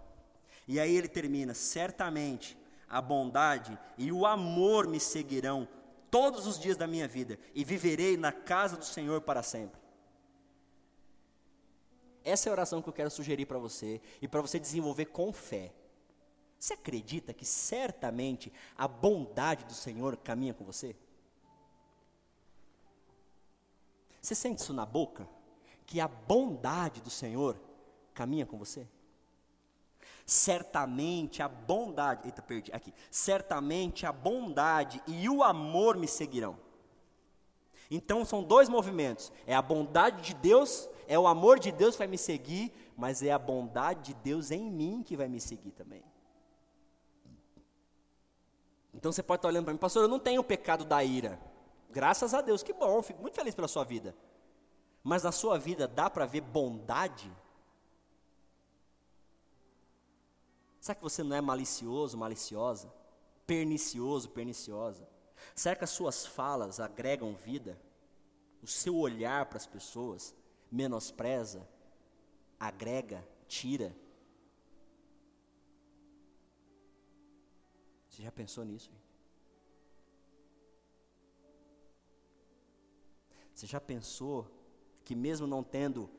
E 0.68 0.80
aí 0.80 0.96
ele 0.96 1.08
termina: 1.08 1.54
certamente 1.54 2.58
a 2.92 3.02
bondade 3.02 3.80
e 3.98 4.12
o 4.12 4.26
amor 4.26 4.86
me 4.86 5.00
seguirão 5.00 5.66
todos 6.12 6.46
os 6.46 6.60
dias 6.60 6.76
da 6.76 6.86
minha 6.86 7.08
vida 7.08 7.40
e 7.56 7.64
viverei 7.64 8.18
na 8.18 8.34
casa 8.34 8.76
do 8.76 8.84
Senhor 8.84 9.22
para 9.22 9.42
sempre. 9.42 9.80
Essa 12.22 12.50
é 12.50 12.52
a 12.52 12.54
oração 12.54 12.82
que 12.82 12.90
eu 12.90 12.94
quero 12.94 13.10
sugerir 13.10 13.46
para 13.46 13.58
você 13.58 14.02
e 14.22 14.28
para 14.28 14.42
você 14.42 14.60
desenvolver 14.60 15.06
com 15.06 15.32
fé. 15.32 15.74
Você 16.60 16.74
acredita 16.74 17.34
que 17.34 17.46
certamente 17.46 18.52
a 18.78 18.88
bondade 18.90 19.64
do 19.64 19.74
Senhor 19.74 20.18
caminha 20.18 20.54
com 20.54 20.66
você? 20.66 20.94
Você 24.22 24.36
sente 24.36 24.60
isso 24.60 24.74
na 24.74 24.86
boca? 24.86 25.28
Que 25.86 26.02
a 26.02 26.10
bondade 26.10 27.02
do 27.02 27.10
Senhor 27.10 27.58
caminha 28.14 28.46
com 28.46 28.58
você? 28.58 28.86
Certamente 30.26 31.42
a 31.42 31.48
bondade, 31.48 32.28
eita, 32.28 32.42
perdi 32.42 32.72
aqui. 32.74 32.94
Certamente 33.10 34.06
a 34.06 34.12
bondade 34.12 35.02
e 35.08 35.28
o 35.30 35.44
amor 35.44 35.98
me 35.98 36.08
seguirão. 36.08 36.58
Então 37.90 38.24
são 38.24 38.42
dois 38.42 38.70
movimentos: 38.70 39.32
é 39.46 39.54
a 39.54 39.62
bondade 39.62 40.22
de 40.22 40.34
Deus, 40.34 40.90
é 41.08 41.20
o 41.20 41.28
amor 41.28 41.60
de 41.60 41.72
Deus 41.72 41.96
que 41.96 42.00
vai 42.00 42.08
me 42.08 42.18
seguir, 42.18 42.74
mas 42.96 43.22
é 43.22 43.32
a 43.32 43.40
bondade 43.40 44.14
de 44.14 44.14
Deus 44.14 44.52
em 44.52 44.72
mim 44.72 45.04
que 45.04 45.18
vai 45.18 45.28
me 45.28 45.42
seguir 45.42 45.72
também. 45.72 46.04
Então 48.94 49.12
você 49.12 49.24
pode 49.24 49.40
estar 49.40 49.48
olhando 49.48 49.66
para 49.66 49.74
mim, 49.74 49.80
pastor, 49.80 50.04
eu 50.04 50.08
não 50.08 50.20
tenho 50.20 50.42
o 50.42 50.44
pecado 50.44 50.86
da 50.86 51.04
ira. 51.04 51.40
Graças 51.90 52.34
a 52.34 52.42
Deus, 52.42 52.64
que 52.64 52.74
bom, 52.74 53.02
fico 53.02 53.22
muito 53.22 53.36
feliz 53.36 53.54
pela 53.54 53.68
sua 53.68 53.84
vida. 53.84 54.16
Mas 55.04 55.24
na 55.24 55.32
sua 55.32 55.58
vida 55.58 55.88
dá 55.88 56.10
para 56.10 56.26
ver 56.26 56.42
bondade? 56.42 57.32
Será 60.82 60.96
que 60.96 61.04
você 61.04 61.24
não 61.24 61.36
é 61.36 61.40
malicioso, 61.40 62.18
maliciosa? 62.18 62.92
Pernicioso, 63.46 64.30
perniciosa? 64.30 65.08
Será 65.56 65.76
que 65.76 65.84
as 65.84 65.92
suas 65.92 66.26
falas 66.26 66.80
agregam 66.80 67.36
vida? 67.36 67.80
O 68.64 68.68
seu 68.68 68.98
olhar 68.98 69.46
para 69.46 69.58
as 69.58 69.68
pessoas 69.68 70.36
menospreza, 70.72 71.68
agrega, 72.60 73.28
tira? 73.48 73.96
Você 78.10 78.24
já 78.24 78.32
pensou 78.32 78.66
nisso? 78.66 78.90
Gente? 78.90 79.12
Você 83.54 83.68
já 83.68 83.80
pensou 83.80 84.50
que, 85.04 85.14
mesmo 85.14 85.46
não 85.46 85.64
tendo 85.64 86.10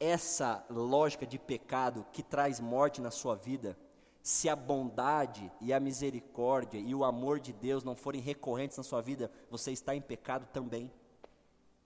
essa 0.00 0.64
lógica 0.70 1.26
de 1.26 1.38
pecado 1.38 2.06
que 2.10 2.22
traz 2.22 2.58
morte 2.58 3.02
na 3.02 3.10
sua 3.10 3.36
vida, 3.36 3.78
se 4.22 4.48
a 4.48 4.56
bondade 4.56 5.52
e 5.60 5.72
a 5.72 5.78
misericórdia 5.78 6.78
e 6.78 6.94
o 6.94 7.04
amor 7.04 7.38
de 7.38 7.52
Deus 7.52 7.84
não 7.84 7.94
forem 7.94 8.20
recorrentes 8.20 8.78
na 8.78 8.82
sua 8.82 9.02
vida, 9.02 9.30
você 9.50 9.70
está 9.70 9.94
em 9.94 10.00
pecado 10.00 10.46
também. 10.52 10.90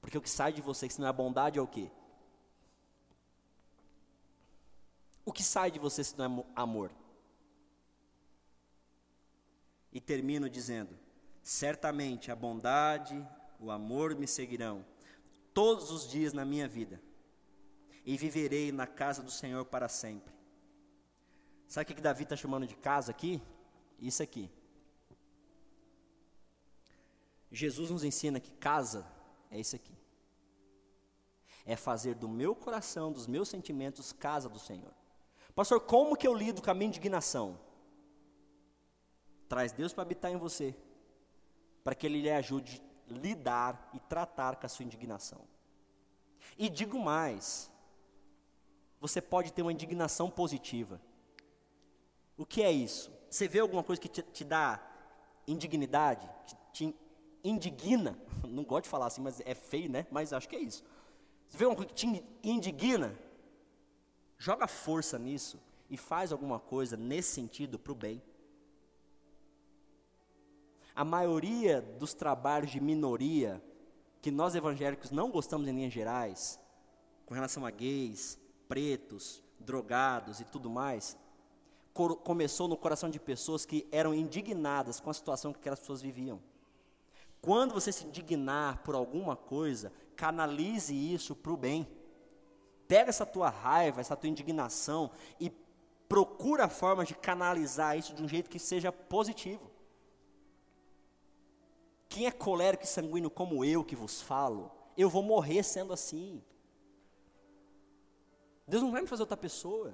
Porque 0.01 0.17
o 0.17 0.23
que 0.23 0.31
sai 0.31 0.53
de 0.53 0.63
você, 0.63 0.89
se 0.89 1.01
não 1.01 1.09
é 1.09 1.13
bondade, 1.13 1.59
é 1.59 1.63
o 1.63 1.67
quê? 1.67 1.91
O 5.25 5.33
que 5.33 5.43
sai 5.43 5.71
de 5.71 5.79
você 5.79 6.05
se 6.05 6.17
não 6.17 6.25
é 6.41 6.45
amor? 6.55 6.93
E 9.93 10.01
termino 10.01 10.49
dizendo: 10.49 10.97
certamente 11.43 12.31
a 12.31 12.37
bondade, 12.37 13.27
o 13.59 13.71
amor 13.71 14.15
me 14.15 14.27
seguirão 14.27 14.85
todos 15.55 15.91
os 15.91 16.09
dias 16.09 16.33
na 16.33 16.45
minha 16.45 16.69
vida, 16.69 17.01
e 18.05 18.17
viverei 18.17 18.71
na 18.71 18.87
casa 18.87 19.23
do 19.23 19.31
Senhor 19.31 19.65
para 19.65 19.89
sempre. 19.89 20.35
Sabe 21.67 21.93
o 21.93 21.95
que 21.95 22.03
Davi 22.03 22.25
está 22.25 22.37
chamando 22.37 22.67
de 22.67 22.77
casa 22.77 23.11
aqui? 23.11 23.41
Isso 23.99 24.23
aqui. 24.23 24.51
Jesus 27.51 27.91
nos 27.91 28.05
ensina 28.05 28.41
que 28.41 28.53
casa 28.53 29.07
é 29.51 29.59
isso 29.59 29.75
aqui. 29.75 29.97
É 31.65 31.77
fazer 31.77 32.15
do 32.15 32.29
meu 32.29 32.55
coração, 32.55 33.13
dos 33.13 33.27
meus 33.27 33.49
sentimentos, 33.49 34.13
casa 34.13 34.49
do 34.49 34.59
Senhor. 34.59 34.93
Pastor, 35.55 35.81
como 35.81 36.17
que 36.17 36.27
eu 36.27 36.35
lido 36.35 36.61
com 36.61 36.71
a 36.71 36.75
minha 36.75 36.89
indignação? 36.89 37.59
Traz 39.49 39.73
Deus 39.73 39.93
para 39.93 40.03
habitar 40.03 40.31
em 40.31 40.37
você, 40.37 40.75
para 41.83 41.95
que 41.95 42.07
Ele 42.07 42.21
lhe 42.21 42.31
ajude 42.31 42.83
a 43.09 43.15
lidar 43.15 43.91
e 43.95 44.01
tratar 44.01 44.57
com 44.57 44.67
a 44.67 44.69
sua 44.69 44.85
indignação. 44.85 45.41
E 46.59 46.69
digo 46.69 46.99
mais: 46.99 47.71
você 49.05 49.21
pode 49.21 49.53
ter 49.53 49.61
uma 49.61 49.71
indignação 49.71 50.31
positiva. 50.31 50.99
O 52.39 52.47
que 52.47 52.63
é 52.63 52.73
isso? 52.73 53.13
Você 53.29 53.47
vê 53.47 53.59
alguma 53.59 53.85
coisa 53.85 54.01
que 54.01 54.09
te, 54.09 54.23
te 54.23 54.43
dá 54.43 54.81
indignidade, 55.47 56.27
que 56.47 56.57
te 56.73 56.97
indigna? 57.45 58.19
Não 58.49 58.65
gosto 58.65 58.85
de 58.85 58.89
falar 58.89 59.09
assim, 59.09 59.21
mas 59.21 59.43
é 59.45 59.55
feio, 59.55 59.91
né? 59.91 60.07
Mas 60.11 60.33
acho 60.33 60.49
que 60.49 60.57
é 60.57 60.59
isso. 60.59 60.83
Você 61.47 61.59
vê 61.59 61.65
alguma 61.67 61.85
coisa 61.85 61.93
que 61.93 62.07
te 62.07 62.25
indigna? 62.43 63.15
Joga 64.39 64.67
força 64.67 65.19
nisso 65.19 65.61
e 65.91 65.99
faz 65.99 66.33
alguma 66.33 66.59
coisa 66.59 66.97
nesse 66.97 67.35
sentido 67.35 67.79
para 67.79 67.93
o 67.93 67.95
bem. 67.95 68.23
A 70.97 71.05
maioria 71.05 71.83
dos 71.83 72.15
trabalhos 72.15 72.71
de 72.71 72.81
minoria 72.81 73.63
que 74.23 74.31
nós 74.31 74.55
evangélicos 74.55 75.11
não 75.11 75.31
gostamos 75.31 75.69
em 75.69 75.73
linhas 75.73 75.93
gerais, 75.93 76.59
com 77.27 77.35
relação 77.35 77.67
a 77.67 77.71
gays, 77.71 78.43
pretos, 78.69 79.43
drogados 79.59 80.41
e 80.41 80.45
tudo 80.45 80.69
mais, 80.71 81.17
começou 82.25 82.67
no 82.67 82.77
coração 82.77 83.09
de 83.09 83.21
pessoas 83.21 83.65
que 83.65 83.87
eram 83.93 84.13
indignadas 84.13 84.99
com 84.99 85.11
a 85.11 85.15
situação 85.15 85.53
que 85.53 85.61
aquelas 85.61 85.81
pessoas 85.81 86.03
viviam. 86.03 86.41
Quando 87.41 87.75
você 87.75 87.93
se 87.93 88.07
indignar 88.07 88.83
por 88.83 88.95
alguma 88.95 89.37
coisa, 89.37 89.93
canalize 90.17 90.95
isso 90.95 91.37
para 91.37 91.53
o 91.53 91.57
bem. 91.57 91.87
Pega 92.89 93.11
essa 93.11 93.27
tua 93.27 93.49
raiva, 93.49 94.01
essa 94.01 94.17
tua 94.17 94.29
indignação 94.29 95.11
e 95.39 95.51
procura 96.09 96.69
formas 96.69 97.09
de 97.09 97.15
canalizar 97.15 97.99
isso 97.99 98.15
de 98.15 98.23
um 98.23 98.29
jeito 98.29 98.51
que 98.51 98.59
seja 98.59 98.91
positivo. 98.91 99.71
Quem 102.09 102.27
é 102.27 102.31
colérico 102.31 102.85
e 102.85 102.87
sanguíneo 102.87 103.31
como 103.31 103.65
eu 103.65 103.85
que 103.85 103.97
vos 103.97 104.23
falo, 104.23 104.71
eu 104.97 105.11
vou 105.11 105.23
morrer 105.23 105.63
sendo 105.63 105.93
assim. 105.93 106.43
Deus 108.67 108.83
não 108.83 108.91
vai 108.91 109.03
me 109.03 109.07
fazer 109.07 109.23
outra 109.23 109.37
pessoa. 109.37 109.93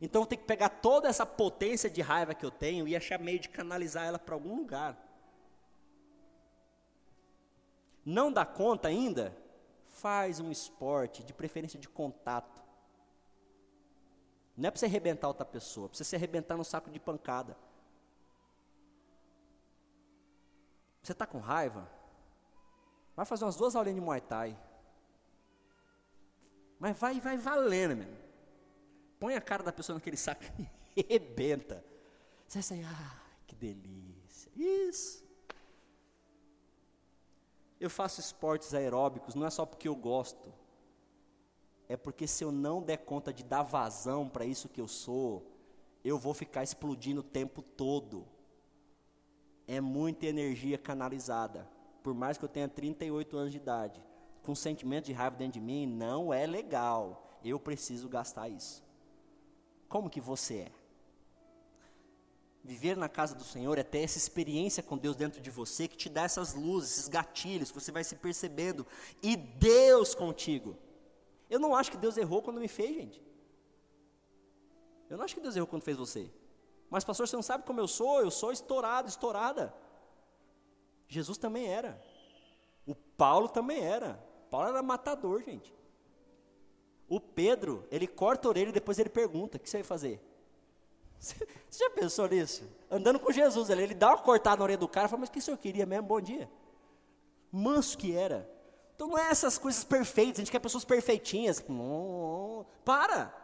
Então 0.00 0.22
eu 0.22 0.26
tenho 0.26 0.40
que 0.40 0.46
pegar 0.46 0.68
toda 0.68 1.08
essa 1.08 1.26
potência 1.26 1.90
de 1.90 2.00
raiva 2.00 2.34
que 2.34 2.44
eu 2.44 2.50
tenho 2.50 2.88
e 2.88 2.96
achar 2.96 3.18
meio 3.18 3.38
de 3.38 3.48
canalizar 3.48 4.06
ela 4.06 4.18
para 4.18 4.34
algum 4.34 4.56
lugar. 4.56 4.96
Não 8.04 8.32
dá 8.32 8.46
conta 8.46 8.88
ainda? 8.88 9.36
Faz 9.88 10.40
um 10.40 10.50
esporte, 10.50 11.22
de 11.22 11.34
preferência 11.34 11.78
de 11.78 11.88
contato. 11.88 12.62
Não 14.56 14.68
é 14.68 14.70
para 14.70 14.78
você 14.78 14.86
arrebentar 14.86 15.28
outra 15.28 15.44
pessoa, 15.44 15.86
é 15.86 15.88
para 15.88 15.98
você 15.98 16.04
se 16.04 16.16
arrebentar 16.16 16.56
no 16.56 16.64
saco 16.64 16.90
de 16.90 16.98
pancada. 16.98 17.56
Você 21.02 21.12
está 21.12 21.26
com 21.26 21.38
raiva? 21.38 21.90
Vai 23.16 23.26
fazer 23.26 23.44
umas 23.44 23.56
duas 23.56 23.74
aulinhas 23.74 23.96
de 23.96 24.00
Muay 24.00 24.20
Thai. 24.20 24.56
Mas 26.80 26.98
vai, 26.98 27.20
vai 27.20 27.36
valendo, 27.36 27.96
meu. 27.96 28.08
Põe 29.20 29.36
a 29.36 29.40
cara 29.40 29.62
da 29.62 29.72
pessoa 29.72 29.94
naquele 29.94 30.16
saco 30.16 30.42
e 30.96 31.02
rebenta. 31.08 31.84
Você 32.48 32.60
sair, 32.62 32.84
ah, 32.84 33.22
que 33.46 33.54
delícia. 33.54 34.50
Isso. 34.56 35.22
Eu 37.78 37.88
faço 37.88 38.18
esportes 38.20 38.74
aeróbicos, 38.74 39.34
não 39.34 39.46
é 39.46 39.50
só 39.50 39.64
porque 39.64 39.86
eu 39.86 39.94
gosto. 39.94 40.52
É 41.88 41.96
porque 41.96 42.26
se 42.26 42.42
eu 42.42 42.50
não 42.50 42.82
der 42.82 42.98
conta 42.98 43.32
de 43.32 43.44
dar 43.44 43.62
vazão 43.62 44.28
para 44.28 44.44
isso 44.44 44.68
que 44.68 44.80
eu 44.80 44.88
sou, 44.88 45.46
eu 46.02 46.18
vou 46.18 46.34
ficar 46.34 46.62
explodindo 46.62 47.20
o 47.20 47.24
tempo 47.24 47.62
todo 47.62 48.26
é 49.70 49.80
muita 49.80 50.26
energia 50.26 50.76
canalizada. 50.76 51.68
Por 52.02 52.12
mais 52.12 52.36
que 52.36 52.44
eu 52.44 52.48
tenha 52.48 52.68
38 52.68 53.36
anos 53.36 53.52
de 53.52 53.58
idade, 53.58 54.02
com 54.42 54.54
sentimento 54.54 55.06
de 55.06 55.12
raiva 55.12 55.36
dentro 55.36 55.54
de 55.54 55.60
mim, 55.60 55.86
não 55.86 56.32
é 56.32 56.46
legal. 56.46 57.28
Eu 57.44 57.58
preciso 57.58 58.08
gastar 58.08 58.48
isso. 58.48 58.82
Como 59.88 60.10
que 60.10 60.20
você 60.20 60.58
é? 60.58 60.72
Viver 62.62 62.96
na 62.96 63.08
casa 63.08 63.34
do 63.34 63.42
Senhor 63.42 63.78
é 63.78 63.82
ter 63.82 64.00
essa 64.00 64.18
experiência 64.18 64.82
com 64.82 64.96
Deus 64.98 65.16
dentro 65.16 65.40
de 65.40 65.50
você 65.50 65.88
que 65.88 65.96
te 65.96 66.08
dá 66.08 66.22
essas 66.22 66.54
luzes, 66.54 66.92
esses 66.92 67.08
gatilhos, 67.08 67.70
que 67.70 67.80
você 67.80 67.90
vai 67.90 68.04
se 68.04 68.16
percebendo. 68.16 68.86
E 69.22 69.34
Deus 69.36 70.14
contigo. 70.14 70.76
Eu 71.48 71.58
não 71.58 71.74
acho 71.74 71.90
que 71.90 71.96
Deus 71.96 72.16
errou 72.16 72.42
quando 72.42 72.60
me 72.60 72.68
fez, 72.68 72.94
gente. 72.94 73.22
Eu 75.08 75.16
não 75.16 75.24
acho 75.24 75.34
que 75.34 75.40
Deus 75.40 75.56
errou 75.56 75.66
quando 75.66 75.82
fez 75.82 75.96
você. 75.96 76.30
Mas, 76.90 77.02
pastor, 77.02 77.26
você 77.26 77.34
não 77.34 77.42
sabe 77.42 77.64
como 77.64 77.80
eu 77.80 77.88
sou? 77.88 78.20
Eu 78.20 78.30
sou 78.30 78.52
estourado, 78.52 79.08
estourada. 79.08 79.74
Jesus 81.08 81.38
também 81.38 81.66
era. 81.66 82.00
O 82.86 82.94
Paulo 82.94 83.48
também 83.48 83.80
era. 83.80 84.22
Paulo 84.50 84.68
era 84.68 84.82
matador, 84.82 85.42
gente. 85.42 85.72
O 87.08 87.20
Pedro, 87.20 87.86
ele 87.90 88.06
corta 88.06 88.46
a 88.46 88.50
orelha 88.50 88.70
e 88.70 88.72
depois 88.72 88.98
ele 88.98 89.08
pergunta: 89.08 89.56
o 89.56 89.60
que 89.60 89.70
você 89.70 89.78
vai 89.78 89.84
fazer? 89.84 90.20
Você, 91.20 91.36
já 91.70 91.90
pensou 91.90 92.26
nisso? 92.26 92.64
Andando 92.90 93.20
com 93.20 93.30
Jesus, 93.30 93.68
ele, 93.68 93.82
ele 93.82 93.94
dá 93.94 94.08
uma 94.08 94.18
cortada 94.18 94.56
na 94.56 94.64
orelha 94.64 94.78
do 94.78 94.88
cara 94.88 95.06
e 95.06 95.10
fala: 95.10 95.20
Mas 95.20 95.28
o 95.28 95.32
que 95.32 95.38
o 95.38 95.42
senhor 95.42 95.58
queria 95.58 95.84
mesmo? 95.84 96.06
Bom 96.06 96.20
dia. 96.20 96.50
Manso 97.52 97.98
que 97.98 98.16
era. 98.16 98.50
Então 98.94 99.08
não 99.08 99.18
é 99.18 99.28
essas 99.30 99.58
coisas 99.58 99.84
perfeitas, 99.84 100.38
a 100.38 100.40
gente 100.40 100.50
quer 100.50 100.60
pessoas 100.60 100.84
perfeitinhas. 100.84 101.62
para! 102.84 103.34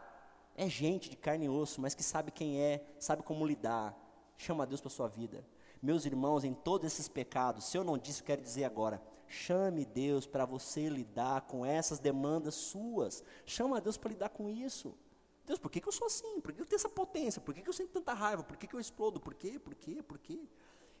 É 0.55 0.67
gente 0.67 1.09
de 1.09 1.15
carne 1.15 1.45
e 1.45 1.49
osso, 1.49 1.79
mas 1.79 1.93
que 1.93 2.03
sabe 2.03 2.31
quem 2.31 2.59
é, 2.59 2.83
sabe 2.99 3.21
como 3.21 3.45
lidar. 3.45 3.95
Chama 4.37 4.65
Deus 4.65 4.81
para 4.81 4.87
a 4.87 4.91
sua 4.91 5.07
vida. 5.07 5.45
Meus 5.81 6.05
irmãos, 6.05 6.43
em 6.43 6.53
todos 6.53 6.91
esses 6.91 7.07
pecados, 7.07 7.65
se 7.65 7.77
eu 7.77 7.83
não 7.83 7.97
disse, 7.97 8.21
eu 8.21 8.25
quero 8.25 8.41
dizer 8.41 8.63
agora. 8.63 9.01
Chame 9.27 9.85
Deus 9.85 10.25
para 10.25 10.45
você 10.45 10.87
lidar 10.87 11.41
com 11.41 11.65
essas 11.65 11.99
demandas 11.99 12.55
suas. 12.55 13.23
Chama 13.45 13.81
Deus 13.81 13.97
para 13.97 14.11
lidar 14.11 14.29
com 14.29 14.49
isso. 14.49 14.97
Deus, 15.45 15.59
por 15.59 15.71
que, 15.71 15.79
que 15.79 15.87
eu 15.87 15.91
sou 15.91 16.07
assim? 16.07 16.41
Por 16.41 16.51
que 16.53 16.61
eu 16.61 16.65
tenho 16.65 16.77
essa 16.77 16.89
potência? 16.89 17.41
Por 17.41 17.53
que, 17.53 17.61
que 17.61 17.69
eu 17.69 17.73
sinto 17.73 17.91
tanta 17.91 18.13
raiva? 18.13 18.43
Por 18.43 18.57
que, 18.57 18.67
que 18.67 18.75
eu 18.75 18.79
explodo? 18.79 19.19
Por 19.19 19.33
quê? 19.33 19.57
Por 19.59 19.75
quê? 19.75 20.01
Por 20.03 20.17
quê? 20.17 20.47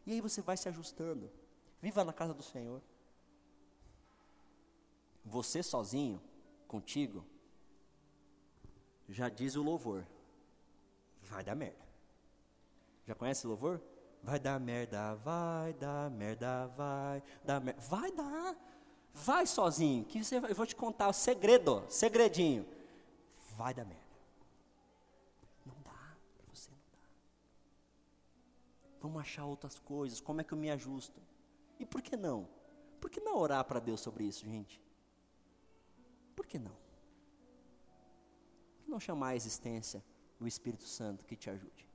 E 0.05 0.13
aí 0.13 0.21
você 0.21 0.41
vai 0.41 0.55
se 0.55 0.69
ajustando. 0.69 1.29
Viva 1.81 2.03
na 2.03 2.13
casa 2.13 2.33
do 2.33 2.43
Senhor. 2.43 2.81
Você 5.23 5.61
sozinho, 5.61 6.21
contigo, 6.67 7.25
já 9.09 9.27
diz 9.27 9.55
o 9.55 9.63
louvor. 9.63 10.05
Vai 11.23 11.43
dar 11.43 11.55
merda. 11.55 11.85
Já 13.05 13.15
conhece 13.15 13.45
o 13.45 13.49
louvor? 13.49 13.81
Vai 14.27 14.41
dar 14.41 14.59
merda, 14.59 15.15
vai 15.15 15.71
dar 15.71 16.11
merda, 16.11 16.67
vai 16.75 17.23
dar 17.45 17.61
merda. 17.61 17.81
Vai 17.83 18.11
dar. 18.11 18.57
Vai 19.13 19.47
sozinho, 19.47 20.03
que 20.03 20.21
você, 20.21 20.35
eu 20.35 20.53
vou 20.53 20.65
te 20.65 20.75
contar 20.75 21.07
o 21.07 21.13
segredo, 21.13 21.85
segredinho. 21.87 22.67
Vai 23.55 23.73
dar 23.73 23.85
merda. 23.85 24.03
Não 25.65 25.75
dá, 25.81 26.17
para 26.37 26.45
você 26.53 26.69
não 26.69 26.77
dá. 26.91 26.99
Vamos 28.99 29.21
achar 29.21 29.45
outras 29.45 29.79
coisas, 29.79 30.19
como 30.19 30.41
é 30.41 30.43
que 30.43 30.53
eu 30.53 30.57
me 30.57 30.69
ajusto? 30.71 31.21
E 31.79 31.85
por 31.85 32.01
que 32.01 32.17
não? 32.17 32.49
Por 32.99 33.09
que 33.09 33.21
não 33.21 33.37
orar 33.37 33.63
para 33.63 33.79
Deus 33.79 34.01
sobre 34.01 34.25
isso, 34.25 34.45
gente? 34.45 34.81
Por 36.35 36.45
que 36.45 36.59
não? 36.59 36.75
Por 38.75 38.83
que 38.83 38.91
não 38.91 38.99
chamar 38.99 39.29
a 39.29 39.35
existência 39.37 40.03
o 40.37 40.45
Espírito 40.45 40.83
Santo 40.83 41.25
que 41.25 41.37
te 41.37 41.49
ajude? 41.49 41.86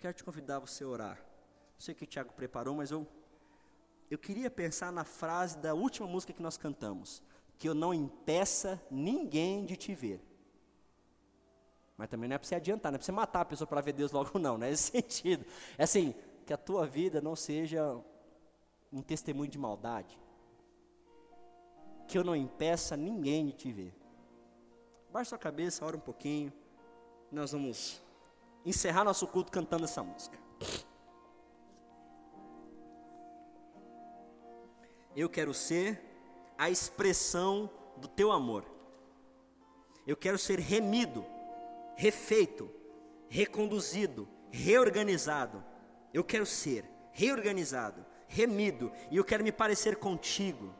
Quero 0.00 0.14
te 0.14 0.22
convidar 0.22 0.56
a 0.56 0.60
você 0.60 0.84
orar. 0.84 1.16
Não 1.16 1.80
sei 1.80 1.92
o 1.92 1.96
que 1.96 2.04
o 2.04 2.06
Tiago 2.06 2.32
preparou, 2.32 2.74
mas 2.74 2.90
eu, 2.90 3.06
eu 4.10 4.18
queria 4.18 4.50
pensar 4.50 4.92
na 4.92 5.04
frase 5.04 5.58
da 5.58 5.74
última 5.74 6.06
música 6.06 6.32
que 6.32 6.42
nós 6.42 6.56
cantamos: 6.56 7.22
Que 7.58 7.68
eu 7.68 7.74
não 7.74 7.92
impeça 7.92 8.80
ninguém 8.90 9.64
de 9.64 9.76
te 9.76 9.94
ver. 9.94 10.22
Mas 11.96 12.08
também 12.08 12.28
não 12.28 12.36
é 12.36 12.38
para 12.38 12.46
você 12.46 12.54
adiantar, 12.54 12.92
não 12.92 12.96
é 12.96 12.98
para 12.98 13.06
você 13.06 13.12
matar 13.12 13.40
a 13.40 13.44
pessoa 13.44 13.66
para 13.66 13.80
ver 13.80 13.92
Deus 13.92 14.12
logo, 14.12 14.38
não, 14.38 14.56
não 14.56 14.66
é 14.66 14.70
esse 14.70 14.92
sentido. 14.92 15.44
É 15.76 15.82
assim, 15.82 16.14
que 16.46 16.52
a 16.52 16.56
tua 16.56 16.86
vida 16.86 17.20
não 17.20 17.34
seja 17.34 18.00
um 18.92 19.02
testemunho 19.02 19.50
de 19.50 19.58
maldade. 19.58 20.18
Que 22.06 22.16
eu 22.16 22.22
não 22.22 22.36
impeça 22.36 22.96
ninguém 22.96 23.46
de 23.46 23.52
te 23.52 23.72
ver. 23.72 23.94
Baixa 25.10 25.30
sua 25.30 25.38
cabeça, 25.38 25.84
ora 25.84 25.96
um 25.96 26.00
pouquinho. 26.00 26.52
Nós 27.30 27.52
vamos 27.52 28.00
encerrar 28.68 29.04
nosso 29.04 29.26
culto 29.26 29.50
cantando 29.50 29.84
essa 29.84 30.02
música. 30.02 30.38
Eu 35.16 35.28
quero 35.28 35.52
ser 35.52 36.00
a 36.56 36.70
expressão 36.70 37.70
do 37.96 38.06
teu 38.06 38.30
amor. 38.30 38.64
Eu 40.06 40.16
quero 40.16 40.38
ser 40.38 40.58
remido, 40.58 41.24
refeito, 41.96 42.70
reconduzido, 43.28 44.28
reorganizado. 44.50 45.64
Eu 46.12 46.22
quero 46.22 46.46
ser 46.46 46.84
reorganizado, 47.12 48.04
remido, 48.28 48.92
e 49.10 49.16
eu 49.16 49.24
quero 49.24 49.42
me 49.42 49.52
parecer 49.52 49.96
contigo. 49.96 50.72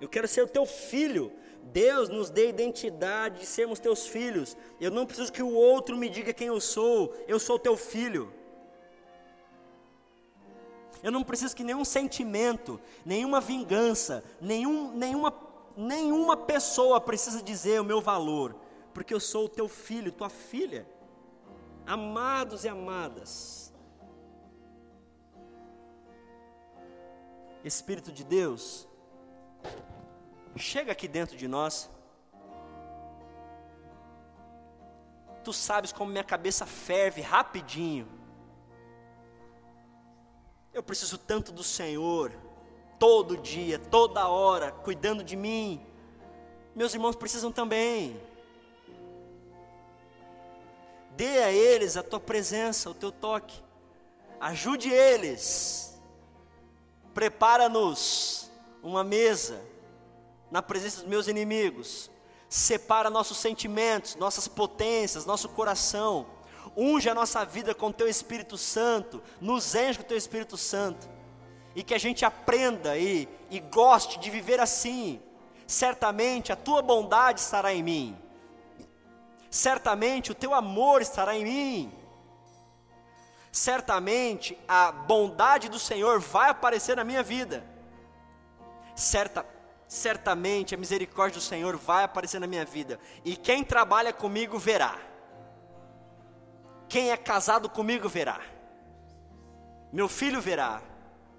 Eu 0.00 0.08
quero 0.08 0.26
ser 0.26 0.42
o 0.42 0.48
teu 0.48 0.64
filho. 0.64 1.32
Deus 1.64 2.08
nos 2.08 2.30
dê 2.30 2.48
identidade 2.48 3.40
de 3.40 3.46
sermos 3.46 3.78
teus 3.78 4.06
filhos. 4.06 4.56
Eu 4.80 4.90
não 4.90 5.06
preciso 5.06 5.32
que 5.32 5.42
o 5.42 5.52
outro 5.52 5.96
me 5.96 6.08
diga 6.08 6.32
quem 6.32 6.48
eu 6.48 6.60
sou. 6.60 7.14
Eu 7.28 7.38
sou 7.38 7.58
teu 7.58 7.76
filho. 7.76 8.32
Eu 11.02 11.10
não 11.10 11.22
preciso 11.22 11.56
que 11.56 11.64
nenhum 11.64 11.84
sentimento, 11.84 12.78
nenhuma 13.04 13.40
vingança, 13.40 14.22
nenhum, 14.40 14.92
nenhuma, 14.92 15.34
nenhuma 15.76 16.36
pessoa 16.36 17.00
precisa 17.00 17.42
dizer 17.42 17.80
o 17.80 17.84
meu 17.84 18.00
valor, 18.02 18.54
porque 18.92 19.14
eu 19.14 19.20
sou 19.20 19.46
o 19.46 19.48
teu 19.48 19.66
filho, 19.66 20.12
tua 20.12 20.28
filha. 20.28 20.86
Amados 21.86 22.64
e 22.64 22.68
amadas. 22.68 23.72
Espírito 27.64 28.12
de 28.12 28.24
Deus, 28.24 28.86
chega 30.58 30.92
aqui 30.92 31.06
dentro 31.06 31.36
de 31.36 31.46
nós. 31.46 31.88
Tu 35.44 35.52
sabes 35.52 35.92
como 35.92 36.10
minha 36.10 36.24
cabeça 36.24 36.66
ferve 36.66 37.20
rapidinho. 37.20 38.06
Eu 40.72 40.82
preciso 40.82 41.18
tanto 41.18 41.50
do 41.50 41.62
Senhor, 41.62 42.32
todo 42.98 43.36
dia, 43.36 43.78
toda 43.78 44.28
hora, 44.28 44.70
cuidando 44.70 45.24
de 45.24 45.36
mim. 45.36 45.84
Meus 46.74 46.94
irmãos 46.94 47.16
precisam 47.16 47.50
também. 47.50 48.20
Dê 51.16 51.42
a 51.42 51.52
eles 51.52 51.96
a 51.96 52.02
tua 52.02 52.20
presença, 52.20 52.88
o 52.88 52.94
teu 52.94 53.10
toque. 53.10 53.62
Ajude 54.38 54.90
eles 54.90 55.90
Prepara-nos 57.14 58.50
uma 58.82 59.02
mesa 59.02 59.60
na 60.50 60.62
presença 60.62 61.00
dos 61.00 61.08
meus 61.08 61.28
inimigos. 61.28 62.10
Separa 62.48 63.08
nossos 63.08 63.38
sentimentos, 63.38 64.16
nossas 64.16 64.48
potências, 64.48 65.24
nosso 65.24 65.48
coração. 65.48 66.26
Unge 66.76 67.08
a 67.08 67.14
nossa 67.14 67.44
vida 67.44 67.74
com 67.74 67.92
teu 67.92 68.08
Espírito 68.08 68.58
Santo. 68.58 69.22
Nos 69.40 69.74
enche 69.74 69.98
com 69.98 70.04
teu 70.04 70.16
Espírito 70.16 70.56
Santo. 70.56 71.08
E 71.74 71.82
que 71.82 71.94
a 71.94 71.98
gente 71.98 72.24
aprenda 72.24 72.98
e, 72.98 73.28
e 73.50 73.60
goste 73.60 74.18
de 74.18 74.30
viver 74.30 74.60
assim. 74.60 75.20
Certamente 75.66 76.52
a 76.52 76.56
tua 76.56 76.82
bondade 76.82 77.40
estará 77.40 77.72
em 77.72 77.82
mim. 77.82 78.18
Certamente 79.50 80.32
o 80.32 80.34
teu 80.34 80.52
amor 80.52 81.00
estará 81.02 81.36
em 81.36 81.44
mim 81.44 82.00
certamente 83.52 84.56
a 84.68 84.92
bondade 84.92 85.68
do 85.68 85.78
Senhor 85.78 86.20
vai 86.20 86.50
aparecer 86.50 86.96
na 86.96 87.04
minha 87.04 87.22
vida. 87.22 87.64
Certa, 88.94 89.44
certamente 89.90 90.72
a 90.72 90.78
misericórdia 90.78 91.40
do 91.40 91.42
Senhor 91.42 91.76
vai 91.76 92.04
aparecer 92.04 92.38
na 92.38 92.46
minha 92.46 92.64
vida. 92.64 92.96
E 93.24 93.36
quem 93.36 93.64
trabalha 93.64 94.12
comigo 94.12 94.56
verá. 94.56 94.96
Quem 96.88 97.10
é 97.10 97.16
casado 97.16 97.68
comigo 97.68 98.08
verá. 98.08 98.40
Meu 99.92 100.08
filho 100.08 100.40
verá. 100.40 100.80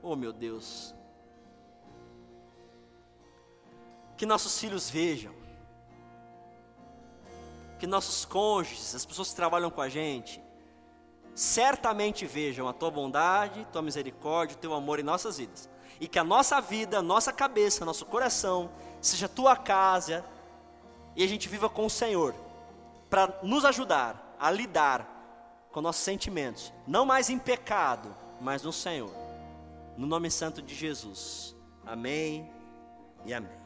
Oh, 0.04 0.18
meu 0.18 0.34
Deus. 0.34 0.94
Que 4.18 4.26
nossos 4.26 4.60
filhos 4.60 4.90
vejam. 4.90 5.34
Que 7.80 7.88
nossos 7.88 8.26
cônjuges, 8.26 8.94
as 8.94 9.06
pessoas 9.06 9.30
que 9.30 9.36
trabalham 9.38 9.72
com 9.72 9.80
a 9.80 9.88
gente, 9.88 10.44
certamente 11.34 12.26
vejam 12.26 12.68
a 12.68 12.74
tua 12.74 12.92
bondade, 12.92 13.66
tua 13.72 13.82
misericórdia, 13.82 14.58
o 14.58 14.60
teu 14.60 14.74
amor 14.74 15.00
em 15.00 15.04
nossas 15.04 15.38
vidas. 15.38 15.71
E 16.02 16.08
que 16.08 16.20
a 16.20 16.24
nossa 16.24 16.60
vida, 16.60 17.02
nossa 17.02 17.32
cabeça, 17.32 17.86
nosso 17.86 18.06
coração, 18.06 18.70
seja 19.00 19.30
tua 19.30 19.56
casa 19.56 20.26
e 21.16 21.24
a 21.24 21.28
gente 21.28 21.48
viva 21.48 21.70
com 21.70 21.86
o 21.86 21.90
Senhor, 21.90 22.36
para 23.10 23.40
nos 23.44 23.64
ajudar 23.64 24.36
a 24.40 24.50
lidar 24.50 25.08
com 25.72 25.80
nossos 25.80 26.02
sentimentos, 26.02 26.74
não 26.88 27.06
mais 27.06 27.30
em 27.30 27.38
pecado, 27.38 28.14
mas 28.42 28.64
no 28.64 28.74
Senhor. 28.74 29.12
No 29.96 30.08
nome 30.08 30.32
santo 30.32 30.62
de 30.62 30.74
Jesus. 30.74 31.56
Amém 31.86 32.52
e 33.26 33.34
amém. 33.34 33.61